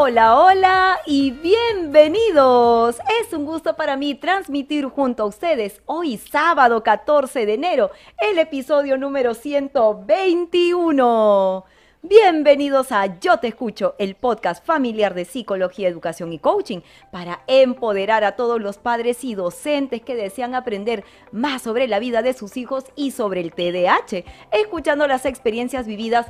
Hola, 0.00 0.38
hola 0.38 1.00
y 1.06 1.32
bienvenidos. 1.32 3.00
Es 3.20 3.32
un 3.32 3.44
gusto 3.44 3.74
para 3.74 3.96
mí 3.96 4.14
transmitir 4.14 4.84
junto 4.84 5.24
a 5.24 5.26
ustedes 5.26 5.82
hoy 5.86 6.18
sábado 6.18 6.84
14 6.84 7.44
de 7.44 7.54
enero 7.54 7.90
el 8.16 8.38
episodio 8.38 8.96
número 8.96 9.34
121. 9.34 11.64
Bienvenidos 12.02 12.92
a 12.92 13.18
Yo 13.18 13.40
Te 13.40 13.48
Escucho, 13.48 13.96
el 13.98 14.14
podcast 14.14 14.64
familiar 14.64 15.14
de 15.14 15.24
psicología, 15.24 15.88
educación 15.88 16.32
y 16.32 16.38
coaching 16.38 16.78
para 17.10 17.42
empoderar 17.48 18.22
a 18.22 18.36
todos 18.36 18.60
los 18.60 18.78
padres 18.78 19.24
y 19.24 19.34
docentes 19.34 20.02
que 20.02 20.14
desean 20.14 20.54
aprender 20.54 21.02
más 21.32 21.62
sobre 21.62 21.88
la 21.88 21.98
vida 21.98 22.22
de 22.22 22.34
sus 22.34 22.56
hijos 22.56 22.84
y 22.94 23.10
sobre 23.10 23.40
el 23.40 23.52
TDAH, 23.52 24.24
escuchando 24.52 25.08
las 25.08 25.26
experiencias 25.26 25.88
vividas 25.88 26.28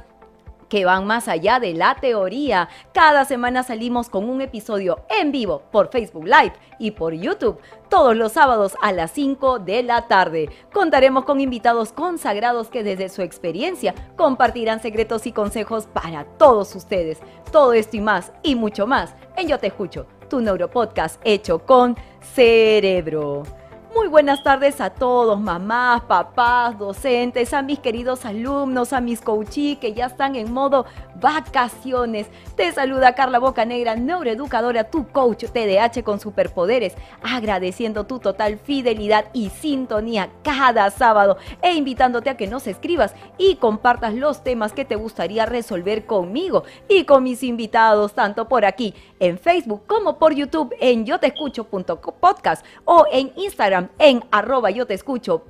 que 0.68 0.84
van 0.84 1.06
más 1.06 1.28
allá 1.28 1.60
de 1.60 1.74
la 1.74 1.96
teoría. 1.96 2.68
Cada 2.92 3.24
semana 3.24 3.62
salimos 3.62 4.08
con 4.08 4.28
un 4.28 4.40
episodio 4.40 5.00
en 5.08 5.32
vivo 5.32 5.62
por 5.70 5.90
Facebook 5.90 6.24
Live 6.24 6.52
y 6.78 6.92
por 6.92 7.14
YouTube 7.14 7.60
todos 7.88 8.16
los 8.16 8.32
sábados 8.32 8.76
a 8.82 8.92
las 8.92 9.10
5 9.12 9.60
de 9.60 9.82
la 9.82 10.08
tarde. 10.08 10.50
Contaremos 10.72 11.24
con 11.24 11.40
invitados 11.40 11.92
consagrados 11.92 12.68
que 12.68 12.82
desde 12.82 13.08
su 13.08 13.22
experiencia 13.22 13.94
compartirán 14.16 14.80
secretos 14.80 15.26
y 15.26 15.32
consejos 15.32 15.86
para 15.86 16.24
todos 16.24 16.74
ustedes. 16.74 17.18
Todo 17.50 17.72
esto 17.72 17.96
y 17.96 18.00
más 18.00 18.32
y 18.42 18.54
mucho 18.54 18.86
más 18.86 19.14
en 19.36 19.48
Yo 19.48 19.58
Te 19.58 19.68
Escucho, 19.68 20.06
tu 20.28 20.40
neuropodcast 20.40 21.20
hecho 21.24 21.60
con 21.60 21.96
cerebro. 22.20 23.42
Muy 23.94 24.06
buenas 24.08 24.42
tardes 24.42 24.82
a 24.82 24.90
todos, 24.90 25.40
mamás, 25.40 26.02
papás, 26.02 26.78
docentes, 26.78 27.54
a 27.54 27.62
mis 27.62 27.78
queridos 27.78 28.26
alumnos, 28.26 28.92
a 28.92 29.00
mis 29.00 29.22
coachí 29.22 29.76
que 29.76 29.94
ya 29.94 30.06
están 30.06 30.36
en 30.36 30.52
modo 30.52 30.84
vacaciones. 31.20 32.28
Te 32.56 32.72
saluda 32.72 33.14
Carla 33.14 33.38
Bocanegra, 33.38 33.96
neuroeducadora, 33.96 34.84
tu 34.84 35.08
coach 35.08 35.44
TDH 35.44 36.02
con 36.02 36.20
superpoderes, 36.20 36.94
agradeciendo 37.22 38.04
tu 38.04 38.18
total 38.18 38.58
fidelidad 38.58 39.26
y 39.32 39.50
sintonía 39.50 40.30
cada 40.42 40.90
sábado 40.90 41.38
e 41.62 41.74
invitándote 41.74 42.30
a 42.30 42.36
que 42.36 42.46
nos 42.46 42.66
escribas 42.66 43.14
y 43.36 43.56
compartas 43.56 44.14
los 44.14 44.42
temas 44.42 44.72
que 44.72 44.84
te 44.84 44.96
gustaría 44.96 45.46
resolver 45.46 46.06
conmigo 46.06 46.64
y 46.88 47.04
con 47.04 47.22
mis 47.22 47.42
invitados, 47.42 48.14
tanto 48.14 48.48
por 48.48 48.64
aquí 48.64 48.94
en 49.20 49.38
Facebook 49.38 49.82
como 49.86 50.18
por 50.18 50.34
YouTube 50.34 50.74
en 50.80 51.04
yo 51.04 51.18
te 51.18 51.28
escucho.podcast 51.28 52.64
o 52.84 53.04
en 53.12 53.32
Instagram 53.36 53.88
en 53.98 54.24
arroba 54.30 54.70
yo 54.70 54.86
te 54.86 54.94
escucho 54.94 55.44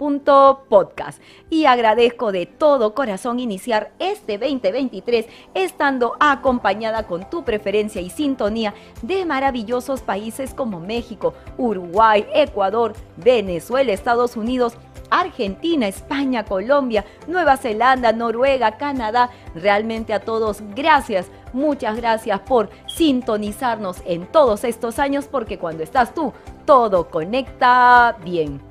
podcast. 0.68 1.22
Y 1.50 1.64
agradezco 1.64 2.32
de 2.32 2.46
todo 2.46 2.94
corazón 2.94 3.40
iniciar 3.40 3.92
este 3.98 4.38
2023 4.38 5.26
estando 5.64 6.16
acompañada 6.20 7.06
con 7.06 7.28
tu 7.28 7.44
preferencia 7.44 8.00
y 8.00 8.10
sintonía 8.10 8.74
de 9.02 9.24
maravillosos 9.24 10.02
países 10.02 10.54
como 10.54 10.80
México, 10.80 11.34
Uruguay, 11.56 12.26
Ecuador, 12.32 12.94
Venezuela, 13.16 13.92
Estados 13.92 14.36
Unidos, 14.36 14.74
Argentina, 15.10 15.88
España, 15.88 16.44
Colombia, 16.44 17.04
Nueva 17.26 17.56
Zelanda, 17.56 18.12
Noruega, 18.12 18.76
Canadá. 18.76 19.30
Realmente 19.54 20.12
a 20.12 20.20
todos, 20.20 20.62
gracias, 20.74 21.26
muchas 21.52 21.96
gracias 21.96 22.40
por 22.40 22.70
sintonizarnos 22.86 24.02
en 24.04 24.26
todos 24.26 24.64
estos 24.64 24.98
años 24.98 25.26
porque 25.26 25.58
cuando 25.58 25.82
estás 25.82 26.14
tú, 26.14 26.32
todo 26.66 27.08
conecta 27.08 28.16
bien 28.24 28.67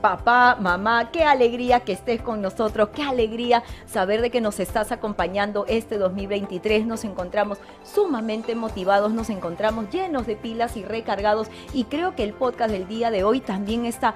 papá, 0.00 0.56
mamá, 0.60 1.10
qué 1.10 1.24
alegría 1.24 1.80
que 1.80 1.92
estés 1.92 2.20
con 2.20 2.40
nosotros, 2.40 2.90
qué 2.94 3.02
alegría 3.02 3.62
saber 3.86 4.20
de 4.22 4.30
que 4.30 4.40
nos 4.40 4.60
estás 4.60 4.92
acompañando 4.92 5.64
este 5.68 5.98
2023. 5.98 6.86
Nos 6.86 7.04
encontramos 7.04 7.58
sumamente 7.82 8.54
motivados, 8.54 9.12
nos 9.12 9.30
encontramos 9.30 9.90
llenos 9.90 10.26
de 10.26 10.36
pilas 10.36 10.76
y 10.76 10.84
recargados 10.84 11.48
y 11.72 11.84
creo 11.84 12.14
que 12.14 12.24
el 12.24 12.32
podcast 12.32 12.70
del 12.70 12.88
día 12.88 13.10
de 13.10 13.24
hoy 13.24 13.40
también 13.40 13.84
está 13.84 14.14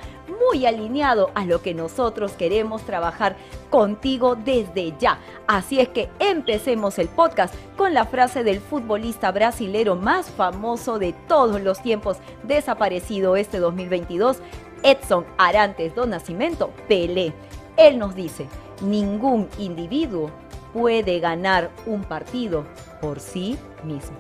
muy 0.49 0.67
alineado 0.67 1.31
a 1.35 1.45
lo 1.45 1.63
que 1.63 1.75
nosotros 1.75 2.33
queremos 2.33 2.83
trabajar 2.83 3.37
contigo 3.71 4.37
desde 4.37 4.95
ya. 4.99 5.19
Así 5.47 5.81
es 5.81 5.89
que 5.89 6.09
empecemos 6.19 6.99
el 6.99 7.09
podcast 7.09 7.55
con 7.77 7.95
la 7.95 8.07
frase 8.07 8.45
del 8.45 8.61
futbolista 8.61 9.33
brasilero 9.33 9.97
más 9.97 10.31
famoso 10.31 10.99
de 10.99 11.13
todos 11.29 11.61
los 11.61 11.83
tiempos, 11.83 12.19
desaparecido 12.45 13.37
este 13.37 13.59
2022, 13.59 14.41
Edson 14.85 15.25
Arantes 15.39 15.95
do 15.95 16.07
Nascimento, 16.07 16.71
Pelé. 16.87 17.33
Él 17.77 17.99
nos 17.99 18.15
dice, 18.15 18.47
ningún 18.83 19.49
individuo 19.59 20.31
puede 20.75 21.19
ganar 21.21 21.71
un 21.87 22.05
partido 22.05 22.65
por 23.01 23.19
sí 23.19 23.57
mismo. 23.83 24.17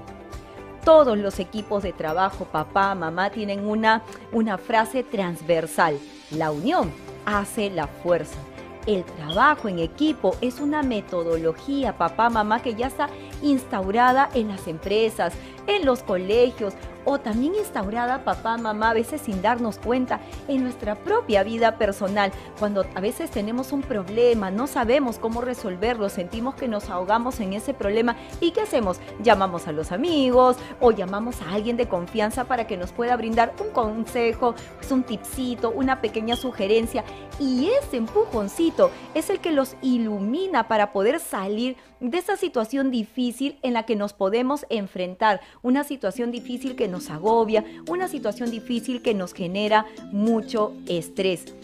Todos 0.84 1.18
los 1.18 1.38
equipos 1.38 1.82
de 1.82 1.92
trabajo, 1.92 2.46
papá, 2.46 2.94
mamá, 2.94 3.30
tienen 3.30 3.66
una, 3.66 4.02
una 4.32 4.58
frase 4.58 5.02
transversal. 5.02 5.98
La 6.30 6.50
unión 6.50 6.92
hace 7.26 7.70
la 7.70 7.86
fuerza. 7.86 8.38
El 8.86 9.04
trabajo 9.04 9.68
en 9.68 9.78
equipo 9.78 10.36
es 10.40 10.60
una 10.60 10.82
metodología, 10.82 11.96
papá, 11.96 12.28
mamá, 12.28 12.60
que 12.60 12.74
ya 12.74 12.88
está 12.88 13.08
instaurada 13.44 14.28
en 14.34 14.48
las 14.48 14.66
empresas, 14.66 15.34
en 15.66 15.84
los 15.84 16.02
colegios 16.02 16.74
o 17.04 17.18
también 17.18 17.54
instaurada 17.54 18.24
papá, 18.24 18.56
mamá, 18.56 18.90
a 18.90 18.94
veces 18.94 19.20
sin 19.20 19.42
darnos 19.42 19.78
cuenta 19.78 20.20
en 20.48 20.62
nuestra 20.62 20.94
propia 20.94 21.42
vida 21.42 21.76
personal, 21.76 22.32
cuando 22.58 22.86
a 22.94 23.00
veces 23.00 23.30
tenemos 23.30 23.72
un 23.72 23.82
problema, 23.82 24.50
no 24.50 24.66
sabemos 24.66 25.18
cómo 25.18 25.42
resolverlo, 25.42 26.08
sentimos 26.08 26.54
que 26.54 26.68
nos 26.68 26.88
ahogamos 26.90 27.40
en 27.40 27.52
ese 27.52 27.74
problema 27.74 28.16
y 28.40 28.52
¿qué 28.52 28.62
hacemos? 28.62 29.00
Llamamos 29.22 29.68
a 29.68 29.72
los 29.72 29.92
amigos 29.92 30.56
o 30.80 30.90
llamamos 30.92 31.42
a 31.42 31.52
alguien 31.52 31.76
de 31.76 31.88
confianza 31.88 32.44
para 32.44 32.66
que 32.66 32.76
nos 32.76 32.92
pueda 32.92 33.16
brindar 33.16 33.52
un 33.60 33.70
consejo, 33.70 34.54
pues 34.76 34.90
un 34.90 35.02
tipcito, 35.02 35.70
una 35.70 36.00
pequeña 36.00 36.36
sugerencia 36.36 37.04
y 37.38 37.68
ese 37.68 37.98
empujoncito 37.98 38.90
es 39.14 39.28
el 39.30 39.40
que 39.40 39.52
los 39.52 39.76
ilumina 39.82 40.68
para 40.68 40.92
poder 40.92 41.20
salir 41.20 41.76
de 42.10 42.18
esa 42.18 42.36
situación 42.36 42.90
difícil 42.90 43.56
en 43.62 43.72
la 43.72 43.84
que 43.84 43.96
nos 43.96 44.12
podemos 44.12 44.66
enfrentar, 44.68 45.40
una 45.62 45.84
situación 45.84 46.30
difícil 46.30 46.76
que 46.76 46.86
nos 46.86 47.08
agobia, 47.08 47.64
una 47.88 48.08
situación 48.08 48.50
difícil 48.50 49.00
que 49.00 49.14
nos 49.14 49.32
genera 49.32 49.86
mucho 50.12 50.74
estrés. 50.86 51.54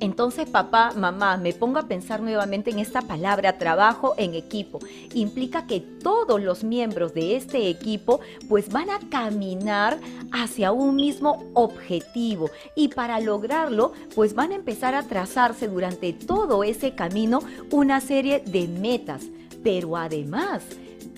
Entonces, 0.00 0.48
papá, 0.48 0.92
mamá, 0.96 1.36
me 1.36 1.52
pongo 1.52 1.80
a 1.80 1.88
pensar 1.88 2.22
nuevamente 2.22 2.70
en 2.70 2.78
esta 2.78 3.02
palabra, 3.02 3.58
trabajo 3.58 4.14
en 4.16 4.34
equipo. 4.34 4.78
Implica 5.12 5.66
que 5.66 5.80
todos 5.80 6.40
los 6.40 6.62
miembros 6.62 7.14
de 7.14 7.34
este 7.36 7.68
equipo 7.68 8.20
pues 8.48 8.70
van 8.70 8.90
a 8.90 9.00
caminar 9.10 9.98
hacia 10.30 10.70
un 10.70 10.94
mismo 10.94 11.44
objetivo 11.54 12.48
y 12.76 12.88
para 12.88 13.18
lograrlo 13.18 13.92
pues 14.14 14.34
van 14.34 14.52
a 14.52 14.54
empezar 14.54 14.94
a 14.94 15.02
trazarse 15.02 15.66
durante 15.66 16.12
todo 16.12 16.62
ese 16.62 16.94
camino 16.94 17.40
una 17.72 18.00
serie 18.00 18.38
de 18.46 18.68
metas. 18.68 19.24
Pero 19.62 19.96
además, 19.96 20.62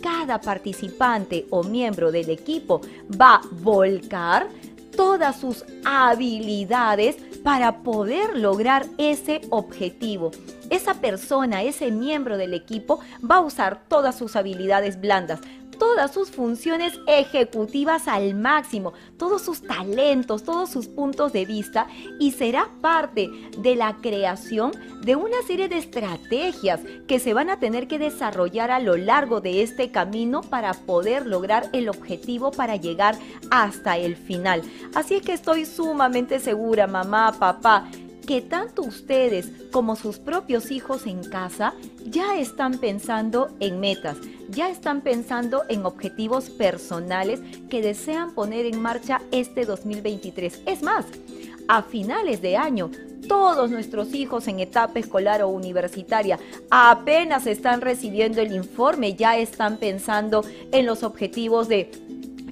cada 0.02 0.40
participante 0.40 1.46
o 1.50 1.62
miembro 1.62 2.10
del 2.10 2.30
equipo 2.30 2.80
va 3.20 3.36
a 3.36 3.42
volcar 3.52 4.48
todas 4.96 5.40
sus 5.40 5.64
habilidades 5.84 7.16
para 7.42 7.82
poder 7.82 8.36
lograr 8.36 8.86
ese 8.98 9.40
objetivo. 9.50 10.30
Esa 10.68 10.94
persona, 10.94 11.62
ese 11.62 11.90
miembro 11.90 12.36
del 12.36 12.54
equipo 12.54 13.00
va 13.28 13.36
a 13.36 13.40
usar 13.40 13.82
todas 13.88 14.16
sus 14.16 14.36
habilidades 14.36 15.00
blandas, 15.00 15.40
todas 15.80 16.12
sus 16.12 16.30
funciones 16.30 17.00
ejecutivas 17.08 18.06
al 18.06 18.34
máximo, 18.34 18.92
todos 19.16 19.42
sus 19.42 19.62
talentos, 19.62 20.44
todos 20.44 20.70
sus 20.70 20.86
puntos 20.86 21.32
de 21.32 21.46
vista 21.46 21.88
y 22.20 22.32
será 22.32 22.68
parte 22.82 23.30
de 23.58 23.74
la 23.74 23.96
creación 23.96 24.72
de 25.02 25.16
una 25.16 25.42
serie 25.46 25.68
de 25.68 25.78
estrategias 25.78 26.80
que 27.08 27.18
se 27.18 27.32
van 27.32 27.48
a 27.48 27.58
tener 27.58 27.88
que 27.88 27.98
desarrollar 27.98 28.70
a 28.70 28.78
lo 28.78 28.98
largo 28.98 29.40
de 29.40 29.62
este 29.62 29.90
camino 29.90 30.42
para 30.42 30.74
poder 30.74 31.26
lograr 31.26 31.70
el 31.72 31.88
objetivo 31.88 32.50
para 32.50 32.76
llegar 32.76 33.16
hasta 33.50 33.96
el 33.96 34.16
final. 34.16 34.62
Así 34.94 35.14
es 35.14 35.22
que 35.22 35.32
estoy 35.32 35.64
sumamente 35.64 36.40
segura, 36.40 36.86
mamá, 36.86 37.34
papá, 37.38 37.88
que 38.30 38.40
tanto 38.40 38.82
ustedes 38.82 39.50
como 39.72 39.96
sus 39.96 40.20
propios 40.20 40.70
hijos 40.70 41.04
en 41.08 41.24
casa 41.24 41.74
ya 42.06 42.38
están 42.38 42.78
pensando 42.78 43.48
en 43.58 43.80
metas, 43.80 44.18
ya 44.50 44.70
están 44.70 45.00
pensando 45.00 45.64
en 45.68 45.84
objetivos 45.84 46.48
personales 46.48 47.40
que 47.68 47.82
desean 47.82 48.32
poner 48.32 48.66
en 48.66 48.80
marcha 48.80 49.20
este 49.32 49.64
2023. 49.64 50.62
Es 50.64 50.80
más, 50.84 51.06
a 51.66 51.82
finales 51.82 52.40
de 52.40 52.56
año, 52.56 52.92
todos 53.26 53.68
nuestros 53.68 54.14
hijos 54.14 54.46
en 54.46 54.60
etapa 54.60 55.00
escolar 55.00 55.42
o 55.42 55.48
universitaria 55.48 56.38
apenas 56.70 57.48
están 57.48 57.80
recibiendo 57.80 58.40
el 58.40 58.52
informe, 58.52 59.14
ya 59.14 59.38
están 59.38 59.76
pensando 59.78 60.44
en 60.70 60.86
los 60.86 61.02
objetivos 61.02 61.66
de 61.66 61.90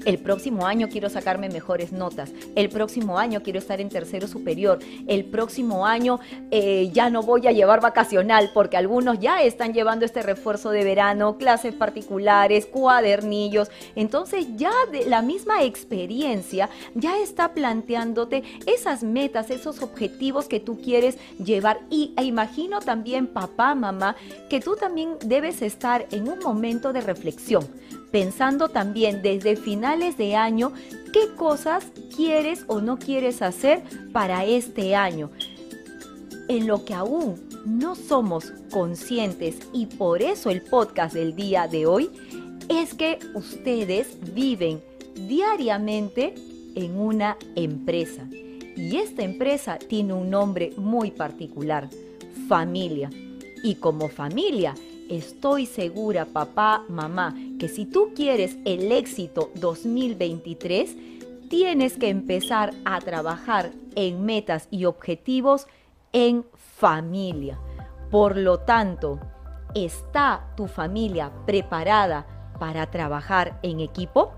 El 0.05 0.19
próximo 0.19 0.67
año 0.67 0.89
quiero 0.89 1.09
sacarme 1.11 1.49
mejores 1.49 1.93
notas. 1.93 2.31
El 2.55 2.69
próximo 2.69 3.19
año 3.19 3.43
quiero 3.43 3.59
estar 3.59 3.81
en 3.81 3.89
tercero 3.89 4.27
superior. 4.27 4.79
El 5.07 5.25
próximo 5.25 5.87
año 5.87 6.21
eh, 6.51 6.91
ya 6.93 7.11
no 7.11 7.23
voy 7.23 7.47
a 7.47 7.53
llevar 7.53 7.81
vacacional 7.81 8.51
porque 8.55 8.77
algunos 8.77 9.19
ya 9.19 9.43
están 9.43 9.73
llevando 9.73 10.05
este 10.05 10.23
refuerzo 10.23 10.71
de 10.71 10.85
verano, 10.85 11.39
clases 11.39 11.75
particulares, 11.75 12.67
cuadernillos. 12.67 13.71
Entonces 13.97 14.47
ya 14.57 14.73
de 14.91 15.07
la 15.07 15.23
misma 15.23 15.63
experiencia 15.63 16.69
ya 16.95 17.19
está 17.19 17.53
planteándote 17.53 18.43
esas 18.67 19.03
metas, 19.03 19.51
esos 19.51 19.83
objetivos 19.83 20.47
que 20.47 20.61
tú 20.61 20.81
quieres 20.81 21.19
llevar. 21.43 21.81
Y 21.91 22.15
e 22.17 22.25
imagino 22.25 22.81
también, 22.81 23.27
papá, 23.27 23.75
mamá, 23.75 24.17
que 24.49 24.61
tú 24.61 24.77
también 24.77 25.17
debes 25.25 25.63
estar 25.63 26.07
en 26.11 26.29
un 26.29 26.39
momento 26.39 26.93
de 26.93 27.01
reflexión 27.01 27.69
pensando 28.11 28.69
también 28.69 29.23
desde 29.23 29.57
finales 29.57 30.17
de 30.17 30.37
año 30.37 30.73
qué 31.13 31.35
cosas 31.37 31.87
quieres 32.15 32.65
o 32.67 32.81
no 32.81 32.99
quieres 32.99 33.43
hacer 33.43 33.83
para 34.13 34.45
este 34.45 34.95
año. 34.95 35.31
En 36.49 36.67
lo 36.67 36.85
que 36.85 36.95
aún 36.95 37.37
no 37.67 37.95
somos 37.95 38.53
conscientes 38.71 39.59
y 39.73 39.87
por 39.87 40.23
eso 40.23 40.51
el 40.51 40.63
podcast 40.63 41.15
del 41.15 41.35
día 41.35 41.69
de 41.69 41.87
hoy 41.87 42.11
es 42.69 42.95
que 42.95 43.19
ustedes 43.35 44.17
viven 44.35 44.81
diariamente 45.27 46.35
en 46.75 46.99
una 46.99 47.37
empresa. 47.57 48.27
Y 48.77 48.97
esta 48.97 49.23
empresa 49.23 49.79
tiene 49.79 50.13
un 50.13 50.31
nombre 50.31 50.73
muy 50.77 51.11
particular, 51.11 51.89
familia. 52.47 53.11
Y 53.65 53.75
como 53.75 54.09
familia 54.09 54.75
Estoy 55.09 55.65
segura, 55.65 56.27
papá, 56.27 56.85
mamá, 56.89 57.35
que 57.59 57.69
si 57.69 57.87
tú 57.87 58.13
quieres 58.15 58.59
el 58.67 58.93
éxito 58.93 59.51
2023, 59.55 60.97
tienes 61.49 61.97
que 61.97 62.11
empezar 62.11 62.75
a 62.85 63.01
trabajar 63.01 63.71
en 63.97 64.27
metas 64.27 64.69
y 64.71 64.85
objetivos 64.85 65.67
en 66.13 66.45
familia. 66.53 67.59
Por 68.11 68.37
lo 68.37 68.59
tanto, 68.61 69.19
¿está 69.75 70.53
tu 70.59 70.67
familia 70.67 71.33
preparada 71.47 72.27
para 72.59 72.91
trabajar 72.91 73.59
en 73.63 73.81
equipo? 73.81 74.35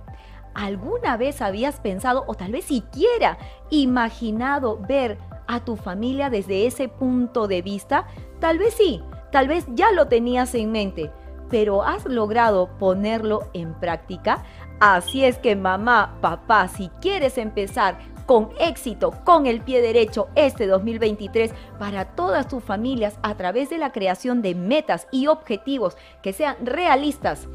¿Alguna 0.55 1.16
vez 1.16 1.43
habías 1.43 1.81
pensado 1.81 2.25
o 2.28 2.34
tal 2.34 2.52
vez 2.52 2.66
siquiera 2.66 3.38
imaginado 3.70 4.78
ver 4.78 5.19
a 5.49 5.64
tu 5.64 5.75
familia 5.75 6.31
desde 6.31 6.69
ese 6.69 6.88
punto 6.88 7.49
de 7.49 7.61
vista? 7.61 8.06
Tal 8.38 8.58
vez 8.58 8.75
sí, 8.75 9.02
Tal 9.32 9.48
vez 9.48 9.66
ya 9.74 9.92
lo 9.92 10.08
tenías 10.08 10.54
en 10.54 10.72
mente, 10.72 11.10
pero 11.48 11.82
has 11.82 12.04
logrado 12.06 12.68
ponerlo 12.78 13.48
en 13.52 13.74
práctica. 13.74 14.44
Así 14.80 15.24
es 15.24 15.38
que 15.38 15.56
mamá, 15.56 16.16
papá, 16.20 16.68
si 16.68 16.88
quieres 17.00 17.38
empezar 17.38 17.98
con 18.26 18.50
éxito, 18.60 19.12
con 19.24 19.46
el 19.46 19.60
pie 19.60 19.82
derecho 19.82 20.28
este 20.36 20.68
2023 20.68 21.52
para 21.80 22.04
todas 22.04 22.46
tus 22.46 22.62
familias 22.62 23.18
a 23.22 23.36
través 23.36 23.70
de 23.70 23.78
la 23.78 23.90
creación 23.90 24.40
de 24.40 24.54
metas 24.54 25.08
y 25.10 25.26
objetivos 25.26 25.96
que 26.22 26.32
sean 26.32 26.54
realistas, 26.64 27.48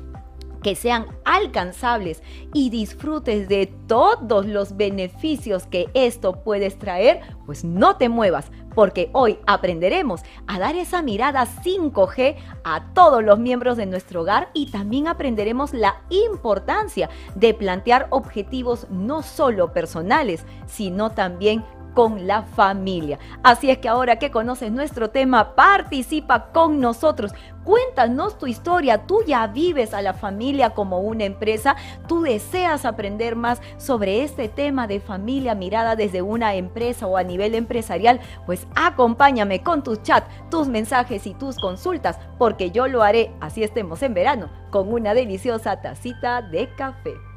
que 0.62 0.76
sean 0.76 1.06
alcanzables 1.24 2.22
y 2.54 2.72
disfrutes 2.72 3.48
de 3.48 3.68
todos 3.88 4.48
los 4.48 4.76
beneficios 4.76 5.66
que 5.66 5.88
esto 5.94 6.44
puedes 6.44 6.78
traer, 6.78 7.22
pues 7.46 7.64
no 7.64 7.96
te 7.96 8.10
muevas, 8.10 8.52
porque 8.76 9.10
hoy 9.14 9.40
aprenderemos 9.48 10.22
a 10.46 10.60
dar 10.60 10.76
esa 10.76 11.02
mirada 11.02 11.48
5G 11.48 12.36
a 12.64 12.94
todos 12.94 13.24
los 13.24 13.40
miembros 13.40 13.78
de 13.78 13.86
nuestro 13.86 14.22
hogar 14.22 14.50
y 14.54 14.70
también 14.70 15.08
aprenderemos 15.08 15.74
la 15.74 16.02
importancia 16.10 17.10
de 17.34 17.54
plantear 17.54 18.08
objetivos 18.12 18.88
no 18.92 19.24
solo 19.24 19.74
personales, 19.74 20.46
sino 20.68 21.12
también 21.12 21.64
con 21.96 22.28
la 22.28 22.44
familia. 22.44 23.18
Así 23.42 23.72
es 23.72 23.80
que 23.80 23.90
ahora 23.90 24.20
que 24.20 24.30
conoces 24.30 24.72
nuestro 24.72 25.10
tema, 25.10 25.56
participa 25.56 26.52
con 26.52 26.80
nosotros. 26.80 27.32
Cuéntanos 27.64 28.38
tu 28.38 28.46
historia. 28.46 29.08
Tú 29.08 29.24
ya 29.26 29.48
vives 29.48 29.96
a 29.96 30.04
la 30.04 30.14
familia 30.14 30.72
como 30.72 31.00
una 31.00 31.24
empresa. 31.24 31.76
Tú 32.08 32.22
deseas 32.22 32.86
aprender 32.86 33.36
más 33.36 33.60
sobre 33.78 34.24
este 34.24 34.50
tema 34.50 34.86
de 34.86 35.00
familia 35.00 35.56
mirada 35.56 35.96
desde 35.96 36.22
una 36.22 36.54
empresa 36.54 37.08
o 37.08 37.18
a 37.18 37.24
nivel 37.24 37.56
empresarial. 37.56 38.20
Pues 38.46 38.68
acompáñame 38.76 39.64
con 39.64 39.82
tus 39.82 40.04
chat, 40.04 40.26
tus 40.52 40.68
mensajes 40.68 41.26
y 41.26 41.34
tus 41.34 41.58
consultas, 41.58 42.20
porque 42.38 42.70
yo 42.70 42.88
lo 42.88 43.02
haré, 43.02 43.32
así 43.40 43.64
estemos 43.64 44.04
en 44.04 44.14
verano, 44.14 44.50
con 44.70 44.94
una 44.94 45.16
deliciosa 45.16 45.82
tacita 45.82 46.44
de 46.44 46.70
café. 46.76 47.35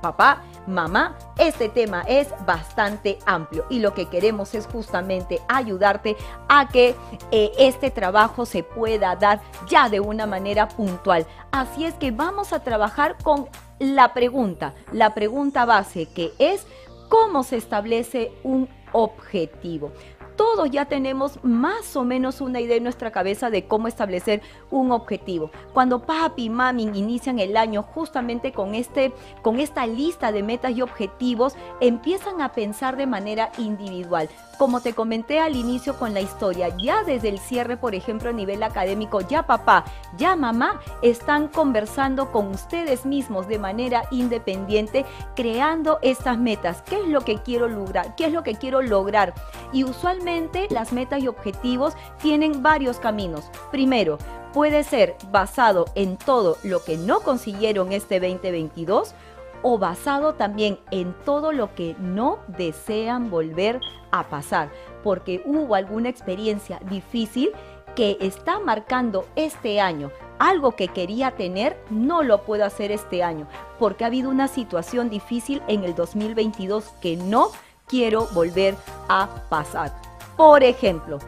Papá, 0.00 0.42
mamá, 0.66 1.18
este 1.36 1.68
tema 1.68 2.02
es 2.08 2.28
bastante 2.46 3.18
amplio 3.26 3.66
y 3.68 3.80
lo 3.80 3.92
que 3.92 4.08
queremos 4.08 4.54
es 4.54 4.66
justamente 4.66 5.42
ayudarte 5.46 6.16
a 6.48 6.68
que 6.68 6.96
eh, 7.30 7.52
este 7.58 7.90
trabajo 7.90 8.46
se 8.46 8.62
pueda 8.62 9.14
dar 9.16 9.42
ya 9.68 9.90
de 9.90 10.00
una 10.00 10.26
manera 10.26 10.68
puntual. 10.68 11.26
Así 11.52 11.84
es 11.84 11.94
que 11.94 12.12
vamos 12.12 12.54
a 12.54 12.60
trabajar 12.60 13.16
con 13.22 13.48
la 13.80 14.14
pregunta, 14.14 14.74
la 14.92 15.14
pregunta 15.14 15.64
base 15.64 16.06
que 16.06 16.32
es 16.38 16.66
cómo 17.08 17.42
se 17.42 17.56
establece 17.56 18.30
un 18.44 18.68
objetivo 18.92 19.92
todos 20.40 20.70
ya 20.70 20.86
tenemos 20.86 21.38
más 21.42 21.94
o 21.96 22.02
menos 22.02 22.40
una 22.40 22.60
idea 22.60 22.78
en 22.78 22.82
nuestra 22.82 23.10
cabeza 23.10 23.50
de 23.50 23.66
cómo 23.66 23.88
establecer 23.88 24.40
un 24.70 24.90
objetivo. 24.90 25.50
Cuando 25.74 26.00
papi 26.06 26.44
y 26.44 26.48
mami 26.48 26.84
inician 26.84 27.38
el 27.38 27.58
año 27.58 27.82
justamente 27.82 28.50
con, 28.50 28.74
este, 28.74 29.12
con 29.42 29.60
esta 29.60 29.86
lista 29.86 30.32
de 30.32 30.42
metas 30.42 30.72
y 30.72 30.80
objetivos, 30.80 31.56
empiezan 31.82 32.40
a 32.40 32.52
pensar 32.52 32.96
de 32.96 33.06
manera 33.06 33.52
individual. 33.58 34.30
Como 34.56 34.80
te 34.80 34.94
comenté 34.94 35.40
al 35.40 35.56
inicio 35.56 35.98
con 35.98 36.14
la 36.14 36.20
historia, 36.20 36.74
ya 36.78 37.02
desde 37.04 37.28
el 37.28 37.38
cierre, 37.38 37.76
por 37.76 37.94
ejemplo, 37.94 38.30
a 38.30 38.32
nivel 38.32 38.62
académico, 38.62 39.20
ya 39.20 39.46
papá, 39.46 39.84
ya 40.16 40.36
mamá 40.36 40.80
están 41.02 41.48
conversando 41.48 42.30
con 42.30 42.48
ustedes 42.48 43.04
mismos 43.04 43.46
de 43.46 43.58
manera 43.58 44.04
independiente, 44.10 45.04
creando 45.36 45.98
estas 46.02 46.38
metas. 46.38 46.82
¿Qué 46.82 46.96
es 46.96 47.08
lo 47.08 47.22
que 47.22 47.38
quiero 47.38 47.68
lograr? 47.68 48.14
¿Qué 48.16 48.26
es 48.26 48.32
lo 48.32 48.42
que 48.42 48.54
quiero 48.54 48.82
lograr? 48.82 49.34
Y 49.72 49.84
usualmente 49.84 50.29
las 50.70 50.92
metas 50.92 51.22
y 51.22 51.28
objetivos 51.28 51.94
tienen 52.20 52.62
varios 52.62 52.98
caminos. 52.98 53.50
Primero, 53.70 54.18
puede 54.52 54.84
ser 54.84 55.16
basado 55.30 55.86
en 55.94 56.16
todo 56.16 56.56
lo 56.62 56.82
que 56.82 56.96
no 56.96 57.20
consiguieron 57.20 57.92
este 57.92 58.20
2022 58.20 59.14
o 59.62 59.78
basado 59.78 60.34
también 60.34 60.78
en 60.90 61.14
todo 61.24 61.52
lo 61.52 61.74
que 61.74 61.94
no 61.98 62.38
desean 62.48 63.30
volver 63.30 63.80
a 64.10 64.28
pasar, 64.28 64.70
porque 65.02 65.42
hubo 65.44 65.74
alguna 65.74 66.08
experiencia 66.08 66.80
difícil 66.88 67.50
que 67.94 68.16
está 68.20 68.58
marcando 68.58 69.26
este 69.36 69.80
año. 69.80 70.10
Algo 70.38 70.72
que 70.72 70.88
quería 70.88 71.32
tener 71.32 71.76
no 71.90 72.22
lo 72.22 72.42
puedo 72.42 72.64
hacer 72.64 72.90
este 72.90 73.22
año, 73.22 73.46
porque 73.78 74.04
ha 74.04 74.06
habido 74.06 74.30
una 74.30 74.48
situación 74.48 75.10
difícil 75.10 75.60
en 75.68 75.84
el 75.84 75.94
2022 75.94 76.84
que 77.02 77.16
no 77.16 77.50
quiero 77.86 78.26
volver 78.32 78.76
a 79.08 79.28
pasar. 79.50 80.09
Por 80.40 80.64
ejemplo, 80.64 81.18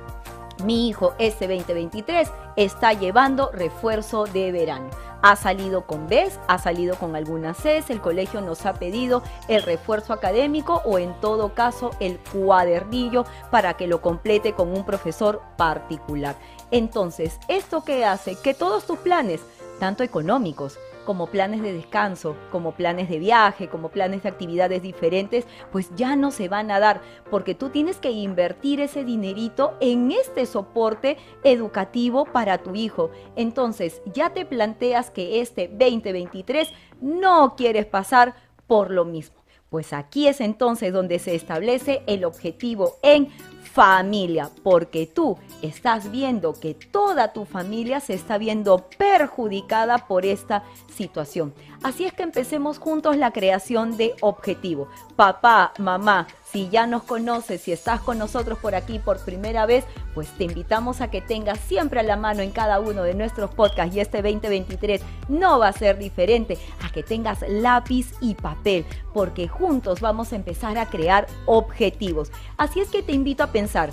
mi 0.64 0.88
hijo 0.88 1.12
este 1.18 1.46
2023 1.46 2.30
está 2.56 2.94
llevando 2.94 3.50
refuerzo 3.52 4.24
de 4.24 4.50
verano. 4.52 4.88
Ha 5.20 5.36
salido 5.36 5.86
con 5.86 6.06
Bs, 6.08 6.40
ha 6.48 6.56
salido 6.56 6.96
con 6.96 7.14
algunas 7.14 7.58
Cs, 7.58 7.90
el 7.90 8.00
colegio 8.00 8.40
nos 8.40 8.64
ha 8.64 8.72
pedido 8.72 9.22
el 9.48 9.64
refuerzo 9.64 10.14
académico 10.14 10.80
o 10.86 10.98
en 10.98 11.12
todo 11.20 11.52
caso 11.52 11.90
el 12.00 12.18
cuadernillo 12.32 13.26
para 13.50 13.74
que 13.74 13.86
lo 13.86 14.00
complete 14.00 14.54
con 14.54 14.74
un 14.74 14.86
profesor 14.86 15.42
particular. 15.58 16.34
Entonces, 16.70 17.38
¿esto 17.48 17.84
qué 17.84 18.06
hace? 18.06 18.36
Que 18.36 18.54
todos 18.54 18.86
tus 18.86 18.98
planes, 18.98 19.42
tanto 19.78 20.04
económicos, 20.04 20.78
como 21.04 21.26
planes 21.26 21.62
de 21.62 21.72
descanso, 21.72 22.36
como 22.50 22.72
planes 22.72 23.08
de 23.08 23.18
viaje, 23.18 23.68
como 23.68 23.90
planes 23.90 24.22
de 24.22 24.28
actividades 24.28 24.82
diferentes, 24.82 25.46
pues 25.70 25.90
ya 25.96 26.16
no 26.16 26.30
se 26.30 26.48
van 26.48 26.70
a 26.70 26.80
dar, 26.80 27.00
porque 27.30 27.54
tú 27.54 27.70
tienes 27.70 27.98
que 27.98 28.10
invertir 28.10 28.80
ese 28.80 29.04
dinerito 29.04 29.74
en 29.80 30.12
este 30.12 30.46
soporte 30.46 31.16
educativo 31.44 32.24
para 32.24 32.58
tu 32.58 32.74
hijo. 32.74 33.10
Entonces, 33.36 34.02
ya 34.12 34.30
te 34.30 34.44
planteas 34.44 35.10
que 35.10 35.40
este 35.40 35.68
2023 35.68 36.72
no 37.00 37.54
quieres 37.56 37.86
pasar 37.86 38.34
por 38.66 38.90
lo 38.90 39.04
mismo. 39.04 39.42
Pues 39.70 39.94
aquí 39.94 40.28
es 40.28 40.42
entonces 40.42 40.92
donde 40.92 41.18
se 41.18 41.34
establece 41.34 42.02
el 42.06 42.24
objetivo 42.24 42.96
en 43.02 43.30
familia, 43.62 44.50
porque 44.62 45.06
tú 45.06 45.38
estás 45.62 46.10
viendo 46.10 46.52
que 46.52 46.74
toda 46.74 47.32
tu 47.32 47.44
familia 47.44 48.00
se 48.00 48.14
está 48.14 48.36
viendo 48.36 48.88
perjudicada 48.98 50.06
por 50.06 50.26
esta 50.26 50.64
situación. 50.94 51.54
Así 51.82 52.04
es 52.04 52.12
que 52.12 52.22
empecemos 52.22 52.78
juntos 52.78 53.16
la 53.16 53.32
creación 53.32 53.96
de 53.96 54.14
objetivo. 54.20 54.88
Papá, 55.16 55.72
mamá, 55.78 56.26
si 56.44 56.68
ya 56.68 56.86
nos 56.86 57.04
conoces, 57.04 57.62
si 57.62 57.72
estás 57.72 58.00
con 58.00 58.18
nosotros 58.18 58.58
por 58.58 58.74
aquí 58.74 58.98
por 58.98 59.18
primera 59.24 59.66
vez, 59.66 59.84
pues 60.14 60.28
te 60.36 60.44
invitamos 60.44 61.00
a 61.00 61.10
que 61.10 61.20
tengas 61.20 61.58
siempre 61.60 62.00
a 62.00 62.02
la 62.04 62.16
mano 62.16 62.42
en 62.42 62.50
cada 62.50 62.78
uno 62.78 63.02
de 63.02 63.14
nuestros 63.14 63.50
podcasts 63.54 63.96
y 63.96 64.00
este 64.00 64.22
2023 64.22 65.00
no 65.28 65.58
va 65.58 65.68
a 65.68 65.72
ser 65.72 65.98
diferente, 65.98 66.58
a 66.84 66.90
que 66.90 67.02
tengas 67.02 67.40
lápiz 67.48 68.12
y 68.20 68.34
papel, 68.34 68.84
porque 69.14 69.48
juntos 69.48 70.00
vamos 70.00 70.32
a 70.32 70.36
empezar 70.36 70.78
a 70.78 70.86
crear 70.86 71.26
objetivos. 71.46 72.30
Así 72.56 72.80
es 72.80 72.88
que 72.90 73.02
te 73.02 73.12
invito 73.12 73.42
a 73.42 73.52
pensar, 73.52 73.92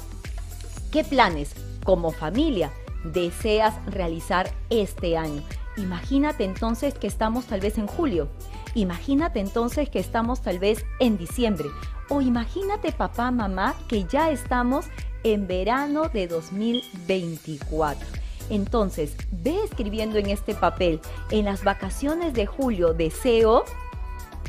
¿qué 0.91 1.03
planes 1.03 1.53
como 1.83 2.11
familia 2.11 2.71
deseas 3.03 3.73
realizar 3.87 4.51
este 4.69 5.17
año? 5.17 5.43
Imagínate 5.77 6.43
entonces 6.43 6.93
que 6.93 7.07
estamos 7.07 7.45
tal 7.45 7.61
vez 7.61 7.77
en 7.77 7.87
julio. 7.87 8.29
Imagínate 8.75 9.39
entonces 9.39 9.89
que 9.89 9.99
estamos 9.99 10.41
tal 10.41 10.59
vez 10.59 10.85
en 10.99 11.17
diciembre. 11.17 11.69
O 12.09 12.21
imagínate 12.21 12.91
papá, 12.91 13.31
mamá, 13.31 13.75
que 13.87 14.03
ya 14.05 14.29
estamos 14.31 14.87
en 15.23 15.47
verano 15.47 16.09
de 16.09 16.27
2024. 16.27 18.05
Entonces, 18.49 19.15
ve 19.31 19.63
escribiendo 19.63 20.17
en 20.17 20.27
este 20.27 20.55
papel, 20.55 20.99
en 21.29 21.45
las 21.45 21.63
vacaciones 21.63 22.33
de 22.33 22.47
julio 22.47 22.93
deseo, 22.93 23.63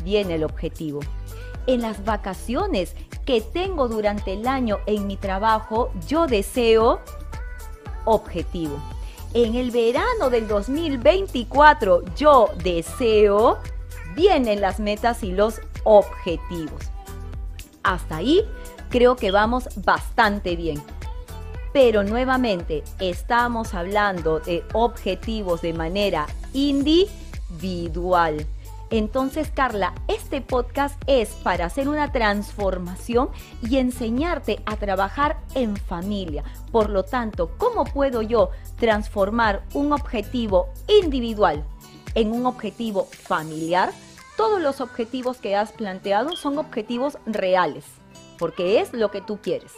viene 0.02 0.36
el 0.36 0.44
objetivo. 0.44 1.00
En 1.66 1.82
las 1.82 2.04
vacaciones 2.04 2.96
que 3.24 3.40
tengo 3.40 3.88
durante 3.88 4.34
el 4.34 4.46
año 4.46 4.78
en 4.86 5.06
mi 5.06 5.16
trabajo, 5.16 5.90
yo 6.06 6.26
deseo, 6.26 7.00
objetivo. 8.04 8.78
En 9.34 9.54
el 9.54 9.70
verano 9.70 10.30
del 10.30 10.48
2024, 10.48 12.02
yo 12.16 12.48
deseo, 12.62 13.58
vienen 14.16 14.60
las 14.60 14.80
metas 14.80 15.22
y 15.22 15.32
los 15.32 15.60
objetivos. 15.84 16.82
Hasta 17.82 18.16
ahí 18.16 18.44
creo 18.88 19.16
que 19.16 19.30
vamos 19.30 19.68
bastante 19.76 20.56
bien. 20.56 20.82
Pero 21.72 22.02
nuevamente 22.02 22.82
estamos 22.98 23.74
hablando 23.74 24.40
de 24.40 24.64
objetivos 24.72 25.62
de 25.62 25.72
manera 25.72 26.26
individual. 26.52 28.44
Entonces, 28.90 29.50
Carla, 29.50 29.94
este 30.08 30.40
podcast 30.40 31.00
es 31.06 31.30
para 31.30 31.66
hacer 31.66 31.88
una 31.88 32.12
transformación 32.12 33.30
y 33.62 33.78
enseñarte 33.78 34.60
a 34.66 34.76
trabajar 34.76 35.38
en 35.54 35.76
familia. 35.76 36.44
Por 36.72 36.90
lo 36.90 37.04
tanto, 37.04 37.52
¿cómo 37.56 37.84
puedo 37.84 38.22
yo 38.22 38.50
transformar 38.76 39.62
un 39.74 39.92
objetivo 39.92 40.68
individual 40.88 41.64
en 42.14 42.32
un 42.32 42.46
objetivo 42.46 43.04
familiar? 43.04 43.92
todos 44.40 44.62
los 44.62 44.80
objetivos 44.80 45.36
que 45.36 45.54
has 45.54 45.70
planteado 45.70 46.34
son 46.34 46.56
objetivos 46.56 47.18
reales, 47.26 47.84
porque 48.38 48.80
es 48.80 48.94
lo 48.94 49.10
que 49.10 49.20
tú 49.20 49.38
quieres. 49.42 49.74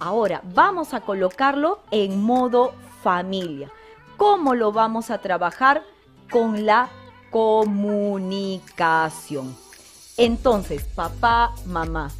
Ahora, 0.00 0.40
vamos 0.54 0.94
a 0.94 1.02
colocarlo 1.02 1.80
en 1.90 2.22
modo 2.22 2.72
familia. 3.02 3.70
¿Cómo 4.16 4.54
lo 4.54 4.72
vamos 4.72 5.10
a 5.10 5.18
trabajar? 5.18 5.82
Con 6.30 6.64
la 6.64 6.88
comunicación. 7.30 9.54
Entonces, 10.16 10.84
papá, 10.94 11.54
mamá, 11.66 12.10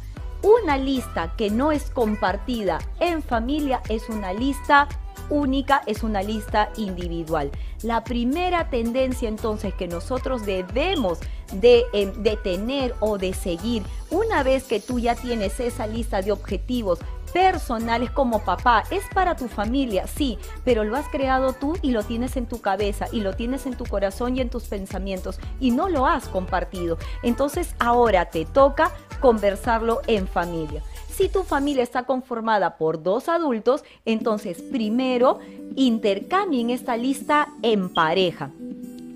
una 0.43 0.77
lista 0.77 1.33
que 1.35 1.49
no 1.49 1.71
es 1.71 1.89
compartida 1.89 2.77
en 2.99 3.23
familia 3.23 3.81
es 3.89 4.07
una 4.07 4.33
lista 4.33 4.87
única, 5.29 5.81
es 5.87 6.03
una 6.03 6.21
lista 6.21 6.69
individual. 6.77 7.51
La 7.83 8.03
primera 8.03 8.69
tendencia 8.69 9.27
entonces 9.27 9.73
que 9.73 9.87
nosotros 9.87 10.45
debemos 10.45 11.19
de, 11.53 11.85
de, 12.17 12.37
tener 12.37 12.93
o 12.99 13.17
de 13.17 13.33
seguir, 13.33 13.83
una 14.09 14.43
vez 14.43 14.65
que 14.65 14.79
tú 14.79 14.99
ya 14.99 15.15
tienes 15.15 15.59
esa 15.59 15.87
lista 15.87 16.21
de 16.21 16.31
objetivos 16.31 16.99
personales 17.37 18.09
como 18.09 18.43
papá, 18.43 18.83
es 18.89 19.03
para 19.13 19.35
tu 19.35 19.47
familia, 19.47 20.07
sí, 20.07 20.39
pero 20.65 20.83
lo 20.83 20.97
has 20.97 21.07
creado 21.07 21.53
tú 21.53 21.75
y 21.83 21.91
lo 21.91 22.01
tienes 22.01 22.35
en 22.35 22.47
tu 22.47 22.61
cabeza 22.61 23.05
y 23.11 23.21
lo 23.21 23.35
tienes 23.35 23.67
en 23.67 23.75
tu 23.75 23.85
corazón 23.85 24.35
y 24.35 24.41
en 24.41 24.49
tus 24.49 24.63
pensamientos 24.63 25.39
y 25.59 25.69
no 25.69 25.87
lo 25.87 26.07
has 26.07 26.27
compartido. 26.29 26.97
Entonces 27.21 27.75
ahora 27.77 28.31
te 28.31 28.45
toca 28.45 28.91
conversarlo 29.21 30.01
en 30.07 30.27
familia. 30.27 30.81
Si 31.09 31.29
tu 31.29 31.43
familia 31.43 31.83
está 31.83 32.07
conformada 32.07 32.75
por 32.77 33.03
dos 33.03 33.29
adultos, 33.29 33.83
entonces 34.03 34.63
primero 34.71 35.37
intercambien 35.75 36.71
esta 36.71 36.97
lista 36.97 37.49
en 37.61 37.93
pareja. 37.93 38.49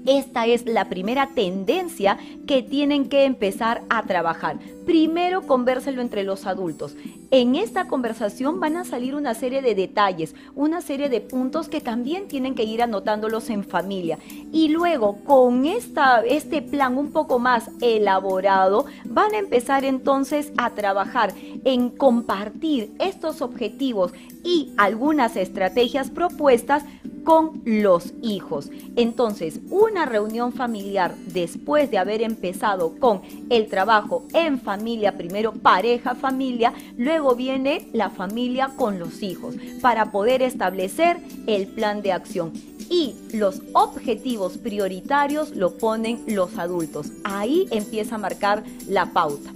Esta 0.05 0.47
es 0.47 0.65
la 0.65 0.89
primera 0.89 1.27
tendencia 1.27 2.17
que 2.47 2.63
tienen 2.63 3.07
que 3.07 3.25
empezar 3.25 3.83
a 3.89 4.03
trabajar. 4.03 4.57
Primero 4.85 5.43
convérselo 5.43 6.01
entre 6.01 6.23
los 6.23 6.47
adultos. 6.47 6.95
En 7.29 7.55
esta 7.55 7.87
conversación 7.87 8.59
van 8.59 8.75
a 8.75 8.83
salir 8.83 9.15
una 9.15 9.35
serie 9.35 9.61
de 9.61 9.75
detalles, 9.75 10.35
una 10.53 10.81
serie 10.81 11.07
de 11.07 11.21
puntos 11.21 11.69
que 11.69 11.79
también 11.79 12.27
tienen 12.27 12.55
que 12.55 12.63
ir 12.63 12.81
anotándolos 12.81 13.49
en 13.49 13.63
familia. 13.63 14.17
Y 14.51 14.67
luego, 14.67 15.17
con 15.23 15.65
esta, 15.65 16.21
este 16.21 16.61
plan 16.61 16.97
un 16.97 17.11
poco 17.11 17.39
más 17.39 17.69
elaborado, 17.79 18.85
van 19.05 19.33
a 19.33 19.37
empezar 19.37 19.85
entonces 19.85 20.51
a 20.57 20.71
trabajar 20.71 21.33
en 21.63 21.89
compartir 21.89 22.91
estos 22.99 23.41
objetivos 23.41 24.13
y 24.43 24.73
algunas 24.77 25.35
estrategias 25.35 26.09
propuestas 26.09 26.83
con 27.23 27.61
los 27.65 28.13
hijos. 28.21 28.71
Entonces, 28.95 29.59
una 29.69 30.05
reunión 30.05 30.53
familiar 30.53 31.15
después 31.27 31.91
de 31.91 31.97
haber 31.97 32.21
empezado 32.21 32.97
con 32.99 33.21
el 33.49 33.67
trabajo 33.67 34.25
en 34.33 34.59
familia, 34.59 35.17
primero 35.17 35.53
pareja, 35.53 36.15
familia, 36.15 36.73
luego 36.97 37.35
viene 37.35 37.87
la 37.93 38.09
familia 38.09 38.71
con 38.75 38.99
los 38.99 39.21
hijos, 39.21 39.55
para 39.81 40.11
poder 40.11 40.41
establecer 40.41 41.17
el 41.47 41.67
plan 41.67 42.01
de 42.01 42.11
acción. 42.11 42.53
Y 42.89 43.15
los 43.33 43.61
objetivos 43.73 44.57
prioritarios 44.57 45.55
lo 45.55 45.77
ponen 45.77 46.21
los 46.27 46.57
adultos. 46.57 47.11
Ahí 47.23 47.67
empieza 47.71 48.15
a 48.15 48.17
marcar 48.17 48.63
la 48.87 49.13
pauta. 49.13 49.51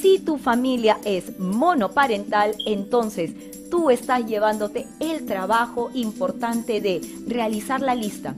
Si 0.00 0.18
tu 0.18 0.38
familia 0.38 0.98
es 1.04 1.38
monoparental, 1.38 2.54
entonces 2.66 3.32
tú 3.70 3.90
estás 3.90 4.26
llevándote 4.26 4.86
el 5.00 5.26
trabajo 5.26 5.90
importante 5.94 6.80
de 6.80 7.00
realizar 7.26 7.80
la 7.80 7.94
lista 7.94 8.34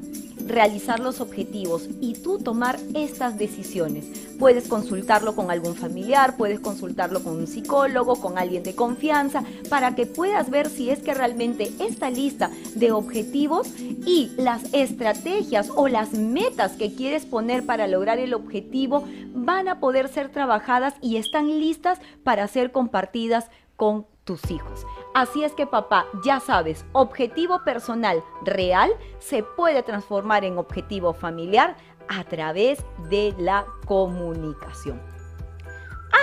realizar 0.46 1.00
los 1.00 1.20
objetivos 1.20 1.88
y 2.00 2.14
tú 2.14 2.38
tomar 2.38 2.78
estas 2.94 3.38
decisiones. 3.38 4.06
Puedes 4.38 4.68
consultarlo 4.68 5.34
con 5.34 5.50
algún 5.50 5.74
familiar, 5.74 6.36
puedes 6.36 6.60
consultarlo 6.60 7.22
con 7.22 7.36
un 7.36 7.46
psicólogo, 7.46 8.20
con 8.20 8.38
alguien 8.38 8.62
de 8.62 8.74
confianza, 8.74 9.44
para 9.68 9.94
que 9.94 10.06
puedas 10.06 10.50
ver 10.50 10.68
si 10.68 10.90
es 10.90 11.00
que 11.00 11.14
realmente 11.14 11.72
esta 11.78 12.10
lista 12.10 12.50
de 12.74 12.92
objetivos 12.92 13.68
y 13.78 14.30
las 14.36 14.62
estrategias 14.72 15.70
o 15.74 15.88
las 15.88 16.12
metas 16.12 16.72
que 16.72 16.94
quieres 16.94 17.26
poner 17.26 17.64
para 17.64 17.86
lograr 17.86 18.18
el 18.18 18.34
objetivo 18.34 19.04
van 19.34 19.68
a 19.68 19.80
poder 19.80 20.08
ser 20.08 20.30
trabajadas 20.30 20.94
y 21.00 21.16
están 21.16 21.58
listas 21.58 21.98
para 22.24 22.46
ser 22.48 22.72
compartidas 22.72 23.46
con 23.76 24.06
tus 24.26 24.50
hijos. 24.50 24.86
Así 25.14 25.44
es 25.44 25.52
que 25.52 25.66
papá, 25.66 26.04
ya 26.22 26.40
sabes, 26.40 26.84
objetivo 26.92 27.64
personal 27.64 28.22
real 28.42 28.90
se 29.18 29.42
puede 29.42 29.82
transformar 29.82 30.44
en 30.44 30.58
objetivo 30.58 31.14
familiar 31.14 31.76
a 32.08 32.24
través 32.24 32.84
de 33.08 33.34
la 33.38 33.64
comunicación. 33.86 35.00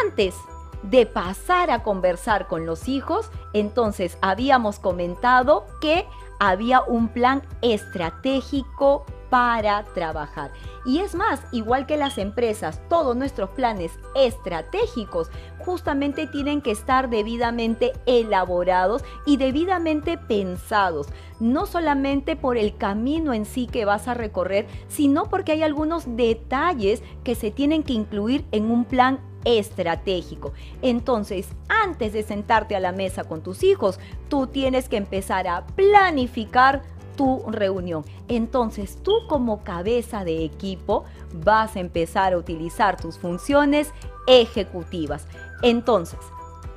Antes 0.05 0.35
de 0.83 1.05
pasar 1.05 1.71
a 1.71 1.81
conversar 1.81 2.47
con 2.47 2.65
los 2.65 2.87
hijos, 2.87 3.31
entonces 3.53 4.17
habíamos 4.21 4.79
comentado 4.79 5.65
que 5.79 6.05
había 6.39 6.81
un 6.81 7.07
plan 7.07 7.41
estratégico 7.61 9.05
para 9.33 9.83
trabajar. 9.95 10.51
Y 10.85 10.99
es 10.99 11.15
más, 11.15 11.41
igual 11.51 11.87
que 11.87 11.97
las 11.97 12.19
empresas, 12.19 12.79
todos 12.87 13.15
nuestros 13.15 13.49
planes 13.49 13.91
estratégicos 14.13 15.31
justamente 15.57 16.27
tienen 16.27 16.61
que 16.61 16.69
estar 16.69 17.09
debidamente 17.09 17.93
elaborados 18.05 19.03
y 19.25 19.37
debidamente 19.37 20.19
pensados, 20.19 21.07
no 21.39 21.65
solamente 21.65 22.35
por 22.35 22.57
el 22.57 22.77
camino 22.77 23.33
en 23.33 23.45
sí 23.45 23.65
que 23.65 23.85
vas 23.85 24.07
a 24.07 24.13
recorrer, 24.13 24.67
sino 24.87 25.31
porque 25.31 25.53
hay 25.53 25.63
algunos 25.63 26.15
detalles 26.15 27.01
que 27.23 27.33
se 27.33 27.49
tienen 27.49 27.81
que 27.81 27.93
incluir 27.93 28.45
en 28.51 28.69
un 28.69 28.85
plan 28.85 29.19
estratégico. 29.45 30.53
Entonces, 30.81 31.47
antes 31.67 32.13
de 32.13 32.23
sentarte 32.23 32.75
a 32.75 32.79
la 32.79 32.91
mesa 32.91 33.23
con 33.23 33.41
tus 33.41 33.63
hijos, 33.63 33.99
tú 34.29 34.47
tienes 34.47 34.89
que 34.89 34.97
empezar 34.97 35.47
a 35.47 35.65
planificar 35.65 36.83
tu 37.15 37.43
reunión. 37.47 38.03
Entonces 38.27 38.97
tú 39.03 39.13
como 39.27 39.63
cabeza 39.63 40.23
de 40.23 40.43
equipo 40.43 41.05
vas 41.33 41.75
a 41.75 41.79
empezar 41.79 42.33
a 42.33 42.37
utilizar 42.37 42.99
tus 42.99 43.17
funciones 43.17 43.91
ejecutivas. 44.27 45.27
Entonces, 45.61 46.19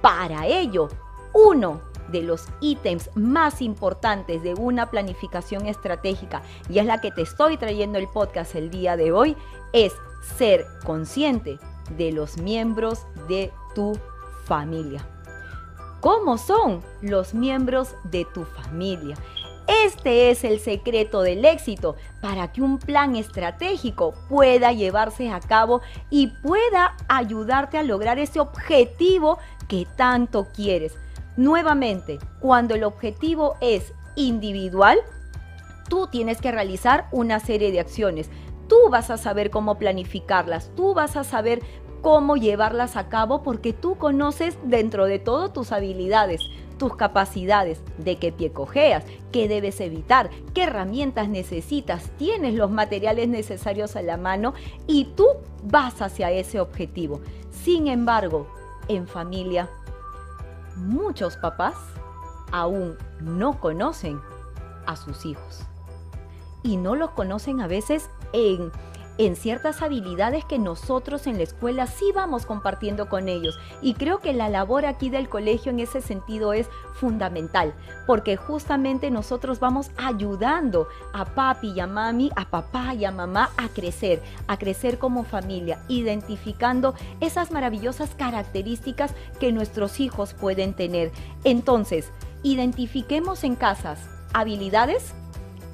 para 0.00 0.46
ello, 0.46 0.88
uno 1.34 1.80
de 2.08 2.22
los 2.22 2.46
ítems 2.60 3.10
más 3.14 3.60
importantes 3.60 4.42
de 4.42 4.54
una 4.54 4.90
planificación 4.90 5.66
estratégica, 5.66 6.42
y 6.68 6.78
es 6.78 6.86
la 6.86 7.00
que 7.00 7.10
te 7.10 7.22
estoy 7.22 7.56
trayendo 7.56 7.98
el 7.98 8.08
podcast 8.08 8.54
el 8.54 8.70
día 8.70 8.96
de 8.96 9.12
hoy, 9.12 9.36
es 9.72 9.92
ser 10.36 10.64
consciente 10.84 11.58
de 11.96 12.12
los 12.12 12.38
miembros 12.38 13.06
de 13.28 13.52
tu 13.74 13.98
familia. 14.44 15.06
¿Cómo 16.00 16.38
son 16.38 16.82
los 17.02 17.34
miembros 17.34 17.96
de 18.04 18.24
tu 18.26 18.44
familia? 18.44 19.16
Este 19.66 20.30
es 20.30 20.44
el 20.44 20.60
secreto 20.60 21.22
del 21.22 21.44
éxito 21.44 21.96
para 22.20 22.52
que 22.52 22.62
un 22.62 22.78
plan 22.78 23.16
estratégico 23.16 24.14
pueda 24.28 24.72
llevarse 24.72 25.30
a 25.30 25.40
cabo 25.40 25.80
y 26.08 26.28
pueda 26.28 26.96
ayudarte 27.08 27.78
a 27.78 27.82
lograr 27.82 28.18
ese 28.18 28.38
objetivo 28.38 29.38
que 29.66 29.86
tanto 29.96 30.46
quieres. 30.54 30.96
Nuevamente, 31.36 32.18
cuando 32.40 32.74
el 32.74 32.84
objetivo 32.84 33.56
es 33.60 33.92
individual, 34.14 34.98
tú 35.88 36.06
tienes 36.06 36.40
que 36.40 36.52
realizar 36.52 37.08
una 37.10 37.40
serie 37.40 37.72
de 37.72 37.80
acciones. 37.80 38.30
Tú 38.68 38.76
vas 38.90 39.10
a 39.10 39.16
saber 39.16 39.50
cómo 39.50 39.78
planificarlas, 39.78 40.70
tú 40.76 40.94
vas 40.94 41.16
a 41.16 41.24
saber 41.24 41.60
cómo 42.02 42.36
llevarlas 42.36 42.96
a 42.96 43.08
cabo 43.08 43.42
porque 43.42 43.72
tú 43.72 43.96
conoces 43.96 44.56
dentro 44.62 45.06
de 45.06 45.18
todo 45.18 45.50
tus 45.50 45.72
habilidades, 45.72 46.40
tus 46.78 46.96
capacidades, 46.96 47.80
de 47.98 48.16
qué 48.16 48.32
pie 48.32 48.52
cojeas, 48.52 49.04
qué 49.32 49.48
debes 49.48 49.80
evitar, 49.80 50.30
qué 50.54 50.64
herramientas 50.64 51.28
necesitas, 51.28 52.10
tienes 52.18 52.54
los 52.54 52.70
materiales 52.70 53.28
necesarios 53.28 53.96
a 53.96 54.02
la 54.02 54.16
mano 54.16 54.54
y 54.86 55.06
tú 55.16 55.26
vas 55.64 56.02
hacia 56.02 56.30
ese 56.30 56.60
objetivo. 56.60 57.20
Sin 57.50 57.88
embargo, 57.88 58.46
en 58.88 59.06
familia, 59.06 59.70
muchos 60.76 61.36
papás 61.36 61.74
aún 62.52 62.96
no 63.20 63.60
conocen 63.60 64.20
a 64.86 64.96
sus 64.96 65.26
hijos. 65.26 65.60
Y 66.62 66.76
no 66.76 66.96
los 66.96 67.10
conocen 67.10 67.60
a 67.60 67.66
veces 67.66 68.10
en 68.32 68.70
en 69.18 69.36
ciertas 69.36 69.82
habilidades 69.82 70.44
que 70.44 70.58
nosotros 70.58 71.26
en 71.26 71.38
la 71.38 71.44
escuela 71.44 71.86
sí 71.86 72.12
vamos 72.14 72.46
compartiendo 72.46 73.08
con 73.08 73.28
ellos. 73.28 73.58
Y 73.80 73.94
creo 73.94 74.18
que 74.18 74.32
la 74.32 74.48
labor 74.48 74.84
aquí 74.84 75.10
del 75.10 75.28
colegio 75.28 75.70
en 75.70 75.80
ese 75.80 76.00
sentido 76.00 76.52
es 76.52 76.68
fundamental, 76.94 77.74
porque 78.06 78.36
justamente 78.36 79.10
nosotros 79.10 79.60
vamos 79.60 79.90
ayudando 79.96 80.88
a 81.12 81.24
papi 81.24 81.72
y 81.72 81.80
a 81.80 81.86
mami, 81.86 82.30
a 82.36 82.48
papá 82.50 82.94
y 82.94 83.04
a 83.04 83.10
mamá 83.10 83.50
a 83.56 83.68
crecer, 83.68 84.22
a 84.46 84.58
crecer 84.58 84.98
como 84.98 85.24
familia, 85.24 85.80
identificando 85.88 86.94
esas 87.20 87.50
maravillosas 87.50 88.14
características 88.14 89.12
que 89.40 89.52
nuestros 89.52 90.00
hijos 90.00 90.34
pueden 90.34 90.74
tener. 90.74 91.10
Entonces, 91.44 92.10
identifiquemos 92.42 93.44
en 93.44 93.56
casas 93.56 93.98
habilidades 94.32 95.14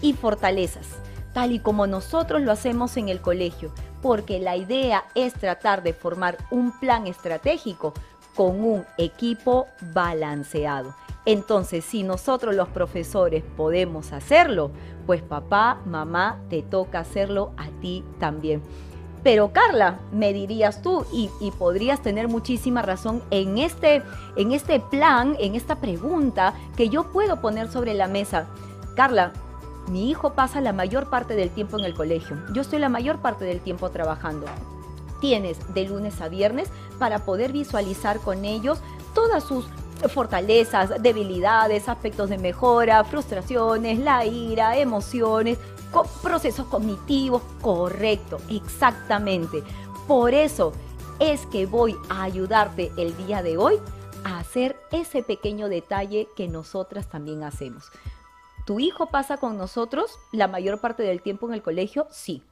y 0.01 0.13
fortalezas 0.13 1.02
tal 1.33 1.53
y 1.53 1.59
como 1.59 1.87
nosotros 1.87 2.43
lo 2.43 2.53
hacemos 2.53 2.97
en 2.97 3.09
el 3.09 3.21
colegio, 3.21 3.73
porque 4.01 4.41
la 4.41 4.57
idea 4.57 5.05
es 5.15 5.33
tratar 5.35 5.83
de 5.83 5.93
formar 5.93 6.39
un 6.51 6.79
plan 6.79 7.07
estratégico 7.07 7.95
con 8.35 8.65
un 8.65 8.85
equipo 8.99 9.67
balanceado. 9.93 10.95
Entonces, 11.25 11.85
si 11.85 12.03
nosotros 12.03 12.55
los 12.55 12.69
profesores 12.69 13.45
podemos 13.57 14.13
hacerlo, 14.13 14.73
pues 15.07 15.23
papá, 15.23 15.81
mamá, 15.85 16.41
te 16.49 16.63
toca 16.63 17.01
hacerlo 17.01 17.53
a 17.57 17.69
ti 17.81 18.05
también. 18.19 18.63
Pero 19.23 19.53
Carla, 19.53 20.01
me 20.11 20.33
dirías 20.33 20.83
tú, 20.83 21.07
y, 21.13 21.31
podrías 21.53 22.03
tener 22.03 22.27
muchísima 22.27 22.83
razón 22.83 23.23
en 23.31 23.57
este, 23.59 24.03
en 24.37 24.51
este 24.51 24.81
plan, 24.81 25.37
en 25.39 25.55
esta 25.55 25.77
pregunta 25.77 26.55
que 26.77 26.89
yo 26.89 27.13
puedo 27.13 27.41
poner 27.41 27.71
sobre 27.71 27.95
la 27.95 28.09
mesa. 28.09 28.47
Carla, 28.97 29.33
mi 29.89 30.11
hijo 30.11 30.35
pasa 30.35 30.61
la 30.61 30.73
mayor 30.73 31.11
parte 31.11 31.35
del 31.35 31.51
tiempo 31.51 31.79
en 31.79 31.85
el 31.85 31.95
colegio. 31.95 32.37
Yo 32.53 32.63
estoy 32.63 32.79
la 32.79 32.89
mayor 32.89 33.19
parte 33.19 33.45
del 33.45 33.61
tiempo 33.61 33.91
trabajando. 33.91 34.47
Tienes 35.21 35.59
de 35.75 35.87
lunes 35.87 36.21
a 36.21 36.29
viernes 36.29 36.69
para 36.99 37.25
poder 37.25 37.53
visualizar 37.53 38.19
con 38.21 38.45
ellos 38.45 38.81
todas 39.15 39.45
sus 39.45 39.67
fortalezas, 40.09 41.03
debilidades, 41.03 41.89
aspectos 41.89 42.29
de 42.29 42.39
mejora, 42.39 43.05
frustraciones, 43.05 43.99
la 43.99 44.25
ira, 44.25 44.77
emociones, 44.77 45.59
procesos 46.23 46.67
cognitivos. 46.67 47.43
Correcto, 47.61 48.39
exactamente. 48.49 49.63
Por 50.09 50.35
eso 50.35 50.73
es 51.21 51.47
que 51.47 51.67
voy 51.67 51.97
a 52.09 52.25
ayudarte 52.25 52.91
el 52.97 53.17
día 53.17 53.43
de 53.43 53.57
hoy 53.57 53.79
a 54.25 54.39
hacer 54.39 54.77
ese 54.91 55.23
pequeño 55.23 55.69
detalle 55.69 56.29
que 56.37 56.49
nosotras 56.49 57.09
también 57.09 57.43
hacemos. 57.45 57.91
¿Tu 58.65 58.79
hijo 58.79 59.07
pasa 59.07 59.39
con 59.39 59.59
nosotros 59.59 60.19
la 60.31 60.47
mayor 60.47 60.81
parte 60.81 61.03
del 61.03 61.21
tiempo 61.21 61.49
en 61.49 61.55
el 61.55 61.63
colegio? 61.63 62.07
Sí. 62.11 62.45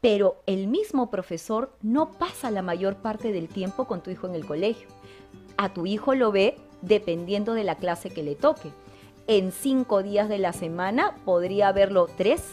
Pero 0.00 0.36
el 0.46 0.68
mismo 0.68 1.10
profesor 1.10 1.72
no 1.82 2.12
pasa 2.12 2.52
la 2.52 2.62
mayor 2.62 2.96
parte 2.96 3.32
del 3.32 3.48
tiempo 3.48 3.86
con 3.86 4.00
tu 4.00 4.10
hijo 4.10 4.28
en 4.28 4.36
el 4.36 4.46
colegio. 4.46 4.86
A 5.56 5.74
tu 5.74 5.86
hijo 5.86 6.14
lo 6.14 6.30
ve 6.30 6.56
dependiendo 6.82 7.54
de 7.54 7.64
la 7.64 7.74
clase 7.74 8.10
que 8.10 8.22
le 8.22 8.36
toque. 8.36 8.70
En 9.26 9.50
cinco 9.50 10.04
días 10.04 10.28
de 10.28 10.38
la 10.38 10.52
semana 10.52 11.16
podría 11.24 11.72
verlo 11.72 12.06
tres, 12.16 12.44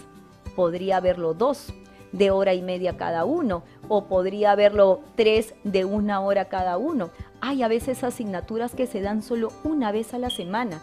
podría 0.56 1.00
verlo 1.00 1.36
dos 1.36 1.72
de 2.12 2.32
hora 2.32 2.56
y 2.56 2.64
media 2.64 2.98
cada 2.98 3.26
uno, 3.26 3.64
o 3.88 4.06
podría 4.06 4.56
verlo 4.56 5.02
tres 5.16 5.54
de 5.64 5.86
una 5.86 6.22
hora 6.22 6.46
cada 6.46 6.78
uno. 6.78 7.12
Hay 7.42 7.62
a 7.62 7.68
veces 7.68 8.04
asignaturas 8.04 8.74
que 8.74 8.88
se 8.88 9.02
dan 9.02 9.22
solo 9.22 9.52
una 9.64 9.92
vez 9.92 10.16
a 10.16 10.18
la 10.18 10.32
semana. 10.32 10.82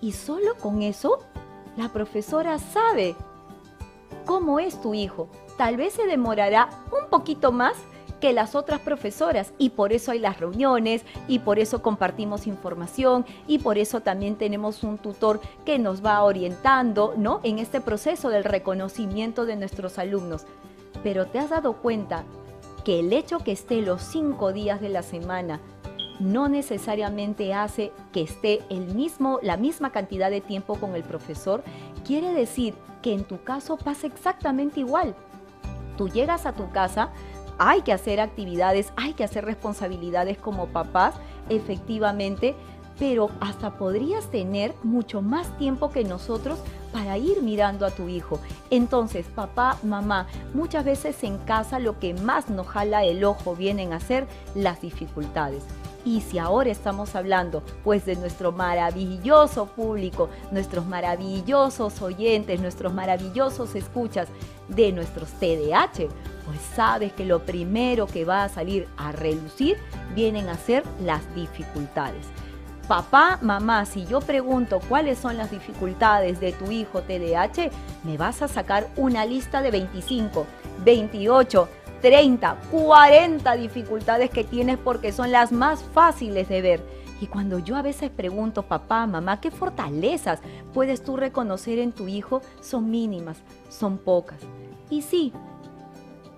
Y 0.00 0.12
solo 0.12 0.54
con 0.60 0.82
eso 0.82 1.20
la 1.80 1.88
profesora 1.88 2.58
sabe 2.58 3.16
cómo 4.26 4.60
es 4.60 4.80
tu 4.82 4.92
hijo. 4.92 5.28
Tal 5.56 5.78
vez 5.78 5.94
se 5.94 6.06
demorará 6.06 6.68
un 6.92 7.08
poquito 7.08 7.52
más 7.52 7.74
que 8.20 8.34
las 8.34 8.54
otras 8.54 8.80
profesoras 8.80 9.54
y 9.56 9.70
por 9.70 9.94
eso 9.94 10.10
hay 10.10 10.18
las 10.18 10.38
reuniones 10.38 11.02
y 11.26 11.38
por 11.38 11.58
eso 11.58 11.80
compartimos 11.80 12.46
información 12.46 13.24
y 13.46 13.60
por 13.60 13.78
eso 13.78 14.00
también 14.00 14.36
tenemos 14.36 14.84
un 14.84 14.98
tutor 14.98 15.40
que 15.64 15.78
nos 15.78 16.04
va 16.04 16.22
orientando, 16.22 17.14
¿no? 17.16 17.40
En 17.44 17.58
este 17.58 17.80
proceso 17.80 18.28
del 18.28 18.44
reconocimiento 18.44 19.46
de 19.46 19.56
nuestros 19.56 19.98
alumnos. 19.98 20.44
Pero 21.02 21.28
te 21.28 21.38
has 21.38 21.48
dado 21.48 21.72
cuenta 21.72 22.24
que 22.84 23.00
el 23.00 23.14
hecho 23.14 23.38
que 23.38 23.52
esté 23.52 23.80
los 23.80 24.02
cinco 24.02 24.52
días 24.52 24.82
de 24.82 24.90
la 24.90 25.02
semana 25.02 25.60
no 26.20 26.48
necesariamente 26.48 27.52
hace 27.54 27.92
que 28.12 28.22
esté 28.22 28.60
el 28.68 28.94
mismo, 28.94 29.40
la 29.42 29.56
misma 29.56 29.90
cantidad 29.90 30.30
de 30.30 30.40
tiempo 30.40 30.76
con 30.76 30.94
el 30.94 31.02
profesor, 31.02 31.64
quiere 32.04 32.32
decir 32.32 32.74
que 33.02 33.14
en 33.14 33.24
tu 33.24 33.42
caso 33.42 33.76
pasa 33.76 34.06
exactamente 34.06 34.80
igual. 34.80 35.14
Tú 35.96 36.08
llegas 36.08 36.46
a 36.46 36.52
tu 36.52 36.70
casa, 36.70 37.10
hay 37.58 37.82
que 37.82 37.92
hacer 37.92 38.20
actividades, 38.20 38.92
hay 38.96 39.14
que 39.14 39.24
hacer 39.24 39.44
responsabilidades 39.44 40.38
como 40.38 40.66
papás, 40.66 41.14
efectivamente, 41.48 42.54
pero 43.00 43.30
hasta 43.40 43.78
podrías 43.78 44.30
tener 44.30 44.74
mucho 44.82 45.22
más 45.22 45.56
tiempo 45.56 45.90
que 45.90 46.04
nosotros 46.04 46.58
para 46.92 47.16
ir 47.16 47.42
mirando 47.42 47.86
a 47.86 47.90
tu 47.90 48.08
hijo. 48.08 48.38
Entonces, 48.68 49.26
papá, 49.34 49.78
mamá, 49.82 50.26
muchas 50.52 50.84
veces 50.84 51.24
en 51.24 51.38
casa 51.38 51.78
lo 51.78 51.98
que 51.98 52.12
más 52.12 52.50
nos 52.50 52.66
jala 52.66 53.04
el 53.04 53.24
ojo 53.24 53.56
vienen 53.56 53.94
a 53.94 54.00
ser 54.00 54.26
las 54.54 54.82
dificultades. 54.82 55.64
Y 56.04 56.20
si 56.20 56.38
ahora 56.38 56.70
estamos 56.70 57.14
hablando 57.14 57.62
pues 57.84 58.04
de 58.04 58.16
nuestro 58.16 58.52
maravilloso 58.52 59.66
público, 59.66 60.28
nuestros 60.50 60.86
maravillosos 60.86 62.02
oyentes, 62.02 62.60
nuestros 62.60 62.92
maravillosos 62.92 63.74
escuchas 63.74 64.28
de 64.68 64.92
nuestros 64.92 65.30
TDAH, 65.32 66.08
pues 66.46 66.60
sabes 66.74 67.12
que 67.12 67.24
lo 67.24 67.46
primero 67.46 68.06
que 68.06 68.24
va 68.24 68.44
a 68.44 68.48
salir 68.48 68.88
a 68.96 69.12
relucir 69.12 69.78
vienen 70.14 70.48
a 70.48 70.56
ser 70.56 70.84
las 71.02 71.34
dificultades. 71.34 72.26
Papá, 72.90 73.38
mamá, 73.40 73.86
si 73.86 74.04
yo 74.04 74.18
pregunto 74.18 74.80
cuáles 74.88 75.16
son 75.16 75.36
las 75.36 75.52
dificultades 75.52 76.40
de 76.40 76.50
tu 76.50 76.72
hijo 76.72 77.02
TDAH, 77.02 77.70
me 78.02 78.16
vas 78.16 78.42
a 78.42 78.48
sacar 78.48 78.88
una 78.96 79.24
lista 79.24 79.62
de 79.62 79.70
25, 79.70 80.44
28, 80.84 81.68
30, 82.02 82.56
40 82.72 83.54
dificultades 83.54 84.30
que 84.30 84.42
tienes 84.42 84.76
porque 84.76 85.12
son 85.12 85.30
las 85.30 85.52
más 85.52 85.84
fáciles 85.94 86.48
de 86.48 86.62
ver. 86.62 86.80
Y 87.20 87.28
cuando 87.28 87.60
yo 87.60 87.76
a 87.76 87.82
veces 87.82 88.10
pregunto, 88.10 88.62
papá, 88.64 89.06
mamá, 89.06 89.40
¿qué 89.40 89.52
fortalezas 89.52 90.40
puedes 90.74 91.04
tú 91.04 91.16
reconocer 91.16 91.78
en 91.78 91.92
tu 91.92 92.08
hijo? 92.08 92.42
Son 92.60 92.90
mínimas, 92.90 93.36
son 93.68 93.98
pocas. 93.98 94.40
Y 94.90 95.02
sí, 95.02 95.32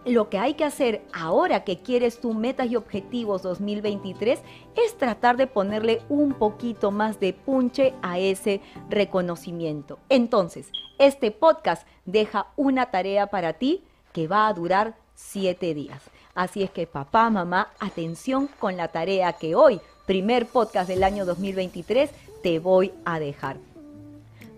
lo 0.04 0.28
que 0.28 0.38
hay 0.38 0.54
que 0.54 0.64
hacer 0.64 1.02
ahora 1.12 1.64
que 1.64 1.78
quieres 1.78 2.20
tu 2.20 2.34
metas 2.34 2.70
y 2.70 2.76
objetivos 2.76 3.42
2023 3.42 4.40
es 4.74 4.98
tratar 4.98 5.36
de 5.36 5.46
ponerle 5.46 6.02
un 6.08 6.34
poquito 6.34 6.90
más 6.90 7.20
de 7.20 7.32
punche 7.32 7.94
a 8.02 8.18
ese 8.18 8.60
reconocimiento. 8.88 9.98
Entonces, 10.08 10.70
este 10.98 11.30
podcast 11.30 11.86
deja 12.04 12.48
una 12.56 12.90
tarea 12.90 13.28
para 13.28 13.54
ti 13.54 13.84
que 14.12 14.26
va 14.26 14.48
a 14.48 14.52
durar 14.52 14.96
siete 15.14 15.74
días. 15.74 16.02
Así 16.34 16.62
es 16.62 16.70
que 16.70 16.86
papá, 16.86 17.30
mamá, 17.30 17.68
atención 17.78 18.48
con 18.58 18.76
la 18.76 18.88
tarea 18.88 19.34
que 19.34 19.54
hoy, 19.54 19.80
primer 20.06 20.46
podcast 20.46 20.88
del 20.88 21.04
año 21.04 21.24
2023, 21.26 22.10
te 22.42 22.58
voy 22.58 22.92
a 23.04 23.20
dejar. 23.20 23.58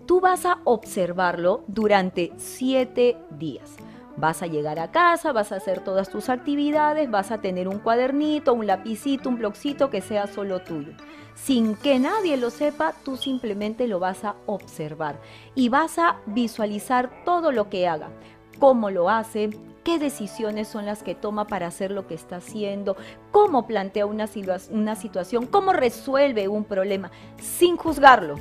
Tú 0.05 0.21
vas 0.21 0.45
a 0.45 0.59
observarlo 0.63 1.63
durante 1.67 2.31
siete 2.37 3.17
días. 3.31 3.75
Vas 4.17 4.41
a 4.41 4.47
llegar 4.47 4.79
a 4.79 4.91
casa, 4.91 5.33
vas 5.33 5.51
a 5.51 5.57
hacer 5.57 5.81
todas 5.81 6.09
tus 6.09 6.29
actividades, 6.29 7.11
vas 7.11 7.31
a 7.31 7.41
tener 7.41 7.67
un 7.67 7.79
cuadernito, 7.79 8.53
un 8.53 8.65
lapicito, 8.65 9.29
un 9.29 9.37
bloccito 9.37 9.89
que 9.89 10.01
sea 10.01 10.27
solo 10.27 10.59
tuyo. 10.61 10.93
Sin 11.35 11.75
que 11.75 11.99
nadie 11.99 12.37
lo 12.37 12.49
sepa, 12.49 12.93
tú 13.03 13.17
simplemente 13.17 13.87
lo 13.87 13.99
vas 13.99 14.23
a 14.23 14.35
observar 14.45 15.19
y 15.53 15.67
vas 15.67 15.99
a 15.99 16.21
visualizar 16.25 17.23
todo 17.25 17.51
lo 17.51 17.69
que 17.69 17.89
haga, 17.89 18.09
cómo 18.57 18.89
lo 18.89 19.09
hace, 19.09 19.49
qué 19.83 19.99
decisiones 19.99 20.69
son 20.69 20.85
las 20.85 21.03
que 21.03 21.13
toma 21.13 21.45
para 21.45 21.67
hacer 21.67 21.91
lo 21.91 22.07
que 22.07 22.15
está 22.15 22.37
haciendo, 22.37 22.95
cómo 23.31 23.67
plantea 23.67 24.05
una, 24.05 24.29
una 24.71 24.95
situación, 24.95 25.45
cómo 25.45 25.73
resuelve 25.73 26.47
un 26.47 26.63
problema, 26.63 27.11
sin 27.37 27.75
juzgarlo, 27.75 28.35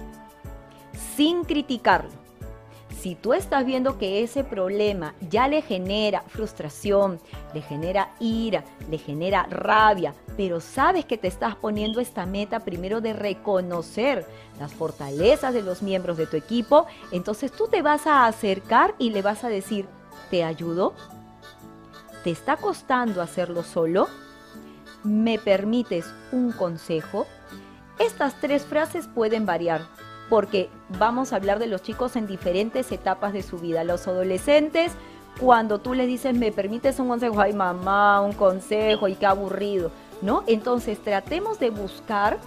sin 1.16 1.44
criticarlo. 1.44 2.23
Si 3.04 3.16
tú 3.16 3.34
estás 3.34 3.66
viendo 3.66 3.98
que 3.98 4.22
ese 4.22 4.44
problema 4.44 5.12
ya 5.28 5.46
le 5.46 5.60
genera 5.60 6.22
frustración, 6.22 7.20
le 7.52 7.60
genera 7.60 8.14
ira, 8.18 8.64
le 8.88 8.96
genera 8.96 9.42
rabia, 9.50 10.14
pero 10.38 10.58
sabes 10.58 11.04
que 11.04 11.18
te 11.18 11.28
estás 11.28 11.54
poniendo 11.54 12.00
esta 12.00 12.24
meta 12.24 12.60
primero 12.60 13.02
de 13.02 13.12
reconocer 13.12 14.26
las 14.58 14.72
fortalezas 14.72 15.52
de 15.52 15.60
los 15.60 15.82
miembros 15.82 16.16
de 16.16 16.26
tu 16.26 16.38
equipo, 16.38 16.86
entonces 17.12 17.52
tú 17.52 17.68
te 17.68 17.82
vas 17.82 18.06
a 18.06 18.24
acercar 18.24 18.94
y 18.98 19.10
le 19.10 19.20
vas 19.20 19.44
a 19.44 19.50
decir, 19.50 19.86
¿te 20.30 20.42
ayudo? 20.42 20.94
¿Te 22.22 22.30
está 22.30 22.56
costando 22.56 23.20
hacerlo 23.20 23.64
solo? 23.64 24.08
¿Me 25.02 25.38
permites 25.38 26.06
un 26.32 26.52
consejo? 26.52 27.26
Estas 27.98 28.40
tres 28.40 28.64
frases 28.64 29.06
pueden 29.14 29.44
variar 29.44 29.82
porque 30.28 30.68
vamos 30.98 31.32
a 31.32 31.37
hablar 31.37 31.58
de 31.58 31.66
los 31.66 31.82
chicos 31.82 32.16
en 32.16 32.26
diferentes 32.26 32.90
etapas 32.92 33.32
de 33.32 33.42
su 33.42 33.58
vida. 33.58 33.84
Los 33.84 34.06
adolescentes, 34.08 34.92
cuando 35.40 35.78
tú 35.80 35.94
les 35.94 36.06
dices, 36.06 36.34
me 36.34 36.52
permites 36.52 36.98
un 36.98 37.08
consejo, 37.08 37.40
ay 37.40 37.52
mamá, 37.52 38.20
un 38.20 38.32
consejo 38.32 39.08
y 39.08 39.14
qué 39.14 39.26
aburrido, 39.26 39.90
¿no? 40.22 40.44
Entonces 40.46 40.98
tratemos 41.02 41.58
de 41.58 41.70
buscar 41.70 42.38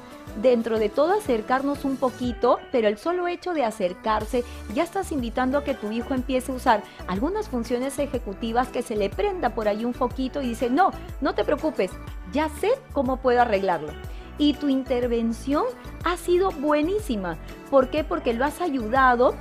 dentro 0.42 0.78
de 0.78 0.90
todo 0.90 1.14
acercarnos 1.14 1.84
un 1.86 1.98
poquito, 1.98 2.60
pero 2.72 2.88
el 2.88 2.98
solo 2.98 3.28
hecho 3.28 3.54
de 3.54 3.64
acercarse 3.64 4.44
ya 4.74 4.84
estás 4.84 5.12
invitando 5.12 5.58
a 5.58 5.64
que 5.64 5.74
tu 5.74 5.92
hijo 5.92 6.14
empiece 6.14 6.52
a 6.52 6.56
usar 6.56 6.84
algunas 7.08 7.50
funciones 7.50 7.98
ejecutivas 8.00 8.68
que 8.68 8.84
se 8.84 8.96
le 8.96 9.10
prenda 9.10 9.50
por 9.50 9.68
ahí 9.68 9.86
un 9.86 9.94
foquito 9.94 10.42
y 10.42 10.50
dice, 10.50 10.70
no, 10.70 10.92
no 11.22 11.34
te 11.34 11.44
preocupes, 11.44 11.92
ya 12.32 12.50
sé 12.50 12.72
cómo 12.94 13.18
puedo 13.18 13.42
arreglarlo. 13.42 13.92
Y 14.38 14.54
tu 14.54 14.70
intervención 14.70 15.66
ha 16.04 16.18
sido 16.18 16.52
buenísima. 16.52 17.38
¿Por 17.70 17.90
qué? 17.90 18.04
Porque 18.04 18.34
lo 18.34 18.46
has 18.46 18.62
ayudado 18.62 19.36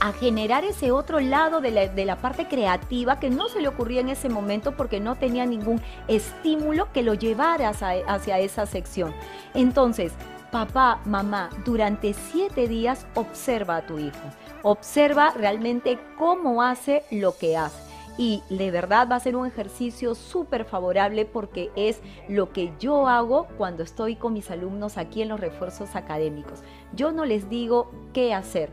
a 0.00 0.12
generar 0.12 0.64
ese 0.64 0.90
otro 0.92 1.20
lado 1.20 1.60
de 1.60 2.04
la, 2.04 2.16
parte 2.16 2.48
creativa 2.48 3.20
que 3.20 3.28
no 3.28 3.48
se 3.48 3.60
le 3.60 3.68
ocurría 3.68 4.00
en 4.00 4.08
ese 4.08 4.30
momento 4.30 4.74
porque 4.74 4.98
no 4.98 5.16
tenía 5.16 5.44
ningún 5.44 5.80
estímulo 6.08 6.90
que 6.92 7.02
lo 7.02 7.14
llevara 7.14 7.68
hacia, 7.68 8.38
esa 8.38 8.64
sección. 8.64 9.14
Entonces, 9.52 10.12
papá, 10.50 11.00
mamá, 11.04 11.50
durante 11.66 12.14
siete 12.14 12.66
días 12.66 13.06
observa 13.14 13.76
a 13.76 13.86
tu 13.86 13.98
hijo. 13.98 14.18
Observa 14.62 15.32
realmente 15.36 15.98
cómo 16.16 16.62
hace 16.62 17.04
lo 17.10 17.36
que 17.36 17.58
hace. 17.58 17.89
Y 18.18 18.42
de 18.50 18.70
verdad 18.70 19.08
va 19.10 19.16
a 19.16 19.20
ser 19.20 19.36
un 19.36 19.46
ejercicio 19.46 20.14
súper 20.14 20.64
favorable 20.64 21.24
porque 21.24 21.70
es 21.76 22.00
lo 22.28 22.52
que 22.52 22.72
yo 22.78 23.06
hago 23.08 23.46
cuando 23.56 23.82
estoy 23.82 24.16
con 24.16 24.34
mis 24.34 24.50
alumnos 24.50 24.98
aquí 24.98 25.22
en 25.22 25.28
los 25.28 25.40
refuerzos 25.40 25.96
académicos. 25.96 26.60
Yo 26.94 27.12
no 27.12 27.24
les 27.24 27.48
digo 27.48 27.90
qué 28.12 28.34
hacer, 28.34 28.70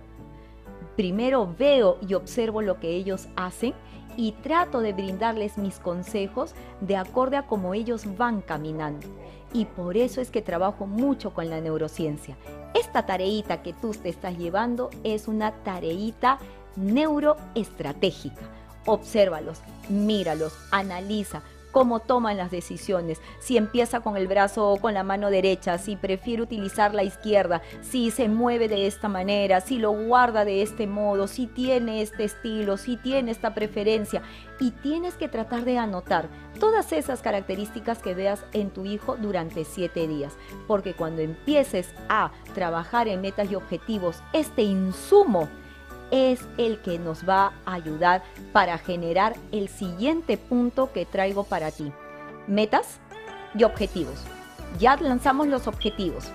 primero 0.97 1.53
veo 1.57 1.97
y 2.05 2.15
observo 2.15 2.61
lo 2.61 2.79
que 2.79 2.89
ellos 2.89 3.27
hacen 3.37 3.73
y 4.17 4.31
trato 4.31 4.81
de 4.81 4.93
brindarles 4.93 5.57
mis 5.57 5.79
consejos 5.79 6.55
de 6.81 6.97
acorde 6.97 7.37
a 7.37 7.45
cómo 7.45 7.73
ellos 7.73 8.17
van 8.17 8.41
caminando. 8.41 9.07
Y 9.53 9.65
por 9.65 9.95
eso 9.95 10.19
es 10.19 10.31
que 10.31 10.41
trabajo 10.41 10.87
mucho 10.87 11.33
con 11.33 11.49
la 11.49 11.61
neurociencia. 11.61 12.35
Esta 12.73 13.05
tareita 13.05 13.61
que 13.61 13.73
tú 13.73 13.91
te 13.91 14.09
estás 14.09 14.37
llevando 14.37 14.89
es 15.03 15.27
una 15.27 15.51
tareita 15.63 16.39
neuroestratégica. 16.75 18.41
Obsérvalos, 18.87 19.59
míralos, 19.89 20.57
analiza, 20.71 21.43
cómo 21.71 21.99
toman 21.99 22.37
las 22.37 22.49
decisiones, 22.49 23.21
si 23.39 23.55
empieza 23.55 23.99
con 23.99 24.17
el 24.17 24.27
brazo 24.27 24.67
o 24.67 24.77
con 24.77 24.95
la 24.95 25.03
mano 25.03 25.29
derecha, 25.29 25.77
si 25.77 25.95
prefiere 25.95 26.41
utilizar 26.41 26.95
la 26.95 27.03
izquierda, 27.03 27.61
si 27.81 28.09
se 28.09 28.29
mueve 28.29 28.67
de 28.67 28.87
esta 28.87 29.07
manera, 29.09 29.61
si 29.61 29.77
lo 29.77 29.91
guarda 29.91 30.43
de 30.43 30.63
este 30.63 30.87
modo, 30.87 31.27
si 31.27 31.45
tiene 31.45 32.01
este 32.01 32.23
estilo, 32.23 32.77
si 32.77 32.97
tiene 32.97 33.29
esta 33.29 33.53
preferencia. 33.53 34.23
Y 34.59 34.71
tienes 34.71 35.13
que 35.15 35.27
tratar 35.27 35.65
de 35.65 35.77
anotar 35.77 36.29
todas 36.59 36.91
esas 36.93 37.21
características 37.21 37.99
que 37.99 38.15
veas 38.15 38.43
en 38.53 38.71
tu 38.71 38.85
hijo 38.85 39.15
durante 39.15 39.63
siete 39.63 40.07
días, 40.07 40.33
porque 40.65 40.95
cuando 40.95 41.21
empieces 41.21 41.93
a 42.09 42.31
trabajar 42.55 43.07
en 43.07 43.21
metas 43.21 43.51
y 43.51 43.55
objetivos, 43.55 44.23
este 44.33 44.63
insumo, 44.63 45.47
es 46.11 46.39
el 46.57 46.81
que 46.81 46.99
nos 46.99 47.27
va 47.27 47.53
a 47.65 47.73
ayudar 47.73 48.23
para 48.53 48.77
generar 48.77 49.35
el 49.51 49.69
siguiente 49.69 50.37
punto 50.37 50.91
que 50.91 51.05
traigo 51.05 51.43
para 51.43 51.71
ti. 51.71 51.91
Metas 52.47 52.99
y 53.55 53.63
objetivos. 53.63 54.23
Ya 54.79 54.95
lanzamos 54.97 55.47
los 55.47 55.67
objetivos. 55.67 56.25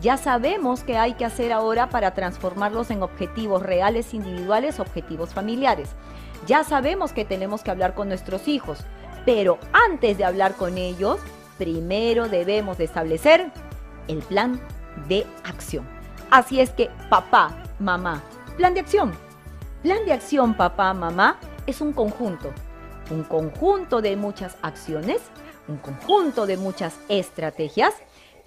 Ya 0.00 0.16
sabemos 0.16 0.82
qué 0.82 0.96
hay 0.96 1.14
que 1.14 1.26
hacer 1.26 1.52
ahora 1.52 1.90
para 1.90 2.14
transformarlos 2.14 2.90
en 2.90 3.02
objetivos 3.02 3.62
reales 3.62 4.14
individuales, 4.14 4.80
objetivos 4.80 5.34
familiares. 5.34 5.90
Ya 6.46 6.64
sabemos 6.64 7.12
que 7.12 7.26
tenemos 7.26 7.62
que 7.62 7.70
hablar 7.70 7.94
con 7.94 8.08
nuestros 8.08 8.48
hijos, 8.48 8.78
pero 9.26 9.58
antes 9.72 10.16
de 10.16 10.24
hablar 10.24 10.54
con 10.54 10.78
ellos, 10.78 11.20
primero 11.58 12.28
debemos 12.28 12.78
de 12.78 12.84
establecer 12.84 13.52
el 14.08 14.18
plan 14.20 14.58
de 15.06 15.26
acción. 15.44 15.86
Así 16.30 16.60
es 16.60 16.70
que 16.70 16.88
papá, 17.10 17.54
mamá, 17.78 18.22
Plan 18.60 18.74
de 18.74 18.80
acción. 18.80 19.12
Plan 19.82 20.04
de 20.04 20.12
acción, 20.12 20.54
papá, 20.54 20.92
mamá, 20.92 21.40
es 21.66 21.80
un 21.80 21.94
conjunto. 21.94 22.52
Un 23.10 23.24
conjunto 23.24 24.02
de 24.02 24.16
muchas 24.16 24.58
acciones, 24.60 25.22
un 25.66 25.78
conjunto 25.78 26.44
de 26.44 26.58
muchas 26.58 27.00
estrategias 27.08 27.94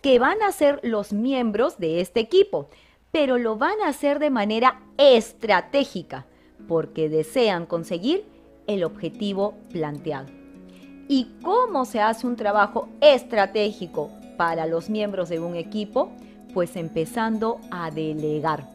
que 0.04 0.20
van 0.20 0.44
a 0.44 0.52
ser 0.52 0.80
los 0.84 1.14
miembros 1.14 1.80
de 1.80 2.00
este 2.00 2.20
equipo, 2.20 2.70
pero 3.12 3.40
lo 3.40 3.58
van 3.58 3.82
a 3.84 3.88
hacer 3.88 4.20
de 4.20 4.30
manera 4.30 4.84
estratégica. 4.98 6.28
porque 6.68 7.10
desean 7.10 7.66
conseguir 7.66 8.24
el 8.68 8.84
objetivo 8.84 9.56
planteado. 9.72 10.28
¿Y 11.08 11.32
cómo 11.42 11.86
se 11.86 12.02
hace 12.02 12.28
un 12.28 12.36
trabajo 12.36 12.88
estratégico 13.02 14.12
para 14.38 14.68
los 14.68 14.92
miembros 14.92 15.30
de 15.30 15.40
un 15.40 15.56
equipo? 15.56 16.12
Pues 16.54 16.76
empezando 16.76 17.60
a 17.72 17.90
delegar. 17.90 18.73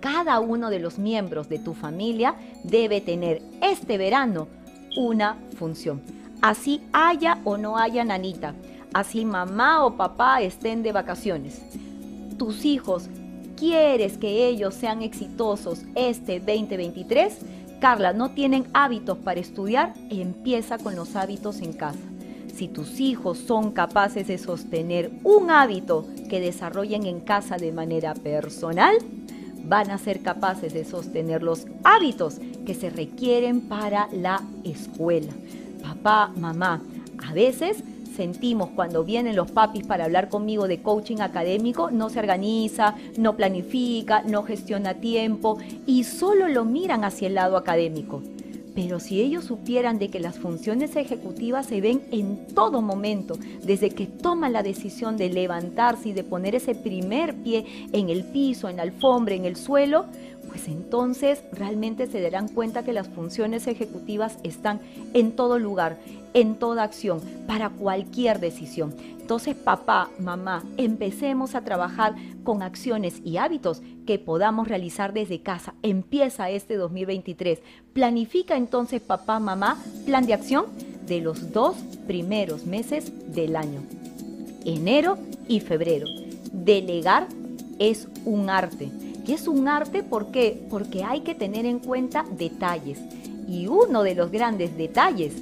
Cada 0.00 0.38
uno 0.38 0.70
de 0.70 0.78
los 0.78 0.98
miembros 0.98 1.48
de 1.48 1.58
tu 1.58 1.74
familia 1.74 2.36
debe 2.62 3.00
tener 3.00 3.42
este 3.60 3.98
verano 3.98 4.46
una 4.96 5.36
función. 5.56 6.00
Así 6.40 6.80
haya 6.92 7.40
o 7.44 7.56
no 7.56 7.78
haya 7.78 8.04
nanita, 8.04 8.54
así 8.94 9.24
mamá 9.24 9.84
o 9.84 9.96
papá 9.96 10.40
estén 10.40 10.82
de 10.84 10.92
vacaciones. 10.92 11.62
Tus 12.38 12.64
hijos, 12.64 13.08
¿quieres 13.56 14.18
que 14.18 14.46
ellos 14.46 14.74
sean 14.74 15.02
exitosos 15.02 15.82
este 15.96 16.38
2023? 16.38 17.38
Carla, 17.80 18.12
¿no 18.12 18.30
tienen 18.30 18.66
hábitos 18.74 19.18
para 19.18 19.40
estudiar? 19.40 19.94
Empieza 20.10 20.78
con 20.78 20.94
los 20.94 21.16
hábitos 21.16 21.60
en 21.60 21.72
casa. 21.72 21.98
Si 22.54 22.68
tus 22.68 23.00
hijos 23.00 23.38
son 23.38 23.72
capaces 23.72 24.26
de 24.26 24.38
sostener 24.38 25.12
un 25.22 25.50
hábito 25.50 26.06
que 26.28 26.40
desarrollen 26.40 27.06
en 27.06 27.20
casa 27.20 27.56
de 27.56 27.72
manera 27.72 28.14
personal, 28.14 28.96
van 29.68 29.90
a 29.90 29.98
ser 29.98 30.20
capaces 30.20 30.72
de 30.72 30.84
sostener 30.84 31.42
los 31.42 31.66
hábitos 31.84 32.40
que 32.64 32.74
se 32.74 32.90
requieren 32.90 33.60
para 33.62 34.08
la 34.12 34.42
escuela. 34.64 35.32
Papá, 35.82 36.32
mamá, 36.36 36.82
a 37.26 37.32
veces 37.34 37.82
sentimos 38.16 38.70
cuando 38.74 39.04
vienen 39.04 39.36
los 39.36 39.50
papis 39.50 39.86
para 39.86 40.04
hablar 40.04 40.28
conmigo 40.28 40.66
de 40.66 40.82
coaching 40.82 41.18
académico, 41.20 41.90
no 41.90 42.08
se 42.10 42.18
organiza, 42.18 42.96
no 43.16 43.36
planifica, 43.36 44.22
no 44.22 44.42
gestiona 44.42 44.94
tiempo 44.94 45.58
y 45.86 46.04
solo 46.04 46.48
lo 46.48 46.64
miran 46.64 47.04
hacia 47.04 47.28
el 47.28 47.34
lado 47.34 47.56
académico. 47.56 48.22
Pero 48.80 49.00
si 49.00 49.20
ellos 49.20 49.42
supieran 49.42 49.98
de 49.98 50.08
que 50.08 50.20
las 50.20 50.38
funciones 50.38 50.94
ejecutivas 50.94 51.66
se 51.66 51.80
ven 51.80 52.00
en 52.12 52.46
todo 52.54 52.80
momento, 52.80 53.36
desde 53.64 53.90
que 53.90 54.06
toman 54.06 54.52
la 54.52 54.62
decisión 54.62 55.16
de 55.16 55.30
levantarse 55.30 56.10
y 56.10 56.12
de 56.12 56.22
poner 56.22 56.54
ese 56.54 56.76
primer 56.76 57.34
pie 57.34 57.66
en 57.92 58.08
el 58.08 58.22
piso, 58.22 58.68
en 58.68 58.76
la 58.76 58.84
alfombra, 58.84 59.34
en 59.34 59.46
el 59.46 59.56
suelo, 59.56 60.04
pues 60.48 60.66
entonces 60.68 61.42
realmente 61.52 62.06
se 62.06 62.20
darán 62.20 62.48
cuenta 62.48 62.84
que 62.84 62.92
las 62.92 63.08
funciones 63.08 63.66
ejecutivas 63.66 64.38
están 64.42 64.80
en 65.14 65.32
todo 65.32 65.58
lugar, 65.58 65.98
en 66.34 66.56
toda 66.56 66.82
acción, 66.82 67.20
para 67.46 67.70
cualquier 67.70 68.40
decisión. 68.40 68.94
Entonces, 69.20 69.54
papá, 69.54 70.08
mamá, 70.18 70.64
empecemos 70.78 71.54
a 71.54 71.60
trabajar 71.60 72.14
con 72.44 72.62
acciones 72.62 73.20
y 73.24 73.36
hábitos 73.36 73.82
que 74.06 74.18
podamos 74.18 74.68
realizar 74.68 75.12
desde 75.12 75.42
casa. 75.42 75.74
Empieza 75.82 76.48
este 76.48 76.76
2023. 76.76 77.60
Planifica 77.92 78.56
entonces, 78.56 79.02
papá, 79.02 79.38
mamá, 79.38 79.76
plan 80.06 80.24
de 80.26 80.32
acción 80.32 80.64
de 81.06 81.20
los 81.20 81.52
dos 81.52 81.76
primeros 82.06 82.64
meses 82.64 83.12
del 83.34 83.56
año, 83.56 83.82
enero 84.64 85.18
y 85.46 85.60
febrero. 85.60 86.06
Delegar 86.52 87.28
es 87.78 88.08
un 88.24 88.48
arte. 88.48 88.90
Y 89.28 89.34
es 89.34 89.46
un 89.46 89.68
arte 89.68 90.02
¿por 90.02 90.30
qué? 90.30 90.66
porque 90.70 91.04
hay 91.04 91.20
que 91.20 91.34
tener 91.34 91.66
en 91.66 91.80
cuenta 91.80 92.24
detalles. 92.30 92.98
Y 93.46 93.66
uno 93.66 94.02
de 94.02 94.14
los 94.14 94.30
grandes 94.30 94.76
detalles 94.76 95.34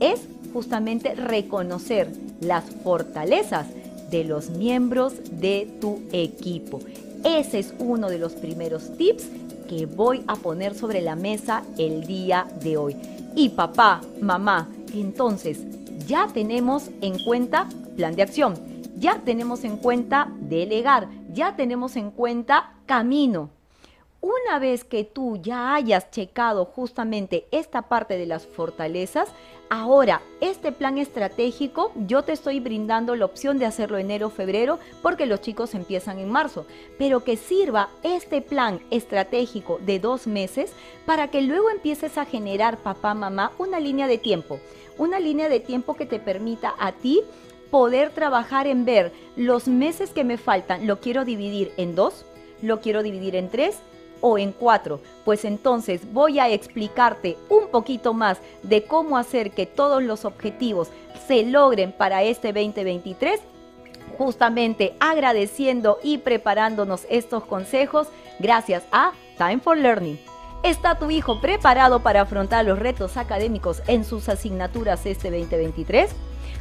es 0.00 0.26
justamente 0.54 1.14
reconocer 1.14 2.10
las 2.40 2.64
fortalezas 2.82 3.66
de 4.10 4.24
los 4.24 4.48
miembros 4.48 5.14
de 5.30 5.70
tu 5.82 6.00
equipo. 6.12 6.80
Ese 7.24 7.58
es 7.58 7.74
uno 7.78 8.08
de 8.08 8.18
los 8.18 8.32
primeros 8.32 8.96
tips 8.96 9.26
que 9.68 9.84
voy 9.84 10.22
a 10.28 10.36
poner 10.36 10.74
sobre 10.74 11.02
la 11.02 11.14
mesa 11.14 11.62
el 11.76 12.06
día 12.06 12.46
de 12.62 12.78
hoy. 12.78 12.96
Y 13.34 13.50
papá, 13.50 14.00
mamá, 14.18 14.70
entonces 14.94 15.60
ya 16.06 16.28
tenemos 16.32 16.88
en 17.02 17.18
cuenta 17.18 17.68
plan 17.96 18.16
de 18.16 18.22
acción, 18.22 18.54
ya 18.96 19.20
tenemos 19.26 19.64
en 19.64 19.76
cuenta 19.76 20.32
delegar, 20.40 21.08
ya 21.34 21.54
tenemos 21.54 21.96
en 21.96 22.10
cuenta 22.10 22.75
camino. 22.86 23.50
Una 24.20 24.58
vez 24.58 24.84
que 24.84 25.04
tú 25.04 25.36
ya 25.36 25.74
hayas 25.74 26.10
checado 26.10 26.64
justamente 26.64 27.46
esta 27.50 27.82
parte 27.82 28.16
de 28.16 28.26
las 28.26 28.46
fortalezas, 28.46 29.28
Ahora, 29.68 30.22
este 30.40 30.70
plan 30.70 30.96
estratégico, 30.96 31.90
yo 32.06 32.22
te 32.22 32.30
estoy 32.30 32.60
brindando 32.60 33.16
la 33.16 33.24
opción 33.24 33.58
de 33.58 33.66
hacerlo 33.66 33.98
enero, 33.98 34.30
febrero, 34.30 34.78
porque 35.02 35.26
los 35.26 35.40
chicos 35.40 35.74
empiezan 35.74 36.20
en 36.20 36.30
marzo, 36.30 36.66
pero 36.98 37.24
que 37.24 37.36
sirva 37.36 37.88
este 38.04 38.42
plan 38.42 38.80
estratégico 38.92 39.80
de 39.84 39.98
dos 39.98 40.28
meses 40.28 40.72
para 41.04 41.28
que 41.28 41.42
luego 41.42 41.68
empieces 41.70 42.16
a 42.16 42.26
generar, 42.26 42.78
papá, 42.78 43.14
mamá, 43.14 43.50
una 43.58 43.80
línea 43.80 44.06
de 44.06 44.18
tiempo, 44.18 44.60
una 44.98 45.18
línea 45.18 45.48
de 45.48 45.58
tiempo 45.58 45.94
que 45.94 46.06
te 46.06 46.20
permita 46.20 46.74
a 46.78 46.92
ti 46.92 47.22
poder 47.72 48.10
trabajar 48.10 48.68
en 48.68 48.84
ver 48.84 49.12
los 49.34 49.66
meses 49.66 50.10
que 50.10 50.22
me 50.22 50.38
faltan, 50.38 50.86
lo 50.86 51.00
quiero 51.00 51.24
dividir 51.24 51.72
en 51.76 51.96
dos, 51.96 52.24
lo 52.62 52.80
quiero 52.80 53.02
dividir 53.02 53.36
en 53.36 53.48
tres, 53.48 53.78
o 54.20 54.38
en 54.38 54.52
cuatro, 54.52 55.00
pues 55.24 55.44
entonces 55.44 56.12
voy 56.12 56.38
a 56.38 56.48
explicarte 56.48 57.36
un 57.50 57.68
poquito 57.68 58.14
más 58.14 58.38
de 58.62 58.84
cómo 58.84 59.18
hacer 59.18 59.50
que 59.50 59.66
todos 59.66 60.02
los 60.02 60.24
objetivos 60.24 60.88
se 61.28 61.44
logren 61.44 61.92
para 61.92 62.22
este 62.22 62.52
2023 62.52 63.40
justamente 64.16 64.96
agradeciendo 65.00 65.98
y 66.02 66.18
preparándonos 66.18 67.06
estos 67.10 67.44
consejos 67.44 68.08
gracias 68.38 68.84
a 68.92 69.12
Time 69.36 69.58
for 69.58 69.76
Learning. 69.76 70.18
¿Está 70.62 70.98
tu 70.98 71.10
hijo 71.10 71.40
preparado 71.40 72.00
para 72.00 72.22
afrontar 72.22 72.64
los 72.64 72.78
retos 72.78 73.16
académicos 73.16 73.82
en 73.86 74.04
sus 74.04 74.28
asignaturas 74.28 75.04
este 75.06 75.30
2023? 75.30 76.10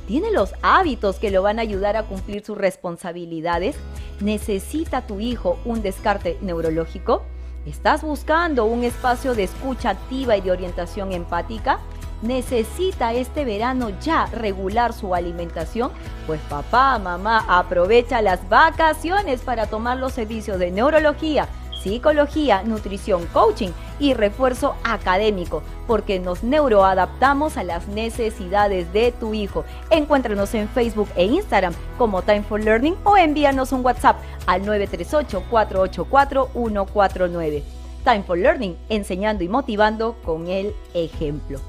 ¿Tiene 0.08 0.32
los 0.32 0.54
hábitos 0.62 1.18
que 1.18 1.32
lo 1.32 1.42
van 1.42 1.58
a 1.58 1.64
ayudar 1.64 1.98
a 1.98 2.04
cumplir 2.04 2.46
sus 2.46 2.58
responsabilidades? 2.58 3.76
¿Necesita 4.20 5.08
tu 5.08 5.20
hijo 5.20 5.58
un 5.66 5.82
descarte 5.82 6.38
neurológico? 6.42 7.24
¿Estás 7.66 8.04
buscando 8.04 8.66
un 8.66 8.84
espacio 8.84 9.34
de 9.34 9.44
escucha 9.44 9.90
activa 9.90 10.38
y 10.38 10.42
de 10.42 10.52
orientación 10.52 11.12
empática? 11.12 11.80
¿Necesita 12.22 13.14
este 13.14 13.46
verano 13.46 13.90
ya 14.00 14.28
regular 14.28 14.94
su 14.94 15.16
alimentación? 15.16 15.92
Pues 16.28 16.40
papá, 16.42 17.00
mamá, 17.00 17.44
aprovecha 17.48 18.22
las 18.22 18.48
vacaciones 18.48 19.42
para 19.42 19.66
tomar 19.66 19.98
los 19.98 20.14
servicios 20.14 20.60
de 20.60 20.70
neurología, 20.70 21.50
psicología, 21.86 22.64
nutrición, 22.64 23.28
coaching 23.28 23.70
y 24.00 24.16
refuerzo 24.16 24.74
académico, 24.84 25.62
porque 25.86 26.20
nos 26.20 26.44
neuroadaptamos 26.44 27.58
a 27.58 27.64
las 27.64 27.88
necesidades 27.88 28.92
de 28.92 29.12
tu 29.12 29.36
hijo. 29.36 29.66
Encuéntranos 29.92 30.56
en 30.56 30.68
Facebook 30.68 31.10
e 31.16 31.26
Instagram 31.26 31.76
como 32.00 32.24
Time 32.24 32.42
for 32.42 32.60
Learning 32.60 32.96
o 33.04 33.18
envíanos 33.18 33.72
un 33.72 33.86
WhatsApp 33.86 34.18
al 34.48 34.64
938-484-149. 34.64 37.62
Time 38.04 38.24
for 38.24 38.40
Learning, 38.40 38.76
enseñando 38.90 39.44
y 39.44 39.48
motivando 39.48 40.16
con 40.26 40.48
el 40.48 40.74
ejemplo. 40.96 41.60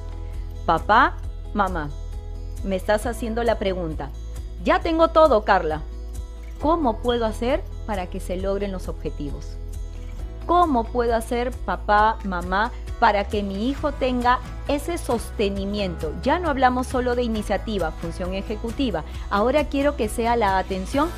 Papá, 0.65 1.19
mamá, 1.53 1.91
me 2.65 2.77
estás 2.77 3.05
haciendo 3.05 3.45
la 3.45 3.59
pregunta. 3.59 4.09
Ya 4.65 4.81
tengo 4.81 5.09
todo, 5.09 5.45
Carla. 5.45 5.83
¿Cómo 6.63 7.03
puedo 7.03 7.27
hacer 7.27 7.63
para 7.87 8.07
que 8.07 8.19
se 8.19 8.39
logren 8.39 8.73
los 8.73 8.89
objetivos? 8.89 9.59
¿Cómo 10.47 10.85
puedo 10.85 11.17
hacer, 11.17 11.51
papá, 11.51 12.19
mamá, 12.23 12.71
para 13.01 13.25
que 13.25 13.43
mi 13.43 13.69
hijo 13.69 13.91
tenga 13.91 14.39
ese 14.69 14.97
sostenimiento? 14.97 16.13
Ya 16.23 16.39
no 16.39 16.49
hablamos 16.49 16.87
solo 16.87 17.17
de 17.17 17.25
iniciativa, 17.25 17.91
función 17.91 18.33
ejecutiva. 18.33 19.03
Ahora 19.29 19.65
quiero 19.65 19.97
que 19.97 20.09
sea 20.09 20.37
la 20.37 20.59
atención 20.59 21.11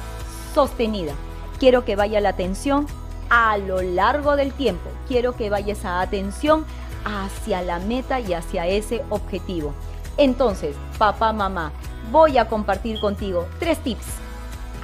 sostenida. 0.54 1.12
Quiero 1.60 1.84
que 1.84 1.94
vaya 1.94 2.22
la 2.22 2.30
atención 2.30 2.86
a 3.28 3.58
lo 3.58 3.82
largo 3.82 4.34
del 4.34 4.52
tiempo. 4.54 4.88
Quiero 5.06 5.36
que 5.36 5.50
vaya 5.50 5.74
esa 5.74 6.00
atención 6.00 6.64
hacia 7.04 7.60
la 7.60 7.80
meta 7.80 8.20
y 8.20 8.32
hacia 8.32 8.66
ese 8.66 9.04
objetivo. 9.10 9.74
Entonces, 10.16 10.74
papá, 10.96 11.34
mamá, 11.34 11.72
voy 12.10 12.38
a 12.38 12.48
compartir 12.48 12.98
contigo 12.98 13.46
tres 13.58 13.78
tips. 13.80 14.06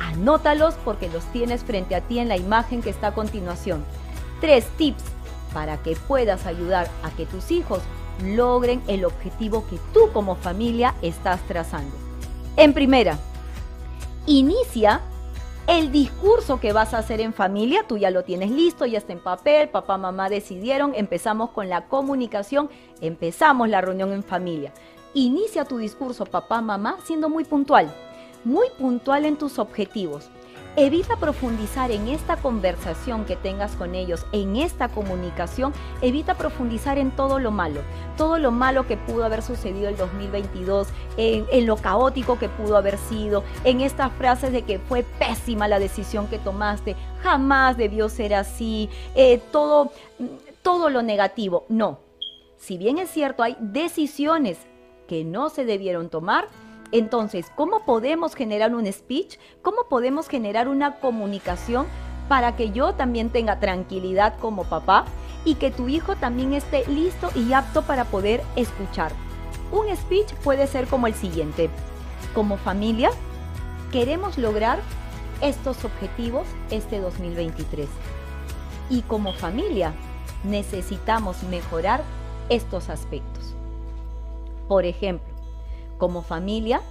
Anótalos 0.01 0.75
porque 0.85 1.09
los 1.09 1.25
tienes 1.33 1.65
frente 1.65 1.95
a 1.95 2.03
ti 2.03 2.19
en 2.19 2.29
la 2.29 2.37
imagen 2.37 2.83
que 2.83 2.91
está 2.91 3.09
a 3.09 3.15
continuación 3.15 3.83
tres 4.45 4.67
tips 4.77 5.03
para 5.55 5.79
que 5.79 5.97
puedas 5.97 6.45
ayudar 6.45 6.91
a 7.03 7.09
que 7.13 7.25
tus 7.25 7.51
hijos 7.51 7.81
logren 8.23 8.83
el 8.89 9.07
objetivo 9.07 9.65
que 9.71 9.79
tú 9.95 10.13
como 10.13 10.37
familia 10.37 10.95
estás 11.01 11.41
trazando. 11.49 11.97
En 12.59 12.75
primera, 12.75 13.17
inicia 14.27 15.01
el 15.67 15.91
discurso 15.91 16.61
que 16.61 16.75
vas 16.75 16.93
a 16.93 16.99
hacer 16.99 17.23
en 17.23 17.33
familia, 17.33 17.87
tú 17.89 17.97
ya 17.97 18.11
lo 18.11 18.23
tienes 18.23 18.51
listo, 18.51 18.85
ya 18.85 18.99
está 18.99 19.15
en 19.15 19.23
papel, 19.23 19.71
papá, 19.71 19.97
mamá 19.97 20.29
decidieron, 20.29 20.93
empezamos 20.95 21.49
con 21.49 21.71
la 21.71 21.87
comunicación, 21.87 22.69
empezamos 23.01 23.71
la 23.71 23.81
reunión 23.81 24.13
en 24.13 24.23
familia. 24.23 24.75
Inicia 25.15 25.65
tu 25.65 25.79
discurso, 25.79 26.27
papá, 26.27 26.61
mamá, 26.61 26.99
siendo 27.07 27.31
muy 27.31 27.45
puntual, 27.45 27.91
muy 28.45 28.67
puntual 28.79 29.25
en 29.25 29.39
tus 29.39 29.59
objetivos. 29.59 30.29
Evita 30.77 31.17
profundizar 31.17 31.93
en 31.93 32.09
esta 32.09 32.37
conversación 32.37 33.25
que 33.27 33.37
tengas 33.37 33.77
con 33.77 33.95
ellos, 33.95 34.27
en 34.33 34.57
esta 34.57 34.89
comunicación, 34.89 35.73
evita 36.03 36.35
profundizar 36.35 36.99
en 36.99 37.13
todo 37.13 37.39
lo 37.39 37.53
malo, 37.53 37.81
todo 38.17 38.39
lo 38.39 38.51
malo 38.51 38.85
que 38.85 38.97
pudo 38.97 39.25
haber 39.25 39.43
sucedido 39.43 39.89
el 39.89 39.97
2022, 39.97 40.89
en, 41.17 41.67
lo 41.67 41.77
caótico 41.77 42.41
que 42.41 42.49
pudo 42.49 42.77
haber 42.77 42.99
sido, 42.99 43.45
en 43.63 43.83
estas 43.83 44.13
frases 44.15 44.51
de 44.51 44.63
que 44.63 44.81
fue 44.81 45.05
pésima 45.05 45.69
la 45.69 45.79
decisión 45.79 46.27
que 46.27 46.41
tomaste, 46.41 46.97
jamás 47.23 47.77
debió 47.77 48.09
ser 48.09 48.35
así, 48.35 48.91
eh, 49.15 49.41
todo, 49.53 49.93
todo 50.63 50.91
lo 50.91 51.03
negativo. 51.03 51.67
No, 51.69 52.01
si 52.57 52.79
bien 52.79 52.99
es 52.99 53.11
cierto, 53.11 53.45
hay 53.45 53.57
decisiones 53.61 54.59
que 55.07 55.23
no 55.23 55.51
se 55.51 55.65
debieron 55.65 56.09
tomar, 56.09 56.49
entonces, 56.95 57.51
¿cómo 57.57 57.81
podemos 57.81 58.37
generar 58.37 58.73
un 58.73 58.87
speech? 58.93 59.37
¿Cómo 59.63 59.89
podemos 59.89 60.29
generar 60.29 60.69
una 60.69 61.01
comunicación 61.01 61.87
para 62.29 62.55
que 62.55 62.71
yo 62.71 62.95
también 62.95 63.31
tenga 63.31 63.59
tranquilidad 63.59 64.39
como 64.39 64.63
papá 64.63 65.05
y 65.45 65.57
que 65.57 65.73
tu 65.73 65.89
hijo 65.89 66.15
también 66.15 66.55
esté 66.55 66.87
listo 66.87 67.31
y 67.35 67.53
apto 67.53 67.83
para 67.83 68.05
poder 68.05 68.43
escuchar? 68.55 69.11
Un 69.73 69.93
speech 69.97 70.35
puede 70.45 70.69
ser 70.69 70.87
como 70.87 71.09
el 71.09 71.15
siguiente. 71.15 71.69
Como 72.33 72.59
familia, 72.59 73.11
queremos 73.91 74.39
lograr 74.39 74.79
estos 75.41 75.85
objetivos 75.85 76.47
este 76.71 77.01
2023. 77.01 77.89
Y 78.89 79.03
como 79.03 79.33
familia, 79.33 79.93
necesitamos 80.45 81.43
mejorar 81.43 82.05
estos 82.51 82.89
aspectos. 82.89 83.57
Por 84.69 84.85
ejemplo, 84.85 85.34
como 86.05 86.21
familia, 86.21 86.83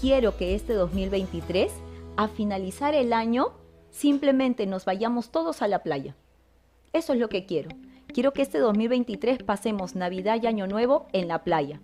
quiero 0.00 0.36
que 0.36 0.54
este 0.54 0.74
2023, 0.74 1.72
a 2.16 2.28
finalizar 2.28 2.94
el 2.94 3.12
año, 3.12 3.54
simplemente 3.90 4.66
nos 4.66 4.84
vayamos 4.84 5.32
todos 5.32 5.62
a 5.62 5.66
la 5.66 5.80
playa. 5.82 6.14
Eso 6.92 7.12
es 7.12 7.18
lo 7.18 7.28
que 7.28 7.44
quiero. 7.44 7.70
Quiero 8.06 8.32
que 8.32 8.42
este 8.42 8.60
2023 8.60 9.42
pasemos 9.42 9.96
Navidad 9.96 10.38
y 10.40 10.46
Año 10.46 10.68
Nuevo 10.68 11.08
en 11.12 11.26
la 11.26 11.42
playa. 11.42 11.80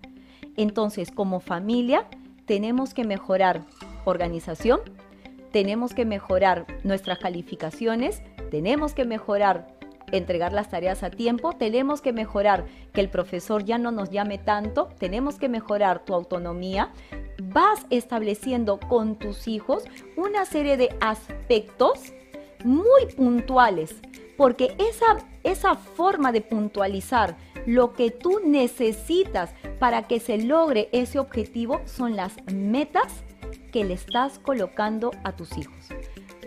Entonces, 0.57 1.11
como 1.11 1.41
familia, 1.41 2.07
tenemos 2.47 2.95
que 2.95 3.03
mejorar 3.03 3.65
organización, 4.05 4.79
tenemos 5.51 5.95
que 5.95 6.05
mejorar 6.05 6.65
nuestras 6.85 7.19
calificaciones, 7.19 8.23
tenemos 8.53 8.95
que 8.95 9.05
mejorar 9.05 9.67
entregar 10.13 10.53
las 10.53 10.71
tareas 10.71 11.03
a 11.03 11.11
tiempo, 11.11 11.53
tenemos 11.53 12.01
que 12.01 12.13
mejorar 12.13 12.67
que 12.93 13.01
el 13.01 13.09
profesor 13.09 13.65
ya 13.65 13.79
no 13.79 13.91
nos 13.91 14.11
llame 14.11 14.39
tanto, 14.39 14.89
tenemos 14.99 15.39
que 15.39 15.49
mejorar 15.49 16.05
tu 16.05 16.15
autonomía. 16.15 16.93
Vas 17.43 17.87
estableciendo 17.91 18.79
con 18.79 19.17
tus 19.17 19.49
hijos 19.49 19.85
una 20.17 20.45
serie 20.45 20.77
de 20.77 20.97
aspectos 21.01 22.13
muy 22.65 23.07
puntuales, 23.17 23.97
porque 24.37 24.75
esa, 24.79 25.25
esa 25.45 25.75
forma 25.75 26.33
de 26.33 26.41
puntualizar 26.41 27.37
lo 27.67 27.93
que 27.93 28.11
tú 28.11 28.41
necesitas 28.45 29.53
para 29.79 30.05
que 30.05 30.21
se 30.21 30.39
logre 30.39 30.89
ese 30.93 31.19
objetivo 31.19 31.81
son 31.85 32.17
las 32.17 32.35
metas 32.53 33.25
que 33.73 33.85
le 33.85 33.95
estás 33.95 34.39
colocando 34.39 35.11
a 35.25 35.33
tus 35.33 35.57
hijos. 35.57 35.89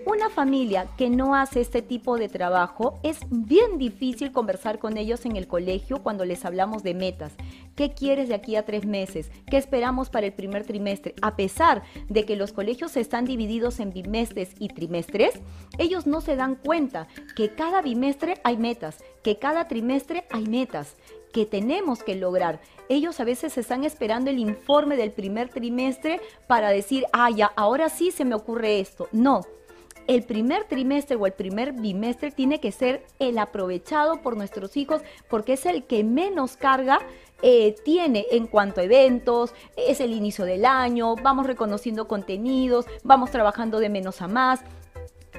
Una 0.05 0.29
familia 0.29 0.87
que 0.97 1.11
no 1.11 1.35
hace 1.35 1.61
este 1.61 1.83
tipo 1.83 2.17
de 2.17 2.27
trabajo 2.27 2.99
es 3.03 3.19
bien 3.29 3.77
difícil 3.77 4.31
conversar 4.31 4.79
con 4.79 4.97
ellos 4.97 5.25
en 5.25 5.35
el 5.35 5.47
colegio 5.47 6.01
cuando 6.01 6.25
les 6.25 6.43
hablamos 6.43 6.81
de 6.81 6.95
metas. 6.95 7.33
¿Qué 7.75 7.91
quieres 7.91 8.27
de 8.27 8.33
aquí 8.33 8.55
a 8.55 8.65
tres 8.65 8.85
meses? 8.85 9.29
¿Qué 9.49 9.57
esperamos 9.57 10.09
para 10.09 10.25
el 10.25 10.33
primer 10.33 10.65
trimestre? 10.65 11.13
A 11.21 11.35
pesar 11.35 11.83
de 12.09 12.25
que 12.25 12.35
los 12.35 12.51
colegios 12.51 12.97
están 12.97 13.25
divididos 13.25 13.79
en 13.79 13.93
bimestres 13.93 14.55
y 14.57 14.69
trimestres, 14.69 15.39
ellos 15.77 16.07
no 16.07 16.21
se 16.21 16.35
dan 16.35 16.55
cuenta 16.55 17.07
que 17.35 17.53
cada 17.53 17.83
bimestre 17.83 18.41
hay 18.43 18.57
metas, 18.57 19.03
que 19.23 19.37
cada 19.37 19.67
trimestre 19.67 20.25
hay 20.31 20.47
metas 20.47 20.95
que 21.31 21.45
tenemos 21.45 22.03
que 22.03 22.15
lograr. 22.15 22.59
Ellos 22.89 23.19
a 23.19 23.23
veces 23.23 23.57
están 23.57 23.83
esperando 23.83 24.29
el 24.31 24.39
informe 24.39 24.97
del 24.97 25.11
primer 25.11 25.49
trimestre 25.49 26.19
para 26.47 26.69
decir, 26.69 27.05
ah, 27.13 27.29
ya, 27.29 27.51
ahora 27.55 27.89
sí 27.89 28.11
se 28.11 28.25
me 28.25 28.35
ocurre 28.35 28.79
esto. 28.79 29.07
No, 29.11 29.41
el 30.11 30.23
primer 30.23 30.65
trimestre 30.65 31.15
o 31.15 31.25
el 31.25 31.31
primer 31.31 31.71
bimestre 31.71 32.31
tiene 32.31 32.59
que 32.59 32.73
ser 32.73 33.05
el 33.19 33.37
aprovechado 33.37 34.21
por 34.21 34.35
nuestros 34.35 34.75
hijos 34.75 35.01
porque 35.29 35.53
es 35.53 35.65
el 35.65 35.85
que 35.85 36.03
menos 36.03 36.57
carga 36.57 36.99
eh, 37.41 37.75
tiene 37.85 38.25
en 38.31 38.47
cuanto 38.47 38.81
a 38.81 38.83
eventos, 38.83 39.53
es 39.77 40.01
el 40.01 40.11
inicio 40.11 40.43
del 40.43 40.65
año, 40.65 41.15
vamos 41.15 41.47
reconociendo 41.47 42.09
contenidos, 42.09 42.87
vamos 43.03 43.31
trabajando 43.31 43.79
de 43.79 43.87
menos 43.87 44.21
a 44.21 44.27
más. 44.27 44.59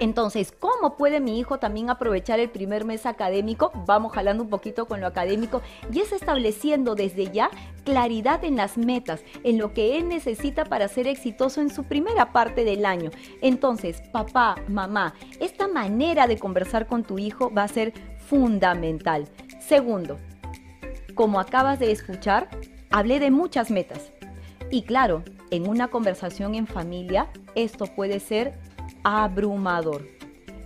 Entonces, 0.02 0.50
¿cómo 0.50 0.96
puede 0.96 1.20
mi 1.20 1.38
hijo 1.38 1.60
también 1.60 1.88
aprovechar 1.88 2.40
el 2.40 2.50
primer 2.50 2.84
mes 2.84 3.06
académico? 3.06 3.70
Vamos 3.86 4.12
jalando 4.12 4.42
un 4.42 4.50
poquito 4.50 4.86
con 4.86 5.00
lo 5.00 5.06
académico 5.06 5.62
y 5.92 6.00
es 6.00 6.10
estableciendo 6.10 6.96
desde 6.96 7.30
ya 7.30 7.50
claridad 7.84 8.42
en 8.42 8.56
las 8.56 8.76
metas, 8.76 9.22
en 9.44 9.58
lo 9.58 9.72
que 9.72 9.96
él 9.96 10.08
necesita 10.08 10.64
para 10.64 10.88
ser 10.88 11.06
exitoso 11.06 11.60
en 11.60 11.70
su 11.70 11.84
primera 11.84 12.32
parte 12.32 12.64
del 12.64 12.84
año. 12.84 13.12
Entonces, 13.42 14.02
papá, 14.10 14.56
mamá, 14.66 15.14
esta 15.38 15.68
manera 15.68 16.26
de 16.26 16.36
conversar 16.36 16.88
con 16.88 17.04
tu 17.04 17.20
hijo 17.20 17.52
va 17.54 17.62
a 17.62 17.68
ser 17.68 17.92
fundamental. 18.26 19.28
Segundo, 19.60 20.18
como 21.14 21.38
acabas 21.38 21.78
de 21.78 21.92
escuchar, 21.92 22.48
hablé 22.90 23.20
de 23.20 23.30
muchas 23.30 23.70
metas. 23.70 24.10
Y 24.68 24.82
claro, 24.82 25.22
en 25.52 25.68
una 25.68 25.86
conversación 25.86 26.56
en 26.56 26.66
familia, 26.66 27.28
esto 27.54 27.84
puede 27.86 28.18
ser 28.18 28.58
abrumador. 29.04 30.06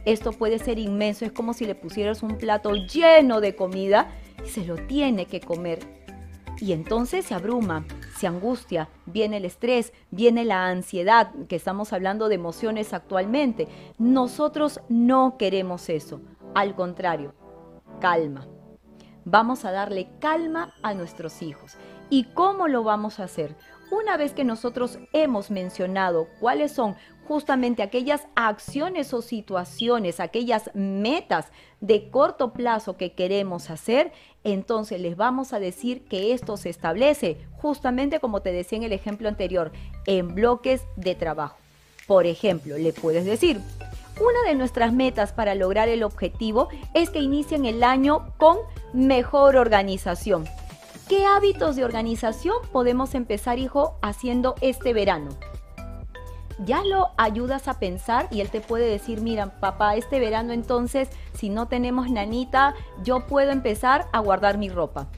Esto 0.04 0.32
puede 0.32 0.58
ser 0.58 0.78
inmenso, 0.78 1.24
es 1.24 1.32
como 1.32 1.52
si 1.52 1.66
le 1.66 1.74
pusieras 1.74 2.22
un 2.22 2.38
plato 2.38 2.74
lleno 2.74 3.40
de 3.40 3.56
comida 3.56 4.12
y 4.44 4.48
se 4.48 4.64
lo 4.64 4.76
tiene 4.76 5.26
que 5.26 5.40
comer. 5.40 5.80
Y 6.58 6.72
entonces 6.72 7.26
se 7.26 7.34
abruma, 7.34 7.84
se 8.16 8.26
angustia, 8.26 8.88
viene 9.04 9.38
el 9.38 9.44
estrés, 9.44 9.92
viene 10.10 10.44
la 10.44 10.68
ansiedad, 10.68 11.32
que 11.48 11.56
estamos 11.56 11.92
hablando 11.92 12.28
de 12.28 12.36
emociones 12.36 12.94
actualmente. 12.94 13.68
Nosotros 13.98 14.80
no 14.88 15.36
queremos 15.38 15.88
eso, 15.90 16.20
al 16.54 16.74
contrario, 16.74 17.34
calma. 18.00 18.46
Vamos 19.24 19.64
a 19.64 19.72
darle 19.72 20.08
calma 20.20 20.72
a 20.82 20.94
nuestros 20.94 21.42
hijos. 21.42 21.76
¿Y 22.08 22.24
cómo 22.32 22.68
lo 22.68 22.84
vamos 22.84 23.18
a 23.18 23.24
hacer? 23.24 23.56
Una 23.90 24.16
vez 24.16 24.32
que 24.32 24.44
nosotros 24.44 24.98
hemos 25.12 25.50
mencionado 25.50 26.28
cuáles 26.40 26.72
son 26.72 26.96
justamente 27.26 27.82
aquellas 27.82 28.26
acciones 28.34 29.12
o 29.12 29.22
situaciones, 29.22 30.20
aquellas 30.20 30.70
metas 30.74 31.46
de 31.80 32.10
corto 32.10 32.52
plazo 32.52 32.96
que 32.96 33.12
queremos 33.12 33.70
hacer, 33.70 34.12
entonces 34.44 35.00
les 35.00 35.16
vamos 35.16 35.52
a 35.52 35.58
decir 35.58 36.04
que 36.04 36.32
esto 36.32 36.56
se 36.56 36.70
establece 36.70 37.38
justamente 37.56 38.20
como 38.20 38.40
te 38.40 38.52
decía 38.52 38.78
en 38.78 38.84
el 38.84 38.92
ejemplo 38.92 39.28
anterior, 39.28 39.72
en 40.06 40.34
bloques 40.34 40.82
de 40.96 41.14
trabajo. 41.14 41.56
Por 42.06 42.26
ejemplo, 42.26 42.78
le 42.78 42.92
puedes 42.92 43.24
decir, 43.24 43.60
una 44.20 44.48
de 44.48 44.54
nuestras 44.54 44.92
metas 44.92 45.32
para 45.32 45.54
lograr 45.54 45.88
el 45.88 46.02
objetivo 46.02 46.68
es 46.94 47.10
que 47.10 47.18
inicien 47.18 47.64
el 47.66 47.82
año 47.82 48.32
con 48.38 48.58
mejor 48.92 49.56
organización. 49.56 50.44
¿Qué 51.08 51.24
hábitos 51.24 51.76
de 51.76 51.84
organización 51.84 52.56
podemos 52.72 53.14
empezar, 53.14 53.58
hijo, 53.58 53.96
haciendo 54.02 54.54
este 54.60 54.92
verano? 54.92 55.28
Ya 56.64 56.82
lo 56.84 57.10
ayudas 57.18 57.68
a 57.68 57.78
pensar 57.78 58.28
y 58.30 58.40
él 58.40 58.50
te 58.50 58.60
puede 58.60 58.88
decir, 58.88 59.20
mira, 59.20 59.60
papá, 59.60 59.96
este 59.96 60.20
verano 60.20 60.52
entonces, 60.52 61.10
si 61.34 61.50
no 61.50 61.68
tenemos 61.68 62.10
nanita, 62.10 62.74
yo 63.02 63.26
puedo 63.26 63.50
empezar 63.50 64.06
a 64.12 64.20
guardar 64.20 64.56
mi 64.56 64.70
ropa. 64.70 65.08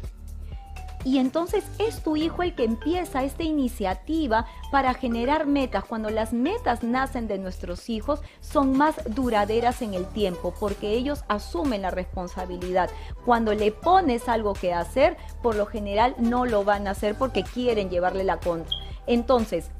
Y 1.04 1.18
entonces 1.18 1.64
es 1.78 2.02
tu 2.02 2.16
hijo 2.16 2.42
el 2.42 2.54
que 2.54 2.64
empieza 2.64 3.22
esta 3.22 3.44
iniciativa 3.44 4.46
para 4.72 4.94
generar 4.94 5.46
metas. 5.46 5.84
Cuando 5.84 6.10
las 6.10 6.32
metas 6.32 6.82
nacen 6.82 7.28
de 7.28 7.38
nuestros 7.38 7.88
hijos, 7.88 8.20
son 8.40 8.76
más 8.76 8.96
duraderas 9.14 9.80
en 9.80 9.94
el 9.94 10.06
tiempo 10.06 10.52
porque 10.58 10.92
ellos 10.92 11.24
asumen 11.28 11.82
la 11.82 11.90
responsabilidad. 11.90 12.90
Cuando 13.24 13.54
le 13.54 13.70
pones 13.70 14.28
algo 14.28 14.54
que 14.54 14.74
hacer, 14.74 15.16
por 15.40 15.54
lo 15.54 15.66
general 15.66 16.16
no 16.18 16.46
lo 16.46 16.64
van 16.64 16.88
a 16.88 16.90
hacer 16.90 17.14
porque 17.14 17.44
quieren 17.44 17.90
llevarle 17.90 18.24
la 18.24 18.38
contra. 18.38 18.76
Entonces, 19.06 19.70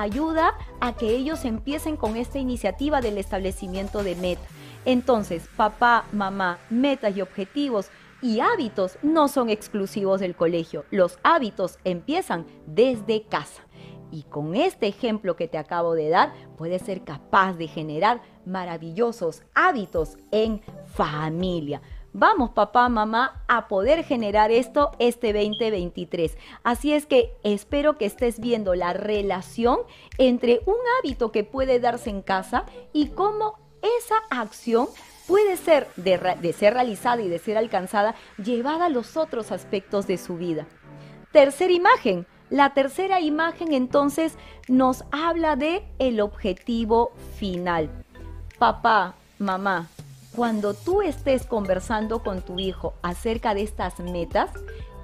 ayuda 0.00 0.56
a 0.80 0.94
que 0.94 1.10
ellos 1.10 1.44
empiecen 1.44 1.96
con 1.96 2.16
esta 2.16 2.38
iniciativa 2.38 3.00
del 3.00 3.18
establecimiento 3.18 4.02
de 4.02 4.16
metas. 4.16 4.46
Entonces, 4.84 5.48
papá, 5.56 6.04
mamá, 6.12 6.58
metas 6.68 7.16
y 7.16 7.22
objetivos 7.22 7.88
y 8.20 8.40
hábitos 8.40 8.98
no 9.02 9.28
son 9.28 9.50
exclusivos 9.50 10.20
del 10.20 10.34
colegio. 10.34 10.84
Los 10.90 11.18
hábitos 11.22 11.78
empiezan 11.84 12.46
desde 12.66 13.22
casa. 13.22 13.62
Y 14.10 14.22
con 14.24 14.54
este 14.54 14.86
ejemplo 14.86 15.36
que 15.36 15.48
te 15.48 15.58
acabo 15.58 15.94
de 15.94 16.08
dar, 16.08 16.32
puedes 16.56 16.82
ser 16.82 17.02
capaz 17.02 17.54
de 17.54 17.66
generar 17.66 18.22
maravillosos 18.46 19.42
hábitos 19.54 20.16
en 20.30 20.62
familia. 20.86 21.82
Vamos 22.14 22.50
papá, 22.50 22.88
mamá, 22.88 23.42
a 23.48 23.68
poder 23.68 24.04
generar 24.04 24.50
esto 24.50 24.92
este 24.98 25.34
2023. 25.34 26.38
Así 26.62 26.94
es 26.94 27.04
que 27.04 27.36
espero 27.42 27.98
que 27.98 28.06
estés 28.06 28.40
viendo 28.40 28.74
la 28.74 28.94
relación 28.94 29.80
entre 30.16 30.62
un 30.64 30.76
hábito 30.98 31.30
que 31.32 31.44
puede 31.44 31.80
darse 31.80 32.08
en 32.08 32.22
casa 32.22 32.64
y 32.94 33.08
cómo 33.08 33.58
esa 33.82 34.14
acción 34.30 34.88
puede 35.26 35.56
ser 35.56 35.88
de, 35.96 36.52
ser 36.52 36.74
realizada 36.74 37.20
y 37.20 37.28
de 37.28 37.38
ser 37.38 37.58
alcanzada 37.58 38.14
llevada 38.42 38.86
a 38.86 38.90
los 38.90 39.16
otros 39.16 39.52
aspectos 39.52 40.06
de 40.06 40.16
su 40.16 40.36
vida. 40.36 40.66
Tercera 41.32 41.72
imagen. 41.72 42.26
La 42.48 42.74
tercera 42.74 43.20
imagen 43.20 43.72
entonces 43.72 44.38
nos 44.68 45.04
habla 45.10 45.56
de 45.56 45.84
el 45.98 46.20
objetivo 46.20 47.10
final. 47.36 47.90
Papá, 48.58 49.14
mamá, 49.38 49.88
cuando 50.34 50.74
tú 50.74 51.02
estés 51.02 51.46
conversando 51.46 52.22
con 52.22 52.42
tu 52.42 52.58
hijo 52.58 52.94
acerca 53.02 53.54
de 53.54 53.62
estas 53.62 54.00
metas, 54.00 54.50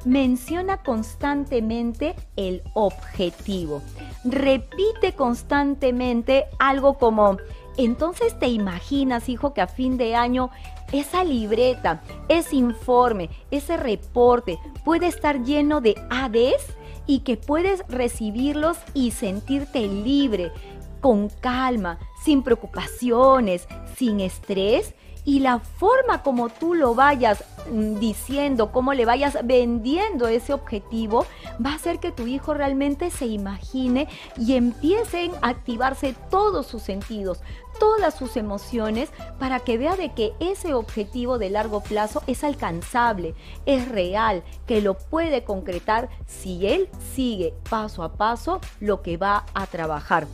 menciona 0.04 0.82
constantemente 0.82 2.16
el 2.36 2.62
objetivo. 2.74 3.82
Repite 4.24 5.14
constantemente 5.14 6.46
algo 6.58 6.94
como, 6.98 7.36
entonces 7.76 8.38
te 8.38 8.48
imaginas, 8.48 9.28
hijo, 9.28 9.54
que 9.54 9.60
a 9.60 9.66
fin 9.66 9.96
de 9.96 10.14
año 10.14 10.50
esa 10.92 11.22
libreta, 11.22 12.02
ese 12.28 12.56
informe, 12.56 13.30
ese 13.50 13.76
reporte 13.76 14.58
puede 14.84 15.06
estar 15.06 15.42
lleno 15.44 15.80
de 15.80 15.94
ADs 16.10 16.76
y 17.06 17.20
que 17.20 17.36
puedes 17.36 17.84
recibirlos 17.88 18.78
y 18.94 19.12
sentirte 19.12 19.86
libre, 19.86 20.52
con 21.00 21.28
calma, 21.28 21.98
sin 22.22 22.42
preocupaciones, 22.42 23.66
sin 23.96 24.20
estrés 24.20 24.94
y 25.24 25.40
la 25.40 25.58
forma 25.58 26.22
como 26.22 26.48
tú 26.48 26.74
lo 26.74 26.94
vayas 26.94 27.44
mm, 27.70 27.98
diciendo, 27.98 28.72
cómo 28.72 28.94
le 28.94 29.04
vayas 29.04 29.38
vendiendo 29.44 30.28
ese 30.28 30.52
objetivo, 30.52 31.26
va 31.64 31.72
a 31.72 31.74
hacer 31.74 31.98
que 31.98 32.12
tu 32.12 32.26
hijo 32.26 32.54
realmente 32.54 33.10
se 33.10 33.26
imagine 33.26 34.08
y 34.36 34.54
empiecen 34.54 35.32
a 35.42 35.50
activarse 35.50 36.14
todos 36.30 36.66
sus 36.66 36.82
sentidos, 36.82 37.40
todas 37.80 38.14
sus 38.14 38.36
emociones 38.36 39.10
para 39.40 39.58
que 39.58 39.76
vea 39.76 39.96
de 39.96 40.12
que 40.14 40.32
ese 40.38 40.74
objetivo 40.74 41.38
de 41.38 41.50
largo 41.50 41.80
plazo 41.80 42.22
es 42.28 42.44
alcanzable, 42.44 43.34
es 43.66 43.88
real, 43.88 44.44
que 44.66 44.80
lo 44.80 44.96
puede 44.96 45.42
concretar 45.42 46.08
si 46.26 46.68
él 46.68 46.88
sigue 47.14 47.54
paso 47.68 48.04
a 48.04 48.12
paso 48.12 48.60
lo 48.78 49.02
que 49.02 49.16
va 49.16 49.46
a 49.54 49.66
trabajar 49.66 50.28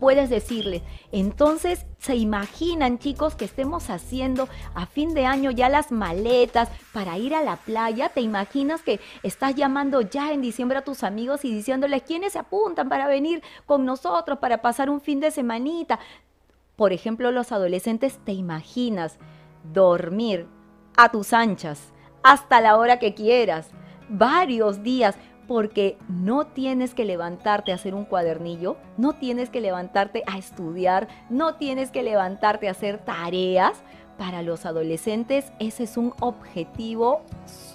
puedes 0.00 0.30
decirle. 0.30 0.82
Entonces, 1.12 1.86
se 1.98 2.16
imaginan, 2.16 2.98
chicos, 2.98 3.34
que 3.34 3.44
estemos 3.44 3.90
haciendo 3.90 4.48
a 4.74 4.86
fin 4.86 5.14
de 5.14 5.26
año 5.26 5.50
ya 5.50 5.68
las 5.68 5.90
maletas 5.90 6.68
para 6.92 7.18
ir 7.18 7.34
a 7.34 7.42
la 7.42 7.56
playa. 7.56 8.10
¿Te 8.10 8.20
imaginas 8.20 8.82
que 8.82 9.00
estás 9.22 9.54
llamando 9.54 10.02
ya 10.02 10.32
en 10.32 10.42
diciembre 10.42 10.78
a 10.78 10.84
tus 10.84 11.02
amigos 11.02 11.44
y 11.44 11.52
diciéndoles 11.52 12.02
quiénes 12.02 12.34
se 12.34 12.38
apuntan 12.38 12.88
para 12.88 13.06
venir 13.06 13.42
con 13.64 13.84
nosotros 13.84 14.38
para 14.38 14.62
pasar 14.62 14.90
un 14.90 15.00
fin 15.00 15.20
de 15.20 15.30
semanita? 15.30 15.98
Por 16.76 16.92
ejemplo, 16.92 17.30
los 17.32 17.52
adolescentes, 17.52 18.18
¿te 18.22 18.32
imaginas 18.32 19.18
dormir 19.72 20.46
a 20.98 21.10
tus 21.10 21.32
anchas 21.32 21.94
hasta 22.22 22.60
la 22.60 22.76
hora 22.76 22.98
que 22.98 23.14
quieras? 23.14 23.70
Varios 24.10 24.82
días 24.82 25.16
porque 25.48 25.96
no 26.08 26.48
tienes 26.48 26.92
que 26.92 27.06
levantarte 27.06 27.72
a 27.72 27.76
hacer 27.76 27.94
un 27.94 28.04
cuadernillo, 28.04 28.76
no 28.98 29.14
tienes 29.14 29.48
que 29.48 29.62
levantarte 29.62 30.22
a 30.26 30.36
estudiar, 30.36 31.08
no 31.30 31.54
tienes 31.54 31.90
que 31.90 32.02
levantarte 32.02 32.68
a 32.68 32.72
hacer 32.72 32.98
tareas. 32.98 33.82
Para 34.18 34.42
los 34.42 34.66
adolescentes 34.66 35.52
ese 35.58 35.84
es 35.84 35.96
un 35.96 36.14
objetivo 36.20 37.22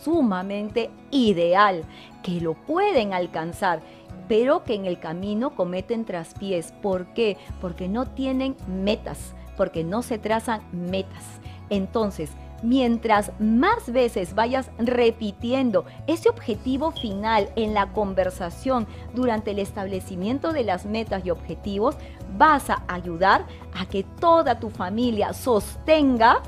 sumamente 0.03 0.91
ideal, 1.11 1.85
que 2.23 2.41
lo 2.41 2.53
pueden 2.53 3.13
alcanzar, 3.13 3.81
pero 4.27 4.63
que 4.63 4.75
en 4.75 4.85
el 4.85 4.99
camino 4.99 5.55
cometen 5.55 6.05
traspiés. 6.05 6.73
¿Por 6.81 7.07
qué? 7.13 7.37
Porque 7.59 7.87
no 7.87 8.07
tienen 8.07 8.55
metas, 8.67 9.33
porque 9.57 9.83
no 9.83 10.01
se 10.01 10.17
trazan 10.17 10.61
metas. 10.71 11.23
Entonces, 11.69 12.31
mientras 12.63 13.31
más 13.39 13.91
veces 13.91 14.35
vayas 14.35 14.69
repitiendo 14.77 15.85
ese 16.07 16.29
objetivo 16.29 16.91
final 16.91 17.49
en 17.55 17.73
la 17.73 17.91
conversación 17.91 18.87
durante 19.13 19.51
el 19.51 19.59
establecimiento 19.59 20.53
de 20.53 20.63
las 20.63 20.85
metas 20.85 21.25
y 21.25 21.31
objetivos, 21.31 21.95
vas 22.37 22.69
a 22.69 22.83
ayudar 22.87 23.45
a 23.73 23.85
que 23.85 24.03
toda 24.03 24.59
tu 24.59 24.69
familia 24.69 25.33
sostenga 25.33 26.41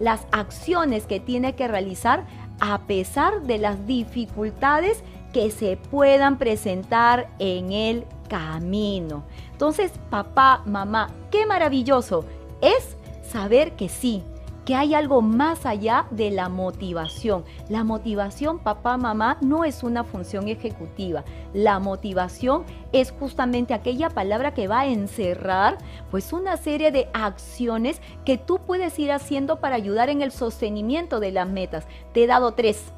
las 0.00 0.26
acciones 0.32 1.06
que 1.06 1.20
tiene 1.20 1.54
que 1.54 1.68
realizar 1.68 2.24
a 2.60 2.82
pesar 2.82 3.42
de 3.42 3.58
las 3.58 3.86
dificultades 3.86 5.02
que 5.34 5.50
se 5.50 5.76
puedan 5.76 6.38
presentar 6.38 7.28
en 7.40 7.72
el 7.72 8.06
camino. 8.28 9.24
Entonces, 9.50 9.92
papá, 10.08 10.62
mamá, 10.64 11.10
qué 11.32 11.44
maravilloso 11.44 12.24
es 12.62 12.96
saber 13.28 13.72
que 13.72 13.88
sí, 13.88 14.22
que 14.64 14.76
hay 14.76 14.94
algo 14.94 15.22
más 15.22 15.66
allá 15.66 16.06
de 16.12 16.30
la 16.30 16.48
motivación. 16.48 17.44
La 17.68 17.82
motivación, 17.82 18.60
papá, 18.60 18.96
mamá, 18.96 19.36
no 19.40 19.64
es 19.64 19.82
una 19.82 20.04
función 20.04 20.46
ejecutiva. 20.46 21.24
La 21.52 21.80
motivación 21.80 22.64
es 22.92 23.10
justamente 23.10 23.74
aquella 23.74 24.10
palabra 24.10 24.54
que 24.54 24.68
va 24.68 24.80
a 24.80 24.86
encerrar 24.86 25.78
pues 26.12 26.32
una 26.32 26.56
serie 26.56 26.92
de 26.92 27.08
acciones 27.12 28.00
que 28.24 28.38
tú 28.38 28.60
puedes 28.64 28.96
ir 29.00 29.10
haciendo 29.10 29.58
para 29.58 29.74
ayudar 29.74 30.10
en 30.10 30.22
el 30.22 30.30
sostenimiento 30.30 31.18
de 31.18 31.32
las 31.32 31.48
metas. 31.48 31.88
Te 32.12 32.22
he 32.22 32.26
dado 32.28 32.52
tres. 32.52 32.92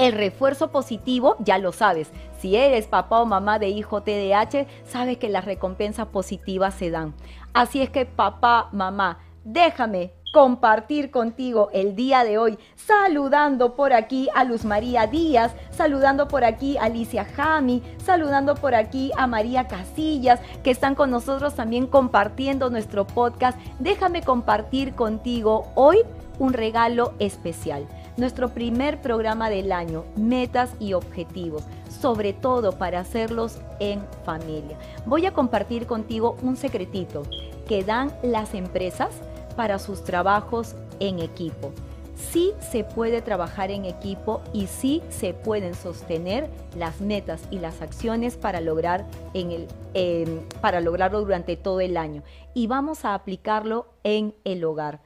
El 0.00 0.12
refuerzo 0.12 0.70
positivo, 0.72 1.36
ya 1.40 1.58
lo 1.58 1.72
sabes. 1.72 2.10
Si 2.38 2.56
eres 2.56 2.86
papá 2.86 3.20
o 3.20 3.26
mamá 3.26 3.58
de 3.58 3.68
hijo 3.68 4.00
TDAH, 4.02 4.66
sabes 4.86 5.18
que 5.18 5.28
las 5.28 5.44
recompensas 5.44 6.06
positivas 6.06 6.72
se 6.72 6.90
dan. 6.90 7.12
Así 7.52 7.82
es 7.82 7.90
que 7.90 8.06
papá, 8.06 8.70
mamá, 8.72 9.18
déjame 9.44 10.14
compartir 10.32 11.10
contigo 11.10 11.68
el 11.74 11.96
día 11.96 12.24
de 12.24 12.38
hoy, 12.38 12.58
saludando 12.76 13.76
por 13.76 13.92
aquí 13.92 14.30
a 14.34 14.44
Luz 14.44 14.64
María 14.64 15.06
Díaz, 15.06 15.54
saludando 15.70 16.28
por 16.28 16.44
aquí 16.44 16.78
a 16.78 16.84
Alicia 16.84 17.26
Jami, 17.26 17.82
saludando 18.02 18.54
por 18.54 18.74
aquí 18.74 19.10
a 19.18 19.26
María 19.26 19.68
Casillas, 19.68 20.40
que 20.64 20.70
están 20.70 20.94
con 20.94 21.10
nosotros 21.10 21.56
también 21.56 21.86
compartiendo 21.86 22.70
nuestro 22.70 23.06
podcast. 23.06 23.58
Déjame 23.78 24.22
compartir 24.22 24.94
contigo 24.94 25.66
hoy 25.74 25.98
un 26.38 26.54
regalo 26.54 27.12
especial. 27.18 27.86
Nuestro 28.20 28.50
primer 28.50 29.00
programa 29.00 29.48
del 29.48 29.72
año, 29.72 30.04
metas 30.14 30.74
y 30.78 30.92
objetivos, 30.92 31.64
sobre 31.88 32.34
todo 32.34 32.72
para 32.72 33.00
hacerlos 33.00 33.56
en 33.78 34.04
familia. 34.26 34.76
Voy 35.06 35.24
a 35.24 35.32
compartir 35.32 35.86
contigo 35.86 36.36
un 36.42 36.58
secretito 36.58 37.22
que 37.66 37.82
dan 37.82 38.14
las 38.22 38.52
empresas 38.52 39.08
para 39.56 39.78
sus 39.78 40.04
trabajos 40.04 40.74
en 40.98 41.18
equipo. 41.18 41.72
Sí 42.14 42.52
se 42.60 42.84
puede 42.84 43.22
trabajar 43.22 43.70
en 43.70 43.86
equipo 43.86 44.42
y 44.52 44.66
sí 44.66 45.02
se 45.08 45.32
pueden 45.32 45.72
sostener 45.74 46.50
las 46.76 47.00
metas 47.00 47.40
y 47.50 47.58
las 47.58 47.80
acciones 47.80 48.36
para, 48.36 48.60
lograr 48.60 49.06
en 49.32 49.66
el, 49.94 50.40
para 50.60 50.82
lograrlo 50.82 51.20
durante 51.20 51.56
todo 51.56 51.80
el 51.80 51.96
año. 51.96 52.22
Y 52.52 52.66
vamos 52.66 53.06
a 53.06 53.14
aplicarlo 53.14 53.86
en 54.04 54.34
el 54.44 54.62
hogar. 54.62 55.00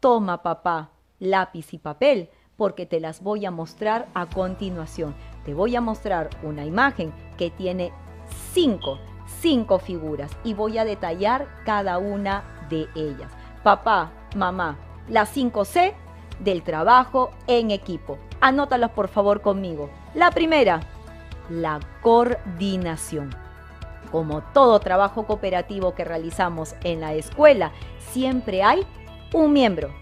Toma 0.00 0.42
papá 0.42 0.92
lápiz 1.18 1.74
y 1.74 1.78
papel 1.78 2.30
porque 2.56 2.86
te 2.86 3.00
las 3.00 3.22
voy 3.22 3.46
a 3.46 3.50
mostrar 3.50 4.08
a 4.14 4.26
continuación. 4.26 5.14
Te 5.44 5.54
voy 5.54 5.76
a 5.76 5.80
mostrar 5.80 6.30
una 6.42 6.64
imagen 6.64 7.12
que 7.36 7.50
tiene 7.50 7.92
cinco, 8.52 8.98
cinco 9.40 9.78
figuras 9.78 10.30
y 10.44 10.54
voy 10.54 10.78
a 10.78 10.84
detallar 10.84 11.48
cada 11.64 11.98
una 11.98 12.44
de 12.70 12.88
ellas 12.94 13.30
papá, 13.64 14.12
mamá, 14.36 14.76
las 15.08 15.34
5C 15.34 15.94
del 16.38 16.62
trabajo 16.62 17.30
en 17.48 17.72
equipo. 17.72 18.18
Anótalas 18.40 18.90
por 18.90 19.08
favor 19.08 19.40
conmigo. 19.40 19.90
La 20.14 20.30
primera, 20.30 20.80
la 21.48 21.80
coordinación. 22.02 23.34
Como 24.12 24.42
todo 24.52 24.78
trabajo 24.78 25.26
cooperativo 25.26 25.94
que 25.94 26.04
realizamos 26.04 26.76
en 26.84 27.00
la 27.00 27.14
escuela, 27.14 27.72
siempre 27.98 28.62
hay 28.62 28.86
un 29.32 29.52
miembro, 29.52 29.92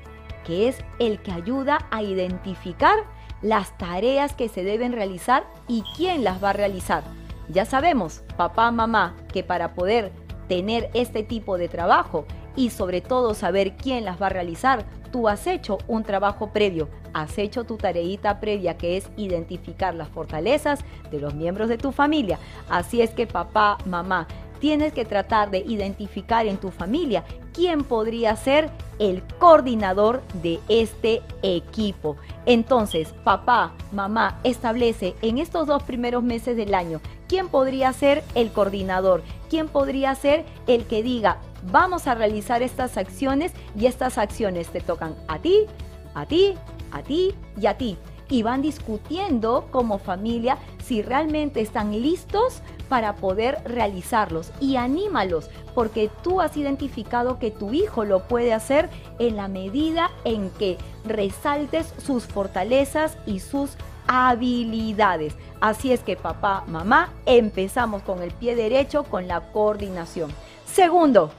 que 0.45 0.68
es 0.68 0.78
el 0.99 1.20
que 1.20 1.32
ayuda 1.32 1.86
a 1.90 2.03
identificar 2.03 2.99
las 3.43 3.76
tareas 3.76 4.34
que 4.34 4.49
se 4.49 4.62
deben 4.64 4.93
realizar 4.93 5.45
y 5.68 5.82
quién 5.97 6.24
las 6.24 6.43
va 6.43 6.51
a 6.51 6.55
realizar. 6.55 7.03
Ya 7.49 7.64
sabemos, 7.64 8.22
papá, 8.36 8.70
mamá, 8.70 9.16
que 9.32 9.43
para 9.43 9.74
poder 9.74 10.12
tener 10.49 10.90
este 10.95 11.22
tipo 11.22 11.59
de 11.59 11.68
trabajo 11.68 12.24
y 12.57 12.70
sobre 12.70 13.01
todo 13.01 13.34
saber 13.34 13.76
quién 13.76 14.05
las 14.05 14.20
va 14.20 14.26
a 14.26 14.30
realizar, 14.30 14.84
tú 15.11 15.28
has 15.28 15.47
hecho 15.47 15.78
un 15.88 16.05
trabajo 16.05 16.53
previo, 16.53 16.88
has 17.12 17.36
hecho 17.38 17.64
tu 17.64 17.76
tareita 17.76 18.40
previa 18.40 18.76
que 18.76 18.97
es 18.97 19.11
identificar 19.16 19.95
las 19.95 20.09
fortalezas 20.09 20.80
de 21.11 21.20
los 21.20 21.34
miembros 21.34 21.68
de 21.68 21.78
tu 21.78 21.93
familia. 21.93 22.38
Así 22.68 23.03
es 23.03 23.11
que 23.11 23.26
papá, 23.26 23.78
mamá, 23.84 24.26
tienes 24.62 24.92
que 24.92 25.04
tratar 25.04 25.50
de 25.50 25.58
identificar 25.58 26.46
en 26.46 26.56
tu 26.56 26.70
familia 26.70 27.24
quién 27.52 27.82
podría 27.82 28.36
ser 28.36 28.70
el 29.00 29.20
coordinador 29.40 30.22
de 30.40 30.60
este 30.68 31.20
equipo. 31.42 32.16
Entonces, 32.46 33.12
papá, 33.24 33.72
mamá, 33.90 34.38
establece 34.44 35.16
en 35.20 35.38
estos 35.38 35.66
dos 35.66 35.82
primeros 35.82 36.22
meses 36.22 36.56
del 36.56 36.74
año 36.74 37.00
quién 37.26 37.48
podría 37.48 37.92
ser 37.92 38.22
el 38.36 38.52
coordinador, 38.52 39.24
quién 39.50 39.66
podría 39.66 40.14
ser 40.14 40.44
el 40.68 40.84
que 40.84 41.02
diga, 41.02 41.38
vamos 41.72 42.06
a 42.06 42.14
realizar 42.14 42.62
estas 42.62 42.96
acciones 42.96 43.50
y 43.76 43.86
estas 43.86 44.16
acciones 44.16 44.68
te 44.68 44.80
tocan 44.80 45.16
a 45.26 45.40
ti, 45.40 45.66
a 46.14 46.24
ti, 46.26 46.54
a 46.92 47.02
ti 47.02 47.34
y 47.60 47.66
a 47.66 47.76
ti 47.76 47.98
y 48.28 48.42
van 48.42 48.62
discutiendo 48.62 49.68
como 49.70 49.98
familia 49.98 50.58
si 50.82 51.02
realmente 51.02 51.60
están 51.60 51.92
listos 51.92 52.62
para 52.88 53.16
poder 53.16 53.58
realizarlos 53.64 54.52
y 54.60 54.76
anímalos 54.76 55.48
porque 55.74 56.10
tú 56.22 56.40
has 56.40 56.56
identificado 56.56 57.38
que 57.38 57.50
tu 57.50 57.72
hijo 57.72 58.04
lo 58.04 58.28
puede 58.28 58.52
hacer 58.52 58.90
en 59.18 59.36
la 59.36 59.48
medida 59.48 60.10
en 60.24 60.50
que 60.50 60.78
resaltes 61.04 61.94
sus 61.98 62.24
fortalezas 62.24 63.16
y 63.26 63.40
sus 63.40 63.76
habilidades. 64.06 65.34
Así 65.60 65.92
es 65.92 66.00
que 66.00 66.16
papá, 66.16 66.64
mamá, 66.66 67.12
empezamos 67.24 68.02
con 68.02 68.22
el 68.22 68.32
pie 68.32 68.56
derecho 68.56 69.04
con 69.04 69.28
la 69.28 69.52
coordinación. 69.52 70.30
Segundo, 70.66 71.30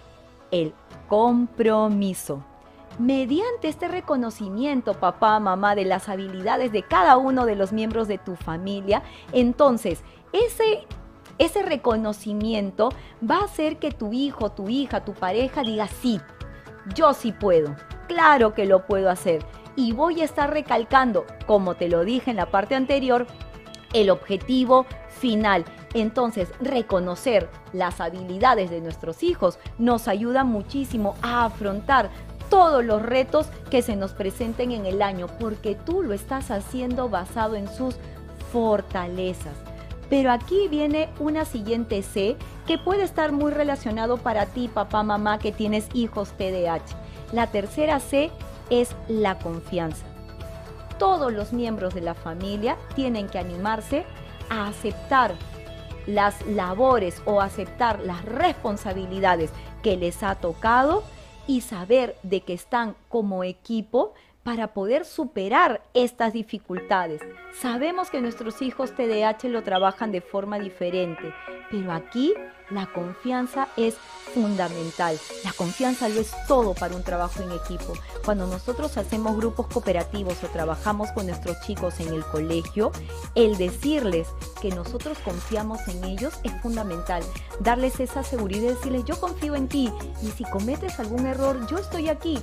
el 0.51 0.73
compromiso. 1.07 2.43
Mediante 2.99 3.67
este 3.67 3.87
reconocimiento, 3.87 4.93
papá, 4.93 5.39
mamá, 5.39 5.75
de 5.75 5.85
las 5.85 6.09
habilidades 6.09 6.71
de 6.71 6.83
cada 6.83 7.17
uno 7.17 7.45
de 7.45 7.55
los 7.55 7.73
miembros 7.73 8.07
de 8.07 8.19
tu 8.19 8.35
familia, 8.35 9.01
entonces 9.31 10.03
ese, 10.31 10.85
ese 11.39 11.63
reconocimiento 11.63 12.89
va 13.27 13.37
a 13.37 13.45
hacer 13.45 13.77
que 13.77 13.91
tu 13.91 14.13
hijo, 14.13 14.51
tu 14.51 14.69
hija, 14.69 15.03
tu 15.03 15.13
pareja 15.13 15.63
diga, 15.63 15.87
sí, 15.87 16.21
yo 16.93 17.13
sí 17.13 17.31
puedo, 17.31 17.75
claro 18.07 18.53
que 18.53 18.65
lo 18.65 18.85
puedo 18.85 19.09
hacer. 19.09 19.43
Y 19.75 19.91
voy 19.93 20.21
a 20.21 20.25
estar 20.25 20.51
recalcando, 20.51 21.25
como 21.47 21.73
te 21.75 21.89
lo 21.89 22.03
dije 22.03 22.29
en 22.29 22.37
la 22.37 22.51
parte 22.51 22.75
anterior, 22.75 23.25
el 23.93 24.09
objetivo 24.09 24.85
final. 25.09 25.65
Entonces, 25.93 26.51
reconocer 26.59 27.49
las 27.71 28.01
habilidades 28.01 28.69
de 28.69 28.81
nuestros 28.81 29.23
hijos 29.23 29.59
nos 29.77 30.07
ayuda 30.07 30.43
muchísimo 30.43 31.15
a 31.21 31.45
afrontar 31.45 32.09
todos 32.53 32.85
los 32.85 33.01
retos 33.01 33.47
que 33.71 33.81
se 33.81 33.95
nos 33.95 34.11
presenten 34.11 34.73
en 34.73 34.85
el 34.85 35.01
año, 35.01 35.25
porque 35.39 35.73
tú 35.73 36.03
lo 36.03 36.13
estás 36.13 36.51
haciendo 36.51 37.09
basado 37.09 37.55
en 37.55 37.67
sus 37.67 37.95
fortalezas. 38.51 39.55
Pero 40.07 40.31
aquí 40.31 40.67
viene 40.67 41.09
una 41.17 41.45
siguiente 41.45 42.03
C 42.03 42.37
que 42.67 42.77
puede 42.77 43.01
estar 43.01 43.31
muy 43.31 43.51
relacionado 43.51 44.17
para 44.17 44.45
ti, 44.45 44.67
papá, 44.67 45.01
mamá, 45.01 45.39
que 45.39 45.51
tienes 45.51 45.87
hijos 45.95 46.29
TDAH. 46.37 46.83
La 47.31 47.47
tercera 47.47 47.99
C 47.99 48.29
es 48.69 48.95
la 49.07 49.39
confianza. 49.39 50.05
Todos 50.99 51.33
los 51.33 51.53
miembros 51.53 51.95
de 51.95 52.01
la 52.01 52.13
familia 52.13 52.77
tienen 52.93 53.29
que 53.29 53.39
animarse 53.39 54.05
a 54.51 54.67
aceptar 54.67 55.33
las 56.05 56.45
labores 56.45 57.19
o 57.25 57.41
aceptar 57.41 58.01
las 58.01 58.23
responsabilidades 58.25 59.49
que 59.81 59.97
les 59.97 60.21
ha 60.21 60.35
tocado 60.35 61.01
y 61.47 61.61
saber 61.61 62.15
de 62.23 62.41
que 62.41 62.53
están 62.53 62.95
como 63.09 63.43
equipo 63.43 64.13
para 64.43 64.73
poder 64.73 65.05
superar 65.05 65.81
estas 65.93 66.33
dificultades. 66.33 67.21
Sabemos 67.53 68.09
que 68.09 68.21
nuestros 68.21 68.61
hijos 68.61 68.93
TDAH 68.93 69.47
lo 69.47 69.63
trabajan 69.63 70.11
de 70.11 70.21
forma 70.21 70.59
diferente, 70.59 71.33
pero 71.71 71.91
aquí 71.93 72.33
la 72.73 72.87
confianza 72.87 73.67
es 73.77 73.95
fundamental. 74.33 75.19
La 75.43 75.53
confianza 75.53 76.09
lo 76.09 76.19
es 76.19 76.31
todo 76.47 76.73
para 76.73 76.95
un 76.95 77.03
trabajo 77.03 77.43
en 77.43 77.51
equipo. 77.51 77.93
Cuando 78.25 78.47
nosotros 78.47 78.97
hacemos 78.97 79.37
grupos 79.37 79.67
cooperativos 79.67 80.43
o 80.43 80.47
trabajamos 80.47 81.11
con 81.11 81.27
nuestros 81.27 81.59
chicos 81.61 81.99
en 81.99 82.07
el 82.09 82.23
colegio, 82.25 82.91
el 83.35 83.57
decirles 83.57 84.27
que 84.61 84.69
nosotros 84.71 85.17
confiamos 85.23 85.87
en 85.87 86.03
ellos 86.03 86.33
es 86.43 86.51
fundamental. 86.61 87.23
Darles 87.59 87.99
esa 87.99 88.23
seguridad 88.23 88.73
decirles, 88.73 89.03
yo 89.05 89.19
confío 89.19 89.55
en 89.55 89.67
ti 89.67 89.91
y 90.21 90.31
si 90.31 90.43
cometes 90.45 90.99
algún 90.99 91.25
error, 91.27 91.67
yo 91.67 91.77
estoy 91.77 92.09
aquí. 92.09 92.39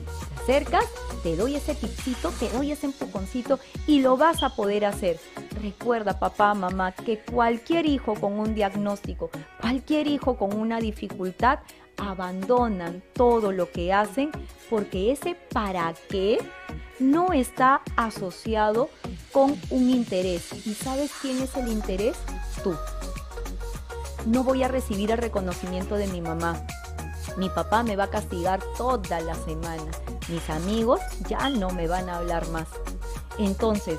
Te 0.46 0.52
acercas, 0.52 0.84
te 1.22 1.36
doy 1.36 1.56
ese 1.56 1.74
tipcito, 1.74 2.30
te 2.38 2.48
doy 2.50 2.72
ese 2.72 2.86
empujoncito 2.86 3.58
y 3.86 4.00
lo 4.00 4.16
vas 4.16 4.42
a 4.42 4.54
poder 4.54 4.84
hacer. 4.84 5.18
Recuerda, 5.58 6.18
papá, 6.18 6.54
mamá, 6.54 6.92
que 6.92 7.18
cualquier 7.18 7.86
hijo 7.86 8.14
con 8.14 8.38
un 8.38 8.54
diagnóstico, 8.54 9.30
cualquier 9.60 10.06
hijo 10.06 10.36
con 10.36 10.54
una 10.56 10.78
dificultad, 10.78 11.58
abandonan 11.96 13.02
todo 13.14 13.52
lo 13.52 13.70
que 13.70 13.92
hacen 13.92 14.30
porque 14.68 15.12
ese 15.12 15.36
para 15.52 15.92
qué 16.08 16.38
no 16.98 17.32
está 17.32 17.82
asociado 17.96 18.90
con 19.32 19.58
un 19.70 19.90
interés. 19.90 20.66
¿Y 20.66 20.74
sabes 20.74 21.10
quién 21.20 21.40
es 21.42 21.56
el 21.56 21.68
interés? 21.68 22.16
Tú. 22.62 22.74
No 24.26 24.44
voy 24.44 24.62
a 24.62 24.68
recibir 24.68 25.10
el 25.10 25.18
reconocimiento 25.18 25.96
de 25.96 26.06
mi 26.06 26.20
mamá. 26.20 26.64
Mi 27.36 27.48
papá 27.48 27.82
me 27.82 27.96
va 27.96 28.04
a 28.04 28.10
castigar 28.10 28.60
toda 28.76 29.20
la 29.20 29.34
semana. 29.34 29.90
Mis 30.28 30.48
amigos 30.50 31.00
ya 31.28 31.48
no 31.48 31.70
me 31.70 31.88
van 31.88 32.08
a 32.08 32.18
hablar 32.18 32.46
más. 32.48 32.68
Entonces, 33.38 33.98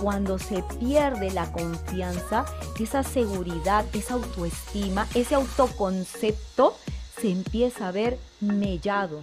cuando 0.00 0.38
se 0.38 0.62
pierde 0.78 1.30
la 1.30 1.50
confianza, 1.52 2.44
esa 2.78 3.02
seguridad, 3.02 3.84
esa 3.92 4.14
autoestima, 4.14 5.06
ese 5.14 5.34
autoconcepto, 5.34 6.76
se 7.20 7.30
empieza 7.30 7.88
a 7.88 7.92
ver 7.92 8.18
mellado. 8.40 9.20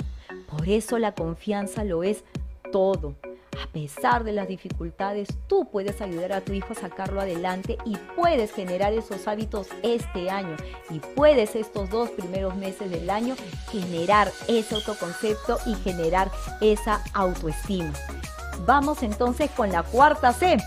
Por 0.50 0.68
eso 0.68 1.00
la 1.00 1.14
confianza 1.14 1.84
lo 1.84 2.04
es 2.04 2.24
todo. 2.72 3.16
A 3.64 3.68
pesar 3.72 4.26
de 4.26 4.34
las 4.34 4.50
dificultades, 4.50 5.30
tú 5.48 5.70
puedes 5.72 6.02
ayudar 6.02 6.34
a 6.34 6.42
tu 6.42 6.52
hijo 6.52 6.74
a 6.74 6.76
sacarlo 6.76 7.22
adelante 7.22 7.78
y 7.86 7.96
puedes 8.16 8.52
generar 8.52 8.92
esos 8.92 9.28
hábitos 9.30 9.70
este 9.82 10.30
año. 10.30 10.58
Y 10.90 11.00
puedes 11.00 11.56
estos 11.56 11.90
dos 11.90 12.10
primeros 12.10 12.56
meses 12.56 12.92
del 12.92 13.10
año 13.10 13.36
generar 13.72 14.30
ese 14.50 14.76
autoconcepto 14.76 15.58
y 15.66 15.76
generar 15.76 16.30
esa 16.60 17.02
autoestima. 17.14 17.94
Vamos 18.66 19.04
entonces 19.04 19.50
con 19.52 19.72
la 19.72 19.84
cuarta 19.84 20.34
C. 20.34 20.58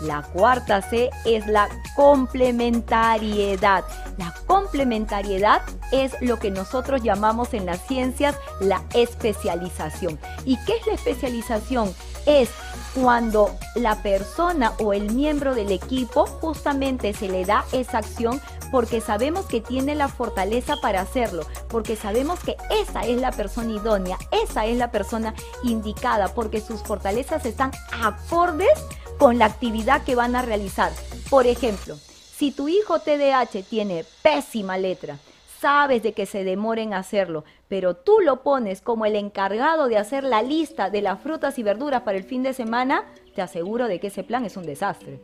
La 0.00 0.22
cuarta 0.22 0.82
C 0.82 1.10
es 1.24 1.46
la 1.46 1.68
complementariedad. 1.94 3.84
La 4.18 4.34
complementariedad 4.46 5.62
es 5.90 6.12
lo 6.20 6.38
que 6.38 6.50
nosotros 6.50 7.02
llamamos 7.02 7.54
en 7.54 7.66
las 7.66 7.80
ciencias 7.86 8.36
la 8.60 8.82
especialización. 8.92 10.18
¿Y 10.44 10.58
qué 10.64 10.76
es 10.76 10.86
la 10.86 10.94
especialización? 10.94 11.94
Es 12.26 12.50
cuando 12.94 13.54
la 13.74 14.02
persona 14.02 14.72
o 14.78 14.92
el 14.92 15.12
miembro 15.12 15.54
del 15.54 15.70
equipo 15.70 16.26
justamente 16.26 17.12
se 17.12 17.28
le 17.28 17.44
da 17.44 17.64
esa 17.72 17.98
acción 17.98 18.40
porque 18.76 19.00
sabemos 19.00 19.46
que 19.46 19.62
tiene 19.62 19.94
la 19.94 20.06
fortaleza 20.06 20.76
para 20.82 21.00
hacerlo, 21.00 21.46
porque 21.66 21.96
sabemos 21.96 22.40
que 22.40 22.58
esa 22.68 23.06
es 23.06 23.18
la 23.18 23.32
persona 23.32 23.72
idónea, 23.72 24.18
esa 24.30 24.66
es 24.66 24.76
la 24.76 24.90
persona 24.90 25.32
indicada, 25.62 26.28
porque 26.34 26.60
sus 26.60 26.82
fortalezas 26.82 27.46
están 27.46 27.70
acordes 28.02 28.78
con 29.18 29.38
la 29.38 29.46
actividad 29.46 30.04
que 30.04 30.14
van 30.14 30.36
a 30.36 30.42
realizar. 30.42 30.92
Por 31.30 31.46
ejemplo, 31.46 31.96
si 31.96 32.50
tu 32.50 32.68
hijo 32.68 32.98
TDAH 32.98 33.62
tiene 33.62 34.04
pésima 34.20 34.76
letra, 34.76 35.16
sabes 35.58 36.02
de 36.02 36.12
que 36.12 36.26
se 36.26 36.44
demora 36.44 36.82
en 36.82 36.92
hacerlo, 36.92 37.44
pero 37.68 37.96
tú 37.96 38.18
lo 38.20 38.42
pones 38.42 38.82
como 38.82 39.06
el 39.06 39.16
encargado 39.16 39.88
de 39.88 39.96
hacer 39.96 40.22
la 40.22 40.42
lista 40.42 40.90
de 40.90 41.00
las 41.00 41.18
frutas 41.22 41.58
y 41.58 41.62
verduras 41.62 42.02
para 42.02 42.18
el 42.18 42.24
fin 42.24 42.42
de 42.42 42.52
semana, 42.52 43.06
te 43.34 43.40
aseguro 43.40 43.88
de 43.88 44.00
que 44.00 44.08
ese 44.08 44.22
plan 44.22 44.44
es 44.44 44.58
un 44.58 44.66
desastre. 44.66 45.18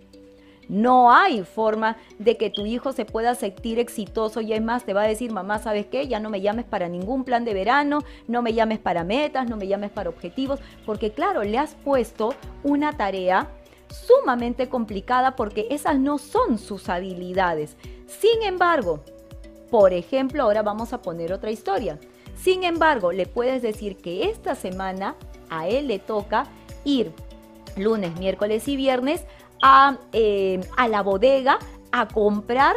No 0.73 1.13
hay 1.13 1.45
forma 1.45 1.99
de 2.19 2.39
que 2.39 2.49
tu 2.49 2.65
hijo 2.65 2.95
se 2.95 3.05
pueda 3.05 3.35
sentir 3.35 3.79
exitoso 3.79 4.41
y 4.41 4.55
es 4.55 4.63
más, 4.63 4.87
te 4.87 4.95
va 4.95 5.03
a 5.03 5.07
decir, 5.07 5.31
mamá, 5.31 5.59
¿sabes 5.59 5.85
qué? 5.85 6.09
Ya 6.09 6.19
no 6.19 6.31
me 6.31 6.41
llames 6.41 6.65
para 6.65 6.89
ningún 6.89 7.25
plan 7.25 7.45
de 7.45 7.53
verano, 7.53 7.99
no 8.27 8.41
me 8.41 8.55
llames 8.55 8.79
para 8.79 9.05
metas, 9.05 9.51
no 9.51 9.59
me 9.59 9.67
llames 9.67 9.91
para 9.91 10.09
objetivos, 10.09 10.61
porque 10.87 11.13
claro, 11.13 11.43
le 11.43 11.59
has 11.59 11.75
puesto 11.75 12.35
una 12.63 12.97
tarea 12.97 13.51
sumamente 13.89 14.71
complicada 14.71 15.37
porque 15.37 15.67
esas 15.69 15.99
no 15.99 16.17
son 16.17 16.57
sus 16.57 16.89
habilidades. 16.89 17.77
Sin 18.07 18.43
embargo, 18.43 19.01
por 19.71 19.93
ejemplo, 19.93 20.43
ahora 20.43 20.63
vamos 20.63 20.95
a 20.95 21.03
poner 21.03 21.35
otra 21.35 21.51
historia. 21.51 21.99
Sin 22.35 22.65
embargo, 22.65 23.13
le 23.13 23.27
puedes 23.27 23.61
decir 23.61 23.99
que 23.99 24.31
esta 24.31 24.55
semana 24.55 25.17
a 25.51 25.69
él 25.69 25.87
le 25.87 25.99
toca 25.99 26.47
ir 26.87 27.13
lunes, 27.77 28.19
miércoles 28.19 28.69
y 28.69 28.77
viernes 28.77 29.25
a, 29.63 29.97
eh, 30.13 30.61
a 30.77 30.89
la 30.89 31.03
bodega 31.03 31.59
a 31.93 32.09
comprar 32.09 32.77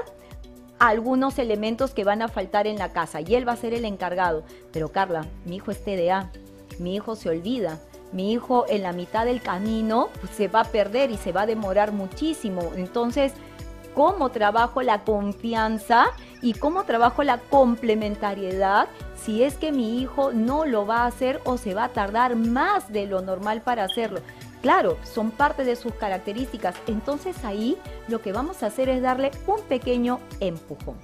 algunos 0.80 1.40
elementos 1.40 1.92
que 1.92 2.04
van 2.04 2.22
a 2.22 2.28
faltar 2.28 2.68
en 2.68 2.78
la 2.78 2.92
casa 2.92 3.22
y 3.22 3.36
él 3.36 3.48
va 3.48 3.54
a 3.54 3.58
ser 3.58 3.74
el 3.74 3.86
encargado. 3.86 4.44
Pero 4.72 4.90
Carla, 4.90 5.26
mi 5.46 5.58
hijo 5.58 5.72
es 5.72 5.84
TDA, 5.84 6.32
mi 6.80 6.96
hijo 6.96 7.16
se 7.16 7.30
olvida, 7.30 7.80
mi 8.12 8.32
hijo 8.32 8.66
en 8.70 8.84
la 8.84 8.94
mitad 8.94 9.26
del 9.26 9.42
camino 9.42 10.10
pues, 10.20 10.34
se 10.34 10.48
va 10.48 10.62
a 10.62 10.66
perder 10.66 11.12
y 11.12 11.18
se 11.18 11.32
va 11.32 11.42
a 11.42 11.46
demorar 11.46 11.92
muchísimo. 11.92 12.72
Entonces, 12.76 13.34
cómo 13.94 14.30
trabajo 14.30 14.82
la 14.82 15.04
confianza 15.04 16.08
y 16.42 16.54
cómo 16.54 16.84
trabajo 16.84 17.24
la 17.24 17.40
complementariedad 17.40 18.88
si 19.16 19.44
es 19.44 19.56
que 19.56 19.72
mi 19.72 20.00
hijo 20.00 20.34
no 20.34 20.66
lo 20.66 20.86
va 20.86 21.04
a 21.04 21.08
hacer 21.08 21.42
o 21.46 21.58
se 21.58 21.74
va 21.74 21.86
a 21.86 21.90
tardar 21.90 22.36
más 22.36 22.92
de 22.92 23.08
lo 23.08 23.22
normal 23.22 23.62
para 23.62 23.86
hacerlo. 23.86 24.20
Claro, 24.66 24.98
son 25.04 25.30
parte 25.30 25.64
de 25.64 25.76
sus 25.76 25.94
características. 25.94 26.74
Entonces 26.88 27.46
ahí 27.46 27.78
lo 28.08 28.24
que 28.24 28.32
vamos 28.32 28.64
a 28.64 28.66
hacer 28.66 28.90
es 28.90 29.00
darle 29.00 29.30
un 29.46 29.62
pequeño 29.62 30.20
empujón. 30.40 30.96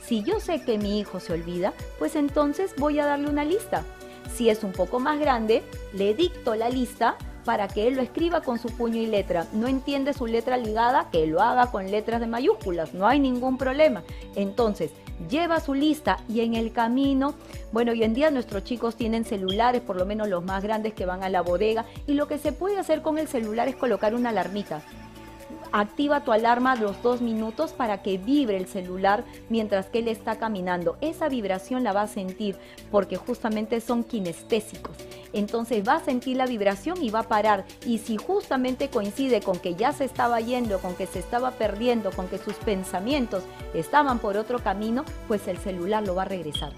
Si 0.00 0.22
yo 0.22 0.38
sé 0.38 0.62
que 0.62 0.78
mi 0.78 1.00
hijo 1.00 1.18
se 1.18 1.32
olvida, 1.32 1.72
pues 1.98 2.14
entonces 2.14 2.74
voy 2.78 3.00
a 3.00 3.06
darle 3.06 3.28
una 3.28 3.44
lista. 3.44 3.82
Si 4.32 4.50
es 4.50 4.62
un 4.62 4.70
poco 4.70 5.00
más 5.00 5.18
grande, 5.18 5.64
le 5.94 6.14
dicto 6.14 6.54
la 6.54 6.68
lista 6.68 7.16
para 7.48 7.66
que 7.66 7.88
él 7.88 7.94
lo 7.94 8.02
escriba 8.02 8.42
con 8.42 8.58
su 8.58 8.68
puño 8.68 9.00
y 9.00 9.06
letra. 9.06 9.46
No 9.54 9.68
entiende 9.68 10.12
su 10.12 10.26
letra 10.26 10.58
ligada, 10.58 11.08
que 11.10 11.26
lo 11.26 11.40
haga 11.40 11.70
con 11.70 11.90
letras 11.90 12.20
de 12.20 12.26
mayúsculas, 12.26 12.92
no 12.92 13.06
hay 13.06 13.20
ningún 13.20 13.56
problema. 13.56 14.02
Entonces, 14.36 14.90
lleva 15.30 15.58
su 15.58 15.72
lista 15.72 16.18
y 16.28 16.42
en 16.42 16.52
el 16.52 16.72
camino, 16.72 17.32
bueno, 17.72 17.92
hoy 17.92 18.02
en 18.02 18.12
día 18.12 18.30
nuestros 18.30 18.64
chicos 18.64 18.96
tienen 18.96 19.24
celulares, 19.24 19.80
por 19.80 19.96
lo 19.96 20.04
menos 20.04 20.28
los 20.28 20.44
más 20.44 20.62
grandes 20.62 20.92
que 20.92 21.06
van 21.06 21.22
a 21.22 21.30
la 21.30 21.40
bodega, 21.40 21.86
y 22.06 22.12
lo 22.12 22.28
que 22.28 22.36
se 22.36 22.52
puede 22.52 22.76
hacer 22.76 23.00
con 23.00 23.16
el 23.16 23.28
celular 23.28 23.66
es 23.66 23.76
colocar 23.76 24.14
una 24.14 24.28
alarmita 24.28 24.82
activa 25.72 26.24
tu 26.24 26.32
alarma 26.32 26.76
los 26.76 27.02
dos 27.02 27.20
minutos 27.20 27.72
para 27.72 28.02
que 28.02 28.18
vibre 28.18 28.56
el 28.56 28.66
celular 28.66 29.24
mientras 29.48 29.86
que 29.86 30.00
él 30.00 30.08
está 30.08 30.38
caminando. 30.38 30.96
Esa 31.00 31.28
vibración 31.28 31.84
la 31.84 31.92
va 31.92 32.02
a 32.02 32.08
sentir 32.08 32.56
porque 32.90 33.16
justamente 33.16 33.80
son 33.80 34.04
kinestésicos. 34.04 34.96
Entonces 35.32 35.86
va 35.86 35.96
a 35.96 36.04
sentir 36.04 36.36
la 36.36 36.46
vibración 36.46 37.02
y 37.02 37.10
va 37.10 37.20
a 37.20 37.28
parar. 37.28 37.64
Y 37.86 37.98
si 37.98 38.16
justamente 38.16 38.88
coincide 38.88 39.40
con 39.40 39.58
que 39.58 39.74
ya 39.74 39.92
se 39.92 40.04
estaba 40.04 40.40
yendo, 40.40 40.78
con 40.80 40.94
que 40.94 41.06
se 41.06 41.18
estaba 41.18 41.52
perdiendo, 41.52 42.10
con 42.10 42.28
que 42.28 42.38
sus 42.38 42.54
pensamientos 42.54 43.44
estaban 43.74 44.18
por 44.18 44.36
otro 44.36 44.58
camino, 44.60 45.04
pues 45.26 45.48
el 45.48 45.58
celular 45.58 46.06
lo 46.06 46.14
va 46.14 46.22
a 46.22 46.26
regresar 46.26 46.72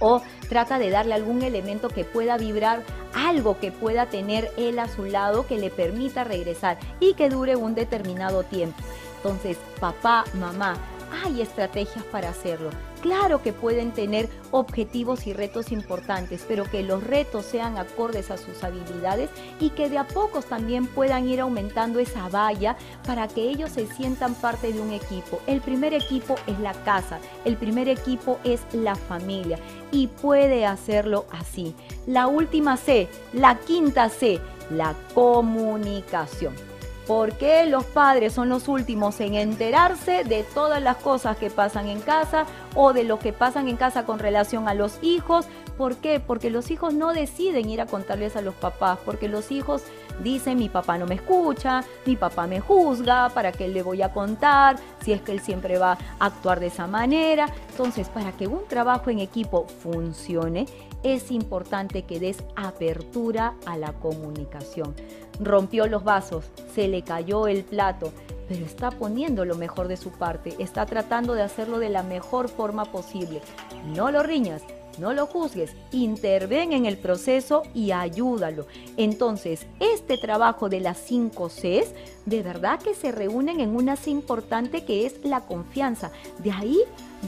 o 0.00 0.22
trata 0.48 0.78
de 0.78 0.90
darle 0.90 1.14
algún 1.14 1.42
elemento 1.42 1.88
que 1.88 2.04
pueda 2.04 2.36
vibrar, 2.36 2.82
algo 3.14 3.58
que 3.58 3.72
pueda 3.72 4.06
tener 4.06 4.50
él 4.56 4.78
a 4.78 4.88
su 4.88 5.04
lado 5.04 5.46
que 5.46 5.58
le 5.58 5.70
permita 5.70 6.24
regresar 6.24 6.78
y 7.00 7.14
que 7.14 7.28
dure 7.28 7.56
un 7.56 7.74
determinado 7.74 8.42
tiempo. 8.42 8.78
Entonces, 9.16 9.58
papá, 9.80 10.24
mamá, 10.34 10.76
hay 11.24 11.40
estrategias 11.40 12.04
para 12.04 12.30
hacerlo. 12.30 12.70
Claro 13.02 13.42
que 13.42 13.52
pueden 13.52 13.92
tener 13.92 14.28
objetivos 14.50 15.26
y 15.26 15.32
retos 15.32 15.70
importantes, 15.70 16.44
pero 16.48 16.64
que 16.64 16.82
los 16.82 17.04
retos 17.04 17.44
sean 17.44 17.78
acordes 17.78 18.30
a 18.30 18.36
sus 18.36 18.64
habilidades 18.64 19.30
y 19.60 19.70
que 19.70 19.88
de 19.88 19.98
a 19.98 20.06
pocos 20.06 20.46
también 20.46 20.86
puedan 20.86 21.28
ir 21.28 21.40
aumentando 21.40 22.00
esa 22.00 22.28
valla 22.28 22.76
para 23.06 23.28
que 23.28 23.42
ellos 23.42 23.70
se 23.70 23.86
sientan 23.86 24.34
parte 24.34 24.72
de 24.72 24.80
un 24.80 24.92
equipo. 24.92 25.40
El 25.46 25.60
primer 25.60 25.94
equipo 25.94 26.34
es 26.46 26.58
la 26.58 26.72
casa, 26.82 27.20
el 27.44 27.56
primer 27.56 27.88
equipo 27.88 28.38
es 28.42 28.62
la 28.72 28.96
familia 28.96 29.58
y 29.92 30.08
puede 30.08 30.66
hacerlo 30.66 31.26
así. 31.30 31.74
La 32.06 32.26
última 32.26 32.76
C, 32.76 33.08
la 33.32 33.58
quinta 33.60 34.08
C, 34.08 34.40
la 34.70 34.94
comunicación. 35.14 36.67
¿Por 37.08 37.38
qué 37.38 37.64
los 37.64 37.86
padres 37.86 38.34
son 38.34 38.50
los 38.50 38.68
últimos 38.68 39.18
en 39.20 39.34
enterarse 39.34 40.24
de 40.24 40.42
todas 40.42 40.82
las 40.82 40.98
cosas 40.98 41.38
que 41.38 41.48
pasan 41.48 41.88
en 41.88 42.02
casa 42.02 42.44
o 42.74 42.92
de 42.92 43.02
lo 43.02 43.18
que 43.18 43.32
pasan 43.32 43.66
en 43.66 43.78
casa 43.78 44.04
con 44.04 44.18
relación 44.18 44.68
a 44.68 44.74
los 44.74 44.98
hijos? 45.00 45.46
¿Por 45.78 45.96
qué? 45.96 46.20
Porque 46.20 46.50
los 46.50 46.70
hijos 46.70 46.92
no 46.92 47.14
deciden 47.14 47.70
ir 47.70 47.80
a 47.80 47.86
contarles 47.86 48.36
a 48.36 48.42
los 48.42 48.54
papás, 48.54 48.98
porque 49.06 49.26
los 49.26 49.50
hijos 49.50 49.84
dicen 50.22 50.58
mi 50.58 50.68
papá 50.68 50.98
no 50.98 51.06
me 51.06 51.16
escucha, 51.16 51.84
mi 52.06 52.16
papá 52.16 52.46
me 52.46 52.60
juzga, 52.60 53.28
¿para 53.30 53.52
qué 53.52 53.68
le 53.68 53.82
voy 53.82 54.02
a 54.02 54.12
contar? 54.12 54.76
Si 55.02 55.12
es 55.12 55.20
que 55.22 55.32
él 55.32 55.40
siempre 55.40 55.78
va 55.78 55.98
a 56.18 56.26
actuar 56.26 56.60
de 56.60 56.66
esa 56.66 56.86
manera. 56.86 57.46
Entonces, 57.70 58.08
para 58.08 58.32
que 58.32 58.46
un 58.46 58.66
trabajo 58.68 59.10
en 59.10 59.18
equipo 59.20 59.66
funcione, 59.82 60.66
es 61.02 61.30
importante 61.30 62.02
que 62.02 62.18
des 62.18 62.42
apertura 62.56 63.54
a 63.66 63.76
la 63.76 63.92
comunicación 63.92 64.94
rompió 65.40 65.86
los 65.86 66.04
vasos, 66.04 66.44
se 66.74 66.88
le 66.88 67.02
cayó 67.02 67.46
el 67.46 67.64
plato, 67.64 68.12
pero 68.48 68.64
está 68.64 68.90
poniendo 68.90 69.44
lo 69.44 69.56
mejor 69.56 69.88
de 69.88 69.96
su 69.96 70.10
parte, 70.10 70.54
está 70.58 70.86
tratando 70.86 71.34
de 71.34 71.42
hacerlo 71.42 71.78
de 71.78 71.90
la 71.90 72.02
mejor 72.02 72.48
forma 72.48 72.86
posible. 72.86 73.42
No 73.86 74.10
lo 74.10 74.22
riñas, 74.22 74.62
no 74.98 75.12
lo 75.12 75.26
juzgues, 75.26 75.72
interven 75.92 76.72
en 76.72 76.86
el 76.86 76.98
proceso 76.98 77.62
y 77.74 77.92
ayúdalo. 77.92 78.66
Entonces, 78.96 79.66
este 79.80 80.18
trabajo 80.18 80.68
de 80.68 80.80
las 80.80 80.98
5 80.98 81.48
Cs, 81.48 81.94
de 82.26 82.42
verdad 82.42 82.80
que 82.80 82.94
se 82.94 83.12
reúnen 83.12 83.60
en 83.60 83.74
una 83.74 83.96
C 83.96 84.10
importante 84.10 84.84
que 84.84 85.06
es 85.06 85.24
la 85.24 85.42
confianza. 85.42 86.10
De 86.38 86.50
ahí 86.50 86.78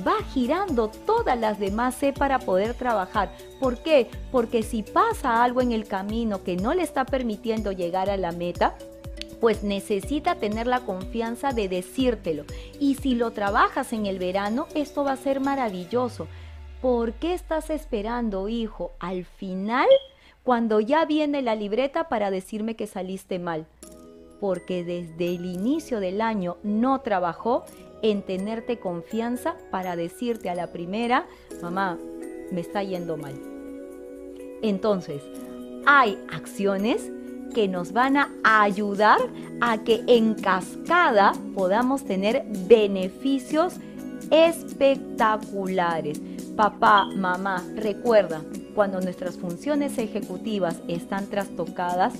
va 0.06 0.22
girando 0.32 0.88
todas 0.88 1.38
las 1.38 1.58
demás 1.58 1.94
C 1.96 2.12
para 2.12 2.38
poder 2.38 2.74
trabajar. 2.74 3.32
¿Por 3.58 3.82
qué? 3.82 4.08
Porque 4.30 4.62
si 4.62 4.82
pasa 4.82 5.42
algo 5.42 5.60
en 5.60 5.72
el 5.72 5.86
camino 5.86 6.42
que 6.42 6.56
no 6.56 6.74
le 6.74 6.82
está 6.82 7.04
permitiendo 7.04 7.72
llegar 7.72 8.10
a 8.10 8.16
la 8.16 8.32
meta, 8.32 8.76
pues 9.40 9.62
necesita 9.62 10.34
tener 10.34 10.66
la 10.66 10.80
confianza 10.80 11.52
de 11.52 11.68
decírtelo. 11.68 12.44
Y 12.78 12.96
si 12.96 13.14
lo 13.14 13.30
trabajas 13.30 13.92
en 13.92 14.06
el 14.06 14.18
verano, 14.18 14.66
esto 14.74 15.02
va 15.02 15.12
a 15.12 15.16
ser 15.16 15.40
maravilloso. 15.40 16.28
¿Por 16.80 17.12
qué 17.12 17.34
estás 17.34 17.68
esperando, 17.68 18.48
hijo, 18.48 18.92
al 19.00 19.26
final, 19.26 19.86
cuando 20.42 20.80
ya 20.80 21.04
viene 21.04 21.42
la 21.42 21.54
libreta 21.54 22.08
para 22.08 22.30
decirme 22.30 22.74
que 22.74 22.86
saliste 22.86 23.38
mal? 23.38 23.66
Porque 24.40 24.82
desde 24.82 25.34
el 25.34 25.44
inicio 25.44 26.00
del 26.00 26.22
año 26.22 26.56
no 26.62 27.02
trabajó 27.02 27.64
en 28.00 28.22
tenerte 28.22 28.78
confianza 28.78 29.56
para 29.70 29.94
decirte 29.94 30.48
a 30.48 30.54
la 30.54 30.68
primera, 30.68 31.26
mamá, 31.60 31.98
me 32.50 32.62
está 32.62 32.82
yendo 32.82 33.18
mal. 33.18 33.34
Entonces, 34.62 35.22
hay 35.84 36.18
acciones 36.32 37.10
que 37.54 37.68
nos 37.68 37.92
van 37.92 38.16
a 38.16 38.30
ayudar 38.42 39.18
a 39.60 39.84
que 39.84 40.02
en 40.06 40.34
cascada 40.34 41.32
podamos 41.54 42.04
tener 42.04 42.44
beneficios 42.66 43.74
espectaculares. 44.30 46.20
Papá, 46.56 47.06
mamá, 47.16 47.64
recuerda, 47.76 48.42
cuando 48.74 49.00
nuestras 49.00 49.36
funciones 49.36 49.98
ejecutivas 49.98 50.80
están 50.88 51.26
trastocadas, 51.26 52.14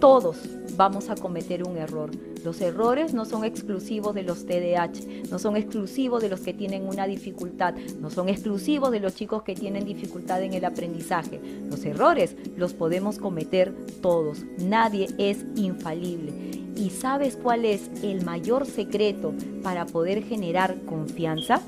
todos 0.00 0.36
vamos 0.76 1.08
a 1.08 1.14
cometer 1.14 1.66
un 1.66 1.76
error. 1.76 2.10
Los 2.44 2.60
errores 2.60 3.14
no 3.14 3.24
son 3.24 3.44
exclusivos 3.44 4.14
de 4.14 4.22
los 4.22 4.44
TDAH, 4.44 5.30
no 5.30 5.38
son 5.38 5.56
exclusivos 5.56 6.20
de 6.20 6.28
los 6.28 6.40
que 6.40 6.52
tienen 6.52 6.86
una 6.86 7.06
dificultad, 7.06 7.74
no 8.00 8.10
son 8.10 8.28
exclusivos 8.28 8.90
de 8.90 9.00
los 9.00 9.14
chicos 9.14 9.44
que 9.44 9.54
tienen 9.54 9.86
dificultad 9.86 10.42
en 10.42 10.52
el 10.52 10.66
aprendizaje. 10.66 11.40
Los 11.70 11.84
errores 11.86 12.36
los 12.56 12.74
podemos 12.74 13.18
cometer 13.18 13.74
todos, 14.02 14.44
nadie 14.58 15.08
es 15.16 15.46
infalible. 15.56 16.63
¿Y 16.76 16.90
sabes 16.90 17.36
cuál 17.36 17.64
es 17.64 17.90
el 18.02 18.24
mayor 18.24 18.66
secreto 18.66 19.32
para 19.62 19.86
poder 19.86 20.24
generar 20.24 20.80
confianza? 20.82 21.60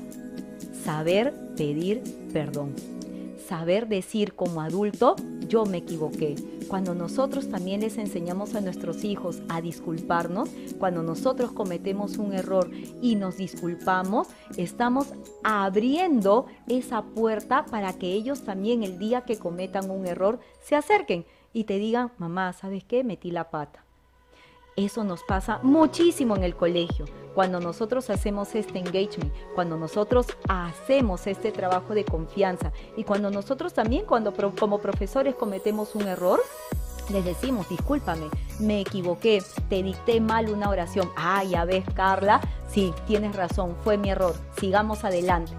Saber 0.83 1.33
pedir 1.55 2.03
perdón. 2.33 2.73
Saber 3.47 3.87
decir 3.87 4.33
como 4.33 4.61
adulto, 4.61 5.15
yo 5.47 5.65
me 5.65 5.77
equivoqué 5.77 6.35
cuando 6.67 6.93
nosotros 6.93 7.49
también 7.49 7.81
les 7.81 7.97
enseñamos 7.97 8.55
a 8.55 8.61
nuestros 8.61 9.03
hijos 9.03 9.41
a 9.49 9.61
disculparnos, 9.61 10.49
cuando 10.77 11.01
nosotros 11.01 11.51
cometemos 11.51 12.17
un 12.17 12.33
error 12.33 12.69
y 13.01 13.15
nos 13.15 13.37
disculpamos, 13.37 14.27
estamos 14.57 15.13
abriendo 15.43 16.47
esa 16.67 17.03
puerta 17.03 17.65
para 17.65 17.93
que 17.93 18.11
ellos 18.13 18.41
también 18.41 18.83
el 18.83 18.99
día 18.99 19.21
que 19.21 19.37
cometan 19.37 19.89
un 19.89 20.05
error 20.05 20.39
se 20.61 20.75
acerquen 20.75 21.25
y 21.53 21.63
te 21.63 21.79
digan, 21.79 22.11
mamá, 22.17 22.53
¿sabes 22.53 22.83
qué? 22.83 23.03
Metí 23.03 23.31
la 23.31 23.49
pata. 23.49 23.86
Eso 24.77 25.03
nos 25.03 25.23
pasa 25.23 25.59
muchísimo 25.63 26.35
en 26.35 26.43
el 26.43 26.55
colegio. 26.55 27.05
Cuando 27.33 27.59
nosotros 27.59 28.11
hacemos 28.11 28.53
este 28.53 28.77
engagement, 28.77 29.33
cuando 29.55 29.75
nosotros 29.75 30.27
hacemos 30.47 31.25
este 31.25 31.51
trabajo 31.51 31.95
de 31.95 32.05
confianza 32.05 32.71
y 32.95 33.03
cuando 33.03 33.31
nosotros 33.31 33.73
también, 33.73 34.05
cuando 34.05 34.35
como 34.55 34.77
profesores 34.77 35.33
cometemos 35.33 35.95
un 35.95 36.03
error, 36.03 36.39
les 37.09 37.25
decimos, 37.25 37.67
discúlpame, 37.67 38.27
me 38.59 38.81
equivoqué, 38.81 39.41
te 39.67 39.81
dicté 39.81 40.21
mal 40.21 40.47
una 40.47 40.69
oración. 40.69 41.09
Ah, 41.15 41.43
ya 41.43 41.65
ves, 41.65 41.83
Carla, 41.95 42.39
sí, 42.69 42.93
tienes 43.07 43.35
razón, 43.35 43.75
fue 43.83 43.97
mi 43.97 44.11
error, 44.11 44.35
sigamos 44.59 45.03
adelante. 45.03 45.53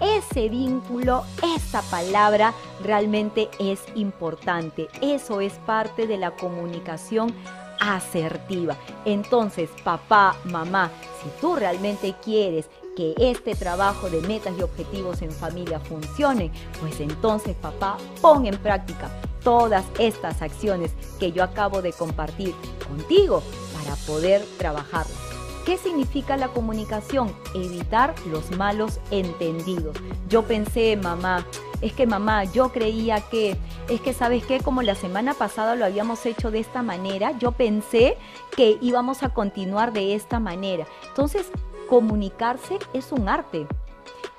Ese 0.00 0.48
vínculo, 0.48 1.24
esa 1.56 1.82
palabra 1.82 2.54
realmente 2.82 3.50
es 3.60 3.82
importante. 3.94 4.88
Eso 5.02 5.42
es 5.42 5.52
parte 5.66 6.06
de 6.06 6.16
la 6.16 6.30
comunicación 6.32 7.34
asertiva. 7.82 8.76
Entonces, 9.04 9.70
papá, 9.82 10.36
mamá, 10.44 10.90
si 11.22 11.28
tú 11.40 11.56
realmente 11.56 12.14
quieres 12.22 12.68
que 12.96 13.14
este 13.18 13.54
trabajo 13.54 14.08
de 14.10 14.20
metas 14.20 14.54
y 14.58 14.62
objetivos 14.62 15.22
en 15.22 15.32
familia 15.32 15.80
funcione, 15.80 16.50
pues 16.80 17.00
entonces, 17.00 17.56
papá, 17.56 17.96
pon 18.20 18.46
en 18.46 18.56
práctica 18.58 19.10
todas 19.42 19.84
estas 19.98 20.42
acciones 20.42 20.92
que 21.18 21.32
yo 21.32 21.42
acabo 21.42 21.82
de 21.82 21.92
compartir 21.92 22.54
contigo 22.86 23.42
para 23.74 23.96
poder 24.06 24.44
trabajar. 24.58 25.06
¿Qué 25.64 25.78
significa 25.78 26.36
la 26.36 26.48
comunicación? 26.48 27.32
Evitar 27.54 28.14
los 28.26 28.50
malos 28.50 28.98
entendidos. 29.12 29.96
Yo 30.28 30.42
pensé, 30.42 30.96
mamá, 30.96 31.46
es 31.80 31.92
que 31.92 32.06
mamá, 32.06 32.44
yo 32.44 32.72
creía 32.72 33.20
que, 33.20 33.56
es 33.88 34.00
que 34.00 34.12
sabes 34.12 34.44
qué, 34.44 34.58
como 34.58 34.82
la 34.82 34.96
semana 34.96 35.34
pasada 35.34 35.76
lo 35.76 35.84
habíamos 35.84 36.26
hecho 36.26 36.50
de 36.50 36.58
esta 36.58 36.82
manera, 36.82 37.38
yo 37.38 37.52
pensé 37.52 38.16
que 38.56 38.76
íbamos 38.80 39.22
a 39.22 39.28
continuar 39.28 39.92
de 39.92 40.14
esta 40.14 40.40
manera. 40.40 40.86
Entonces, 41.08 41.48
comunicarse 41.88 42.78
es 42.92 43.12
un 43.12 43.28
arte 43.28 43.66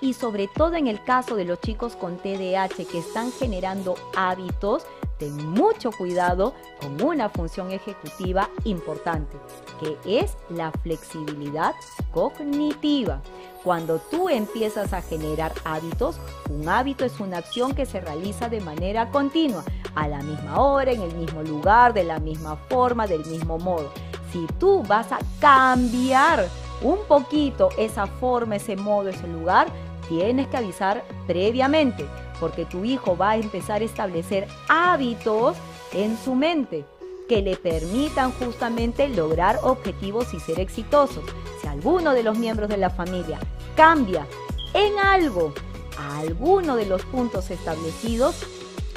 y 0.01 0.13
sobre 0.13 0.49
todo 0.49 0.75
en 0.75 0.87
el 0.87 1.01
caso 1.03 1.37
de 1.37 1.45
los 1.45 1.61
chicos 1.61 1.95
con 1.95 2.17
TDAH 2.17 2.85
que 2.91 2.97
están 2.97 3.31
generando 3.31 3.95
hábitos, 4.15 4.85
ten 5.17 5.35
mucho 5.49 5.91
cuidado 5.91 6.53
con 6.81 7.01
una 7.01 7.29
función 7.29 7.71
ejecutiva 7.71 8.49
importante, 8.63 9.37
que 9.79 10.21
es 10.21 10.35
la 10.49 10.71
flexibilidad 10.71 11.73
cognitiva. 12.11 13.21
Cuando 13.63 13.99
tú 13.99 14.27
empiezas 14.27 14.91
a 14.91 15.01
generar 15.01 15.53
hábitos, 15.63 16.17
un 16.49 16.67
hábito 16.67 17.05
es 17.05 17.19
una 17.19 17.37
acción 17.37 17.73
que 17.73 17.85
se 17.85 18.01
realiza 18.01 18.49
de 18.49 18.59
manera 18.59 19.09
continua, 19.09 19.63
a 19.95 20.07
la 20.07 20.21
misma 20.21 20.59
hora, 20.59 20.91
en 20.91 21.01
el 21.01 21.15
mismo 21.15 21.43
lugar, 21.43 21.93
de 21.93 22.03
la 22.03 22.19
misma 22.19 22.55
forma, 22.55 23.07
del 23.07 23.25
mismo 23.25 23.57
modo. 23.59 23.91
Si 24.31 24.45
tú 24.59 24.83
vas 24.87 25.11
a 25.11 25.19
cambiar 25.39 26.49
un 26.81 26.97
poquito 27.07 27.69
esa 27.77 28.07
forma, 28.07 28.55
ese 28.55 28.75
modo, 28.75 29.09
ese 29.09 29.27
lugar, 29.27 29.67
tienes 30.09 30.47
que 30.47 30.57
avisar 30.57 31.03
previamente, 31.27 32.05
porque 32.39 32.65
tu 32.65 32.83
hijo 32.83 33.17
va 33.17 33.31
a 33.31 33.37
empezar 33.37 33.81
a 33.81 33.85
establecer 33.85 34.47
hábitos 34.67 35.57
en 35.93 36.17
su 36.17 36.35
mente 36.35 36.85
que 37.27 37.41
le 37.41 37.55
permitan 37.55 38.31
justamente 38.33 39.07
lograr 39.09 39.59
objetivos 39.63 40.33
y 40.33 40.39
ser 40.39 40.59
exitosos. 40.59 41.23
Si 41.61 41.67
alguno 41.67 42.13
de 42.13 42.23
los 42.23 42.37
miembros 42.37 42.69
de 42.69 42.77
la 42.77 42.89
familia 42.89 43.39
cambia 43.75 44.27
en 44.73 44.97
algo 44.99 45.53
a 45.97 46.19
alguno 46.19 46.75
de 46.75 46.85
los 46.85 47.03
puntos 47.05 47.49
establecidos, 47.51 48.45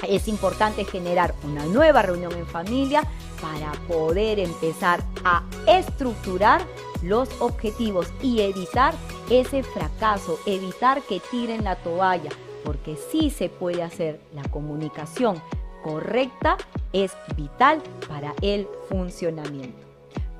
es 0.06 0.28
importante 0.28 0.84
generar 0.84 1.34
una 1.44 1.64
nueva 1.66 2.02
reunión 2.02 2.32
en 2.32 2.46
familia 2.46 3.04
para 3.40 3.72
poder 3.86 4.38
empezar 4.38 5.02
a 5.24 5.42
estructurar 5.66 6.66
los 7.02 7.28
objetivos 7.40 8.08
y 8.22 8.40
evitar 8.40 8.94
ese 9.30 9.62
fracaso, 9.62 10.38
evitar 10.46 11.02
que 11.02 11.20
tiren 11.30 11.64
la 11.64 11.76
toalla, 11.76 12.30
porque 12.66 12.96
sí 12.96 13.30
se 13.30 13.48
puede 13.48 13.84
hacer 13.84 14.18
la 14.34 14.42
comunicación 14.42 15.40
correcta, 15.84 16.56
es 16.92 17.16
vital 17.36 17.80
para 18.08 18.34
el 18.42 18.66
funcionamiento. 18.88 19.78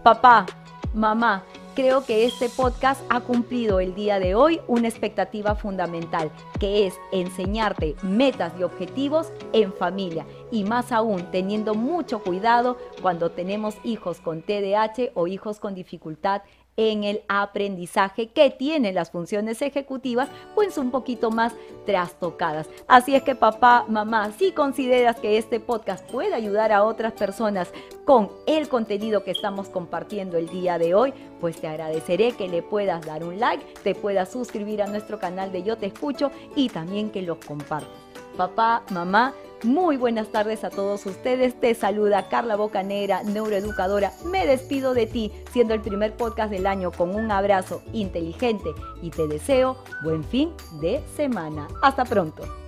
Papá, 0.03 0.45
mamá, 0.93 1.45
creo 1.77 2.05
que 2.05 2.24
este 2.24 2.49
podcast 2.49 3.01
ha 3.11 3.20
cumplido 3.20 3.79
el 3.79 3.95
día 3.95 4.18
de 4.18 4.35
hoy 4.35 4.61
una 4.66 4.89
expectativa 4.89 5.55
fundamental, 5.55 6.33
que 6.59 6.89
es 6.89 6.95
enseñarte 7.12 7.95
metas 8.03 8.53
y 8.59 8.64
objetivos 8.64 9.31
en 9.53 9.72
familia 9.72 10.27
y 10.51 10.64
más 10.64 10.91
aún 10.91 11.31
teniendo 11.31 11.77
mucho 11.77 12.18
cuidado 12.24 12.77
cuando 13.03 13.31
tenemos 13.31 13.77
hijos 13.85 14.18
con 14.18 14.43
TDAH 14.43 15.12
o 15.14 15.29
hijos 15.29 15.61
con 15.61 15.77
dificultad 15.77 16.43
en 16.77 17.05
el 17.05 17.22
aprendizaje 17.29 18.29
que 18.29 18.51
tienen 18.51 18.95
las 18.95 19.11
funciones 19.11 19.62
ejecutivas, 19.62 20.29
pues 20.55 20.79
un 20.79 20.91
poquito 20.91 21.31
más 21.31 21.55
trastocadas. 21.87 22.68
Así 22.87 23.14
es 23.14 23.22
que 23.22 23.35
papá, 23.35 23.85
mamá, 23.89 24.33
si 24.39 24.53
consideras 24.53 25.16
que 25.16 25.39
este 25.39 25.61
podcast 25.61 26.09
puede 26.11 26.35
ayudar 26.35 26.72
a 26.72 26.85
otras 26.85 27.12
personas 27.12 27.70
con 28.05 28.31
el 28.47 28.68
contenido 28.68 29.24
que 29.24 29.31
estamos 29.31 29.68
compartiendo 29.68 30.37
el 30.37 30.49
día 30.49 30.79
de 30.79 30.95
hoy, 30.95 31.12
pues 31.41 31.61
te 31.61 31.66
agradeceré 31.66 32.33
que 32.33 32.49
le 32.49 32.62
puedas 32.62 33.05
dar 33.05 33.24
un 33.24 33.41
like, 33.41 33.64
te 33.83 33.95
puedas 33.95 34.31
suscribir 34.31 34.83
a 34.83 34.87
nuestro 34.87 35.18
canal 35.18 35.53
de 35.53 35.62
Yo 35.62 35.77
Te 35.77 35.87
Escucho 35.87 36.31
y 36.55 36.68
también 36.68 37.11
que 37.11 37.22
lo 37.22 37.39
compartas. 37.41 37.91
Papá, 38.37 38.83
mamá, 38.91 39.33
muy 39.62 39.96
buenas 39.96 40.28
tardes 40.28 40.64
a 40.64 40.70
todos 40.70 41.07
ustedes. 41.07 41.59
Te 41.61 41.74
saluda 41.74 42.28
Carla 42.28 42.57
Bocanera, 42.57 43.22
neuroeducadora. 43.22 44.12
Me 44.24 44.46
despido 44.46 44.94
de 44.94 45.07
ti, 45.07 45.32
siendo 45.52 45.74
el 45.74 45.80
primer 45.80 46.16
podcast 46.16 46.50
del 46.50 46.66
año 46.66 46.92
con 46.92 47.14
un 47.14 47.30
abrazo 47.30 47.82
inteligente 47.92 48.70
y 49.02 49.11
te 49.11 49.26
deseo 49.26 49.76
buen 50.02 50.24
fin 50.24 50.52
de 50.80 51.02
semana. 51.16 51.68
Hasta 51.82 52.04
pronto. 52.04 52.66